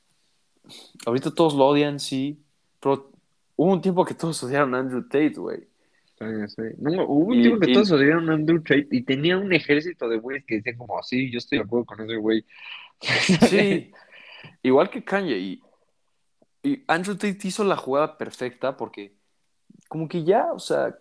ahorita 1.05 1.31
todos 1.31 1.53
lo 1.55 1.67
odian, 1.67 1.99
sí, 1.99 2.41
pero 2.79 3.11
hubo 3.55 3.71
un 3.73 3.81
tiempo 3.81 4.05
que 4.05 4.13
todos 4.13 4.41
odiaron 4.43 4.73
a 4.75 4.79
Andrew 4.79 5.03
Tate, 5.03 5.33
güey. 5.35 5.67
Sí. 6.17 6.61
No, 6.77 7.03
hubo 7.07 7.25
un 7.27 7.35
Y- 7.35 7.41
tiempo 7.41 7.59
que 7.59 7.71
y- 7.71 7.73
todos 7.73 7.91
odiaron 7.91 8.29
a 8.29 8.33
Andrew 8.33 8.59
Tate 8.61 8.87
y 8.91 9.01
tenía 9.03 9.37
un 9.37 9.51
ejército 9.53 10.07
de 10.07 10.17
güeyes 10.17 10.45
que 10.45 10.55
decían 10.55 10.77
como, 10.77 11.01
sí, 11.03 11.29
yo 11.31 11.37
estoy 11.39 11.57
de 11.59 11.63
acuerdo 11.65 11.85
con 11.85 12.01
ese 12.01 12.15
güey. 12.17 12.45
Sí, 13.49 13.91
igual 14.63 14.89
que 14.89 15.03
Kanye. 15.03 15.37
Y, 15.37 15.61
y 16.63 16.83
Andrew 16.87 17.15
Tate 17.15 17.39
hizo 17.47 17.63
la 17.63 17.75
jugada 17.75 18.17
perfecta 18.17 18.77
porque 18.77 19.13
como 19.89 20.07
que 20.07 20.23
ya, 20.23 20.51
o 20.53 20.59
sea, 20.59 20.97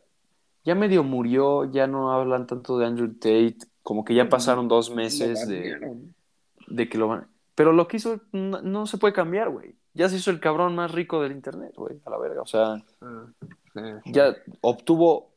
ya 0.64 0.74
medio 0.74 1.04
murió, 1.04 1.70
ya 1.70 1.86
no 1.86 2.10
hablan 2.12 2.46
tanto 2.46 2.76
de 2.78 2.86
Andrew 2.86 3.12
Tate, 3.14 3.56
como 3.82 4.04
que 4.04 4.14
ya 4.14 4.28
pasaron 4.28 4.66
dos 4.66 4.90
meses 4.94 5.46
de, 5.46 5.78
de 6.66 6.88
que 6.88 6.98
lo 6.98 7.08
van... 7.08 7.28
Pero 7.54 7.72
lo 7.72 7.86
que 7.86 7.98
hizo 7.98 8.20
no, 8.32 8.60
no 8.62 8.86
se 8.86 8.98
puede 8.98 9.14
cambiar, 9.14 9.50
güey. 9.50 9.76
Ya 9.94 10.08
se 10.08 10.16
hizo 10.16 10.30
el 10.30 10.40
cabrón 10.40 10.74
más 10.74 10.90
rico 10.90 11.22
del 11.22 11.32
internet, 11.32 11.72
güey, 11.76 12.00
a 12.04 12.10
la 12.10 12.18
verga. 12.18 12.42
O 12.42 12.46
sea, 12.46 12.82
Ah, 13.00 13.26
sí, 13.72 13.80
sí. 14.04 14.12
ya 14.12 14.36
obtuvo 14.60 15.32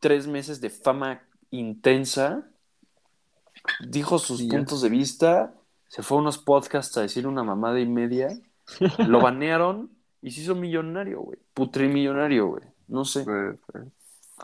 tres 0.00 0.26
meses 0.26 0.60
de 0.60 0.70
fama 0.70 1.22
intensa, 1.50 2.46
dijo 3.88 4.18
sus 4.18 4.38
Sí, 4.38 4.48
puntos 4.48 4.82
de 4.82 4.88
vista, 4.88 5.54
se 5.88 6.02
fue 6.02 6.18
a 6.18 6.20
unos 6.20 6.38
podcasts 6.38 6.96
a 6.96 7.02
decir 7.02 7.26
una 7.26 7.44
mamada 7.44 7.78
y 7.80 7.86
media, 7.86 8.28
lo 9.08 9.20
banearon 9.20 9.90
y 10.22 10.30
se 10.30 10.40
hizo 10.42 10.54
millonario, 10.54 11.20
güey. 11.20 11.38
Putrimillonario, 11.54 12.46
güey. 12.48 12.64
No 12.88 13.04
sé. 13.04 13.24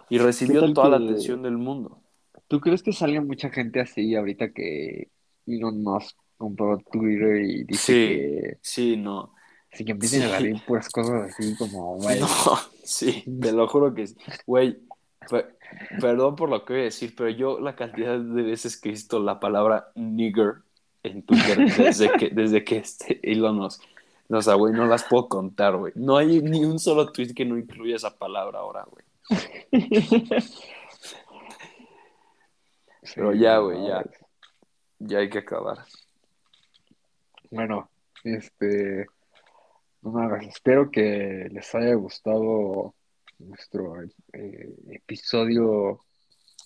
Y 0.09 0.19
recibió 0.19 0.61
¿Qué 0.61 0.67
tal 0.69 0.75
toda 0.75 0.89
la 0.91 0.97
atención 0.97 1.43
del 1.43 1.57
mundo. 1.59 2.01
¿Tú 2.49 2.61
crees 2.61 2.83
que 2.83 2.93
salga 2.93 3.21
mucha 3.21 3.51
gente 3.51 3.81
así 3.81 4.15
ahorita 4.15 4.53
que 4.53 5.11
Elon 5.47 5.83
Musk 5.83 6.17
compró 6.41 6.79
Twitter 6.91 7.37
y 7.43 7.65
dice 7.65 7.93
Sí. 7.93 7.93
que 8.09 8.59
Sí, 8.63 8.97
no. 8.97 9.35
sí 9.73 9.85
que 9.85 9.93
empiecen 9.93 10.23
Sí. 10.23 10.27
a 10.27 10.31
salir 10.31 10.65
puras 10.67 10.89
cosas 10.89 11.31
así 11.31 11.55
como, 11.57 11.97
güey, 12.01 12.19
No, 12.19 12.27
sí, 12.83 13.25
te 13.41 13.53
lo 13.53 13.69
juro 13.69 13.95
que 13.95 14.07
sí. 14.07 14.17
Güey, 14.47 14.79
pe- 15.29 15.47
perdón 16.01 16.35
por 16.37 16.49
lo 16.49 16.65
que 16.65 16.73
voy 16.73 16.81
a 16.83 16.85
decir, 16.87 17.15
pero 17.15 17.29
yo 17.29 17.61
la 17.61 17.77
cantidad 17.77 18.19
de 18.19 18.43
veces 18.43 18.77
que 18.81 18.89
he 18.89 18.93
visto 18.93 19.21
la 19.21 19.39
palabra 19.39 19.93
nigger 19.95 20.63
en 21.03 21.23
Twitter 21.23 21.59
desde 21.77 22.11
que, 22.13 22.31
desde 22.33 22.65
que 22.65 22.79
este 22.79 23.21
Elon 23.23 23.57
Musk, 23.57 23.83
no, 24.31 24.39
o 24.39 24.43
sea, 24.43 24.55
güey, 24.55 24.73
no 24.73 24.87
las 24.87 25.05
puedo 25.05 25.29
contar, 25.29 25.77
güey. 25.77 25.93
No 25.97 26.17
hay 26.17 26.41
ni 26.41 26.65
un 26.65 26.79
solo 26.79 27.11
tweet 27.13 27.35
que 27.35 27.45
no 27.45 27.59
incluya 27.59 27.97
esa 27.97 28.17
palabra 28.17 28.61
ahora, 28.61 28.87
güey. 28.89 29.05
Pero 33.15 33.33
ya, 33.35 33.59
güey, 33.59 33.87
ya. 33.87 34.05
Ya 35.01 35.19
hay 35.19 35.31
que 35.31 35.39
acabar. 35.39 35.79
Bueno, 37.51 37.91
este, 38.23 39.07
no 40.03 40.13
mames, 40.13 40.47
espero 40.49 40.91
que 40.91 41.49
les 41.51 41.75
haya 41.75 41.95
gustado 41.95 42.95
nuestro 43.39 44.03
eh, 44.33 44.75
episodio 44.89 46.05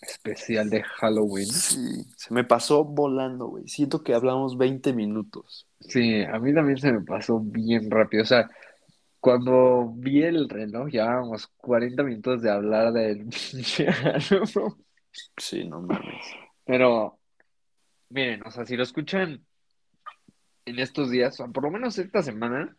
especial 0.03 0.69
de 0.69 0.83
Halloween. 0.83 1.47
Sí, 1.47 2.05
se 2.17 2.35
me 2.35 2.45
pasó 2.45 2.85
volando, 2.85 3.47
güey. 3.47 3.67
Siento 3.67 4.03
que 4.03 4.15
hablamos 4.15 4.59
20 4.59 4.93
minutos. 4.93 5.67
Sí, 5.81 6.23
a 6.23 6.39
mí 6.39 6.53
también 6.53 6.79
se 6.79 6.93
me 6.93 7.01
pasó 7.01 7.41
bien 7.41 7.91
rápido. 7.91 8.23
O 8.23 8.27
sea, 8.27 8.51
cuando 9.21 9.91
vi 9.97 10.23
el 10.23 10.49
reloj, 10.51 10.89
llevábamos 10.89 11.47
40 11.57 12.03
minutos 12.03 12.43
de 12.43 12.51
hablar 12.51 12.93
del. 12.93 13.27
Sí, 15.37 15.65
no 15.69 15.81
mames. 15.81 16.27
Pero, 16.65 17.21
miren, 18.09 18.45
o 18.45 18.51
sea, 18.51 18.67
si 18.67 18.77
lo 18.77 18.83
escuchan 18.83 19.47
en 20.67 20.79
estos 20.79 21.11
días, 21.11 21.39
o 21.41 21.51
por 21.53 21.65
lo 21.65 21.71
menos 21.71 21.99
esta 21.99 22.23
semana, 22.23 22.75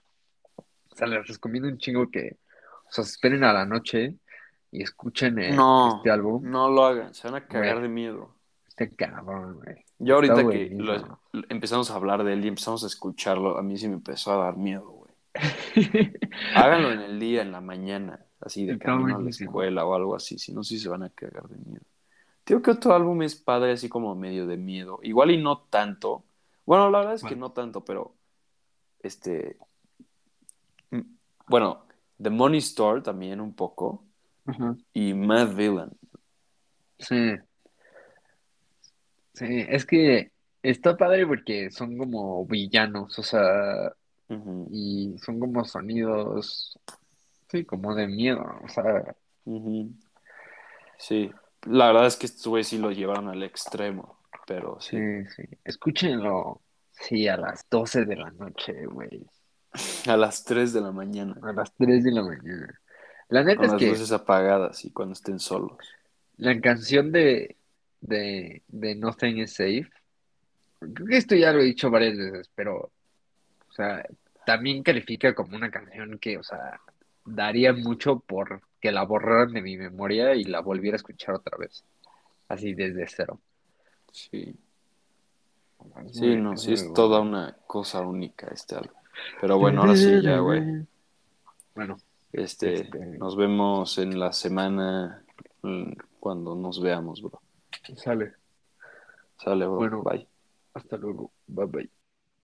o 0.57 0.95
sea, 0.95 1.07
les 1.07 1.27
recomiendo 1.27 1.67
un 1.69 1.77
chingo 1.77 2.09
que, 2.09 2.37
o 2.87 2.91
sea, 2.91 3.03
se 3.03 3.11
esperen 3.11 3.43
a 3.43 3.53
la 3.53 3.65
noche 3.65 4.15
y 4.71 4.81
escuchen 4.83 5.39
eh, 5.39 5.51
No, 5.53 5.97
este 5.97 6.09
álbum. 6.11 6.41
no 6.49 6.69
lo 6.69 6.85
hagan, 6.85 7.13
se 7.13 7.27
van 7.29 7.35
a 7.43 7.47
cagar 7.47 7.81
de 7.81 7.87
miedo. 7.89 8.33
Este 8.67 8.93
cabrón, 8.93 9.61
güey. 9.63 9.85
Yo 9.99 10.15
ahorita 10.15 10.41
Está 10.41 10.49
que 10.51 10.69
lo- 10.71 11.19
empezamos 11.49 11.89
a 11.91 11.95
hablar 11.95 12.23
de 12.25 12.33
él 12.33 12.43
y 12.43 12.49
empezamos 12.49 12.83
a 12.83 12.87
escucharlo, 12.87 13.57
a 13.57 13.63
mí 13.63 13.77
sí 13.77 13.87
me 13.87 13.93
empezó 13.95 14.33
a 14.33 14.43
dar 14.45 14.57
miedo, 14.57 14.89
güey. 14.89 15.11
Háganlo 16.55 16.91
en 16.91 16.99
el 17.01 17.19
día, 17.19 17.41
en 17.41 17.51
la 17.51 17.61
mañana, 17.61 18.19
así 18.41 18.65
de 18.65 18.73
Está 18.73 18.85
camino 18.85 19.15
a 19.17 19.21
la 19.21 19.29
escuela 19.29 19.85
o 19.85 19.93
algo 19.95 20.15
así, 20.15 20.37
si 20.37 20.53
no, 20.53 20.63
sí 20.63 20.77
se 20.79 20.89
van 20.89 21.03
a 21.03 21.09
cagar 21.09 21.47
de 21.47 21.57
miedo. 21.57 21.83
Digo 22.45 22.61
que 22.61 22.71
otro 22.71 22.93
álbum 22.93 23.21
es 23.23 23.35
padre, 23.35 23.71
así 23.71 23.89
como 23.89 24.13
medio 24.15 24.45
de 24.45 24.57
miedo. 24.57 24.99
Igual 25.01 25.31
y 25.31 25.41
no 25.41 25.61
tanto. 25.69 26.24
Bueno, 26.65 26.89
la 26.89 26.99
verdad 26.99 27.15
es 27.15 27.23
que 27.23 27.35
no 27.35 27.51
tanto, 27.51 27.83
pero 27.85 28.15
este. 28.99 29.57
Bueno, 31.47 31.85
The 32.21 32.29
Money 32.29 32.59
Store 32.59 33.01
también 33.01 33.39
un 33.39 33.53
poco. 33.53 34.03
Y 34.93 35.13
Mad 35.13 35.55
Villain. 35.55 35.91
Sí. 36.99 37.35
Sí, 39.33 39.65
es 39.67 39.85
que 39.85 40.31
está 40.63 40.95
padre 40.95 41.27
porque 41.27 41.69
son 41.69 41.97
como 41.97 42.45
villanos, 42.45 43.19
o 43.19 43.23
sea, 43.23 43.93
y 44.71 45.15
son 45.19 45.39
como 45.39 45.65
sonidos, 45.65 46.79
sí, 47.49 47.65
como 47.65 47.93
de 47.93 48.07
miedo, 48.07 48.43
o 48.63 48.67
sea. 48.69 49.15
Sí, 50.97 51.31
la 51.63 51.87
verdad 51.87 52.07
es 52.07 52.15
que 52.15 52.27
estos 52.27 52.47
güeyes 52.47 52.67
sí 52.69 52.77
lo 52.77 52.91
llevaron 52.91 53.27
al 53.27 53.43
extremo, 53.43 54.17
pero 54.45 54.79
sí. 54.79 54.97
sí, 54.97 55.25
sí. 55.35 55.43
Escúchenlo, 55.63 56.61
sí, 56.91 57.27
a 57.27 57.37
las 57.37 57.67
12 57.69 58.05
de 58.05 58.15
la 58.15 58.31
noche, 58.31 58.85
güey, 58.85 59.25
A 60.07 60.17
las 60.17 60.43
3 60.43 60.73
de 60.73 60.81
la 60.81 60.91
mañana, 60.91 61.35
a 61.43 61.53
las 61.53 61.73
3 61.73 62.03
de 62.03 62.11
la 62.11 62.23
mañana. 62.23 62.79
La 63.29 63.43
neta 63.43 63.57
con 63.57 63.65
es 63.65 63.71
las 63.71 63.79
que 63.79 63.89
luces 63.89 64.11
apagadas 64.11 64.85
y 64.85 64.91
cuando 64.91 65.13
estén 65.13 65.39
solos. 65.39 65.77
la 66.37 66.59
canción 66.61 67.11
de, 67.11 67.55
de, 68.01 68.61
de 68.67 68.95
Nothing 68.95 69.39
is 69.39 69.53
Safe, 69.53 69.89
creo 70.79 71.07
que 71.07 71.17
esto 71.17 71.35
ya 71.35 71.51
lo 71.51 71.61
he 71.61 71.65
dicho 71.65 71.89
varias 71.89 72.17
veces, 72.17 72.49
pero, 72.55 72.91
o 73.69 73.73
sea, 73.73 74.05
también 74.45 74.83
califica 74.83 75.33
como 75.33 75.55
una 75.55 75.71
canción 75.71 76.19
que, 76.19 76.37
o 76.37 76.43
sea, 76.43 76.79
daría 77.25 77.73
mucho 77.73 78.19
por 78.19 78.61
que 78.79 78.91
la 78.91 79.03
borraran 79.03 79.53
de 79.53 79.61
mi 79.61 79.77
memoria 79.77 80.35
y 80.35 80.43
la 80.43 80.59
volviera 80.59 80.95
a 80.95 80.97
escuchar 80.97 81.35
otra 81.35 81.57
vez, 81.57 81.83
así 82.47 82.73
desde 82.73 83.07
cero. 83.07 83.39
Sí, 84.15 84.55
Es 86.07 86.17
sí, 86.17 86.25
muy- 86.25 86.37
no, 86.41 86.53
es 86.53 86.61
sí 86.61 86.71
es 86.71 86.81
bueno. 86.83 86.93
toda 86.93 87.19
una 87.19 87.57
cosa 87.67 87.99
única 88.01 88.47
este 88.47 88.75
álbum. 88.75 88.91
Pero 89.41 89.57
bueno, 89.57 89.81
ahora 89.81 89.95
sí, 89.95 90.21
ya, 90.21 90.39
güey. 90.39 90.87
Bueno, 91.75 91.97
Este, 92.31 92.81
Este- 92.81 92.99
nos 93.17 93.35
vemos 93.35 93.97
en 93.97 94.17
la 94.19 94.31
semana 94.31 95.23
mm, 95.63 95.91
cuando 96.19 96.55
nos 96.55 96.81
veamos, 96.81 97.21
bro. 97.21 97.41
sale. 97.97 98.33
Sale, 99.37 99.65
bro. 99.65 99.75
Bueno. 99.77 100.01
Bye. 100.03 100.27
Hasta 100.73 100.95
luego. 100.97 101.31
Bye 101.47 101.65
bye. 101.65 101.89